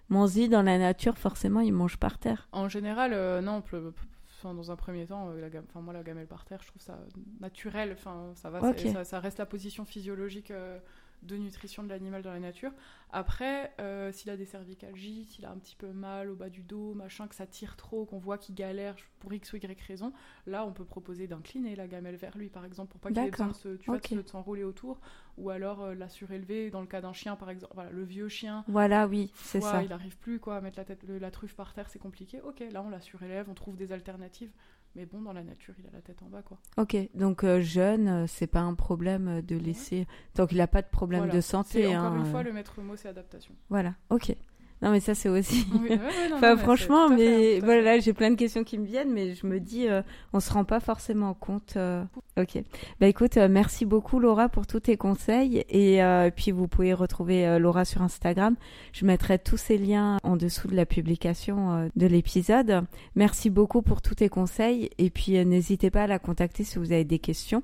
mais 0.09 0.17
on 0.17 0.27
se 0.27 0.35
dit 0.35 0.49
dans 0.49 0.63
la 0.63 0.79
nature, 0.79 1.19
forcément, 1.19 1.61
ils 1.61 1.73
mangent 1.73 1.99
par 1.99 2.19
terre. 2.19 2.49
En 2.53 2.69
général, 2.69 3.13
euh, 3.13 3.41
non, 3.41 3.63
enfin, 3.63 4.55
dans 4.55 4.71
un 4.71 4.77
premier 4.77 5.07
temps, 5.07 5.31
la 5.31 5.51
gamme, 5.51 5.65
enfin, 5.69 5.81
moi, 5.81 5.93
la 5.93 6.03
gamelle 6.03 6.29
par 6.29 6.45
terre, 6.45 6.61
je 6.63 6.69
trouve 6.69 6.83
ça 6.83 6.99
naturel. 7.41 7.93
Enfin, 7.93 8.33
ça 8.35 8.51
va, 8.51 8.61
ça, 8.75 9.05
ça 9.05 9.21
reste 9.21 9.39
la 9.39 9.47
position 9.47 9.85
physiologique 9.85 10.51
euh, 10.51 10.79
de 11.23 11.37
nutrition 11.37 11.83
de 11.83 11.89
l'animal 11.89 12.23
dans 12.23 12.33
la 12.33 12.41
nature. 12.41 12.73
Après, 13.11 13.73
euh, 13.81 14.13
s'il 14.13 14.31
a 14.31 14.37
des 14.37 14.45
cervicalgies, 14.45 15.25
s'il 15.25 15.45
a 15.47 15.51
un 15.51 15.57
petit 15.57 15.77
peu 15.77 15.93
mal 15.93 16.31
au 16.31 16.35
bas 16.35 16.51
du 16.51 16.63
dos, 16.63 16.95
machin, 16.95 17.27
que 17.27 17.35
ça 17.35 17.47
tire 17.47 17.77
trop, 17.77 18.05
qu'on 18.05 18.19
voit 18.19 18.39
qu'il 18.39 18.55
galère 18.55 18.97
pour 19.21 19.33
x 19.33 19.53
ou 19.53 19.57
y 19.57 19.83
raison, 19.87 20.13
là, 20.47 20.65
on 20.65 20.73
peut 20.73 20.85
proposer 20.85 21.27
d'incliner 21.27 21.75
la 21.75 21.87
gamelle 21.87 22.17
vers 22.17 22.37
lui, 22.37 22.49
par 22.49 22.65
exemple, 22.65 22.93
pour 22.93 23.01
pas 23.01 23.09
qu'il 23.09 23.19
ait 23.19 23.31
besoin 23.31 23.49
de, 23.49 23.53
se, 23.55 23.77
tu 23.77 23.91
vois, 23.91 23.99
de 23.99 24.29
s'enrouler 24.29 24.65
autour, 24.65 25.01
ou 25.39 25.51
alors 25.51 25.83
euh, 25.83 25.95
la 25.95 26.09
surélever 26.09 26.71
dans 26.71 26.81
le 26.81 26.87
cas 26.87 27.01
d'un 27.01 27.13
chien, 27.13 27.35
par 27.37 27.51
exemple, 27.51 27.73
voilà, 27.75 27.91
le 27.91 28.05
vieux 28.05 28.29
chien. 28.29 28.65
Voilà, 28.69 29.07
oui, 29.07 29.31
c'est 29.35 29.61
ça. 29.61 29.83
Il 29.83 29.89
n'arrive 29.89 30.19
plus 30.19 30.39
quoi, 30.39 30.57
à 30.57 30.61
mettre 30.61 30.79
la, 30.79 30.85
tête, 30.85 31.05
la 31.09 31.31
truffe 31.31 31.55
par 31.55 31.73
terre, 31.73 31.89
c'est 31.89 31.99
compliqué. 31.99 32.41
Ok, 32.43 32.63
là, 32.71 32.83
on 32.83 32.91
la 32.91 33.01
surélève, 33.01 33.49
on 33.49 33.55
trouve 33.55 33.77
des 33.77 33.93
alternatives. 33.93 34.51
Mais 34.99 35.07
bon, 35.07 35.23
dans 35.23 35.33
la 35.33 35.45
nature, 35.45 35.75
il 35.79 35.87
a 35.87 35.91
la 35.93 36.01
tête 36.01 36.25
en 36.25 36.27
bas, 36.27 36.43
quoi. 36.43 36.59
Ok, 36.77 36.97
donc 37.15 37.45
euh, 37.45 37.61
jeune, 37.61 38.09
euh, 38.09 38.27
c'est 38.27 38.49
pas 38.49 38.63
un 38.63 38.75
problème 38.75 39.29
euh, 39.29 39.43
de 39.43 39.55
laisser. 39.55 40.09
Tant 40.35 40.45
qu'il 40.49 40.59
n'a 40.59 40.67
pas 40.67 40.83
de 40.83 40.89
problème 40.89 41.29
de 41.29 41.41
santé. 41.41 41.87
Encore 41.97 42.17
une 42.17 42.25
fois, 42.25 42.43
le 42.43 42.53
maître 42.53 42.83
mot, 42.83 42.97
c'est 42.97 43.07
adaptation. 43.07 43.55
Voilà, 43.69 43.95
ok. 44.11 44.35
Non, 44.81 44.93
mais 44.93 45.01
ça, 45.01 45.15
c'est 45.15 45.29
aussi. 45.29 45.67
enfin, 46.35 46.57
franchement, 46.57 47.09
mais, 47.09 47.59
voilà, 47.61 47.99
j'ai 47.99 48.13
plein 48.13 48.31
de 48.31 48.37
questions 48.37 48.63
qui 48.63 48.79
me 48.79 48.87
viennent, 48.87 49.13
mais 49.13 49.35
je 49.35 49.47
me 49.47 49.59
dis, 49.59 49.89
euh, 49.89 50.03
on 50.33 50.41
se 50.41 50.53
rend 50.53 50.65
pas 50.65 50.79
forcément 50.79 51.35
compte. 51.35 51.75
Euh. 51.77 52.05
Ok. 52.39 52.63
Bah 53.01 53.09
écoute, 53.09 53.37
euh, 53.37 53.49
merci 53.49 53.85
beaucoup, 53.85 54.21
Laura, 54.21 54.49
pour 54.49 54.67
tous 54.67 54.81
tes 54.81 54.97
conseils. 54.97 55.65
Et 55.69 56.01
puis, 56.37 56.53
vous 56.53 56.69
pouvez 56.69 56.95
retrouver 56.95 57.59
Laura 57.59 57.85
sur 57.85 58.03
Instagram. 58.03 58.55
Je 58.93 59.05
mettrai 59.05 59.39
tous 59.39 59.57
ces 59.57 59.79
liens 59.79 60.19
en 60.23 60.37
dessous 60.37 60.69
de 60.69 60.77
la 60.77 60.87
publication 60.87 61.91
de 61.95 62.07
l'épisode. 62.07 62.85
Merci 63.17 63.51
beaucoup 63.51 63.83
pour 63.83 64.01
tous 64.01 64.17
tes 64.17 64.29
conseils. 64.29 64.91
Et 64.99 65.11
puis, 65.11 65.45
n'hésitez 65.45 65.91
pas 65.91 66.05
à 66.05 66.07
la 66.07 66.19
contacter 66.19 66.63
si 66.63 66.79
vous 66.79 66.93
avez 66.93 67.05
des 67.05 67.19
questions 67.19 67.63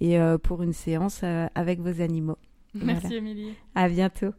et 0.00 0.18
pour 0.42 0.62
une 0.62 0.72
séance 0.72 1.24
avec 1.54 1.80
vos 1.80 2.00
animaux. 2.00 2.38
Merci, 2.74 3.14
Émilie. 3.14 3.54
À 3.74 3.88
bientôt. 3.88 4.32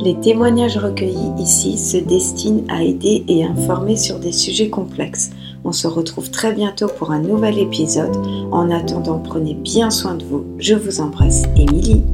Les 0.00 0.14
témoignages 0.14 0.78
recueillis 0.78 1.32
ici 1.38 1.76
se 1.76 1.96
destinent 1.96 2.64
à 2.68 2.84
aider 2.84 3.24
et 3.26 3.44
informer 3.44 3.96
sur 3.96 4.18
des 4.20 4.32
sujets 4.32 4.70
complexes. 4.70 5.30
On 5.64 5.72
se 5.72 5.88
retrouve 5.88 6.30
très 6.30 6.52
bientôt 6.52 6.86
pour 6.86 7.10
un 7.10 7.20
nouvel 7.20 7.58
épisode. 7.58 8.16
En 8.52 8.70
attendant, 8.70 9.18
prenez 9.18 9.54
bien 9.54 9.90
soin 9.90 10.14
de 10.14 10.24
vous. 10.24 10.44
Je 10.58 10.74
vous 10.74 11.00
embrasse, 11.00 11.42
Émilie. 11.56 12.04